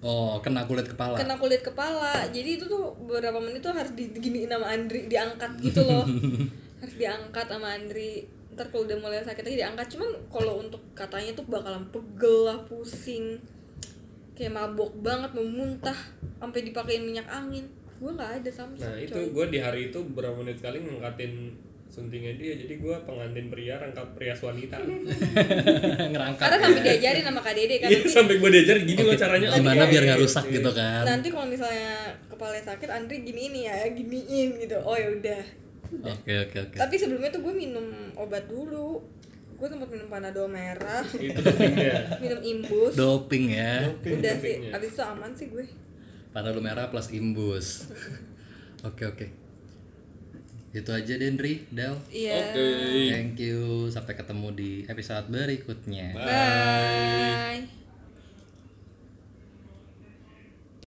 Oh, 0.03 0.37
kena 0.37 0.61
kulit 0.61 0.85
kepala. 0.85 1.17
kena 1.17 1.33
kulit 1.33 1.61
kepala 1.61 2.13
jadi 2.29 2.49
itu 2.51 2.69
tuh 2.69 2.93
beberapa 3.01 3.39
menit 3.39 3.57
tuh 3.59 3.73
harus 3.73 3.89
diginiin 3.91 4.45
sama 4.47 4.69
Andri 4.69 5.09
diangkat 5.09 5.51
gitu 5.57 5.81
loh 5.81 6.05
harus 6.83 6.95
diangkat 6.95 7.45
sama 7.47 7.73
Andri 7.73 8.21
ntar 8.55 8.71
kalau 8.71 8.87
udah 8.87 8.97
mulai 9.03 9.19
sakit 9.21 9.43
lagi 9.43 9.59
diangkat. 9.59 9.87
Cuman 9.91 10.09
kalau 10.31 10.63
untuk 10.63 10.81
katanya 10.95 11.35
tuh 11.35 11.45
bakalan 11.45 11.83
pegel 11.91 12.47
lah 12.47 12.57
pusing. 12.63 13.37
Kayak 14.35 14.55
mabok 14.55 14.91
banget 14.99 15.31
mau 15.35 15.43
muntah 15.43 15.95
sampai 16.39 16.63
dipakein 16.63 17.03
minyak 17.03 17.27
angin. 17.27 17.67
Gue 17.99 18.11
nggak 18.11 18.43
ada 18.43 18.49
sama 18.51 18.75
Nah 18.75 18.99
itu 18.99 19.15
gue 19.15 19.45
di 19.51 19.59
hari 19.59 19.91
itu 19.91 19.99
beberapa 20.11 20.39
menit 20.43 20.59
sekali 20.59 20.83
ngangkatin 20.83 21.55
suntingnya 21.91 22.35
dia. 22.35 22.59
Jadi 22.59 22.75
gue 22.79 22.95
pengantin 23.07 23.47
pria 23.47 23.79
rangkap 23.79 24.07
prias 24.15 24.39
wanita. 24.43 24.75
Ngerangkap. 26.11 26.43
karena 26.43 26.57
sampai 26.59 26.81
diajarin 26.83 27.23
sama 27.23 27.39
Kak 27.39 27.53
Dede 27.55 27.75
kan. 27.79 27.87
Iya 27.87 27.99
nanti, 28.03 28.11
sampai 28.11 28.35
gue 28.39 28.49
diajar 28.51 28.75
gini 28.83 29.01
loh 29.03 29.15
caranya. 29.15 29.47
Gimana 29.55 29.83
biar 29.87 30.03
nggak 30.03 30.19
rusak 30.19 30.45
gitu 30.51 30.71
kan? 30.75 31.03
nanti 31.07 31.27
kalau 31.31 31.47
misalnya 31.47 32.11
kepala 32.27 32.59
sakit 32.59 32.89
Andri 32.91 33.23
gini 33.23 33.51
ini 33.51 33.59
ya 33.67 33.87
giniin 33.87 34.59
gitu. 34.59 34.75
Oh 34.83 34.99
ya 34.99 35.07
udah 35.11 35.64
Oke 35.87 36.33
oke 36.41 36.57
oke. 36.61 36.75
tapi 36.75 36.95
sebelumnya 36.95 37.29
tuh 37.29 37.41
gue 37.41 37.53
minum 37.53 37.85
obat 38.13 38.45
dulu 38.45 38.99
gue 39.55 39.67
sempat 39.67 39.87
minum 39.87 40.07
panadol 40.07 40.45
merah 40.45 40.99
itu 41.11 41.35
pentingnya 41.35 41.95
minum 42.23 42.39
imbus 42.39 42.91
Doping 42.93 43.45
ya. 43.49 43.87
udah 43.95 44.35
sih 44.35 44.55
dopingnya. 44.59 44.71
abis 44.73 44.89
itu 44.91 45.01
aman 45.01 45.31
sih 45.31 45.47
gue 45.47 45.65
Panadol 46.29 46.59
merah 46.59 46.91
plus 46.91 47.07
imbus. 47.09 47.87
Oke 48.83 49.07
oke. 49.07 49.27
Itu 50.69 50.91
aja 50.91 51.15
Dendri, 51.15 51.63
Del. 51.71 51.95
iya 52.11 52.51
oke 52.51 52.65
Thank 53.07 53.39
you. 53.39 53.87
Sampai 53.87 54.13
ketemu 54.13 54.51
di 54.51 54.71
episode 54.83 55.31
berikutnya. 55.31 56.11
bye 56.11 57.84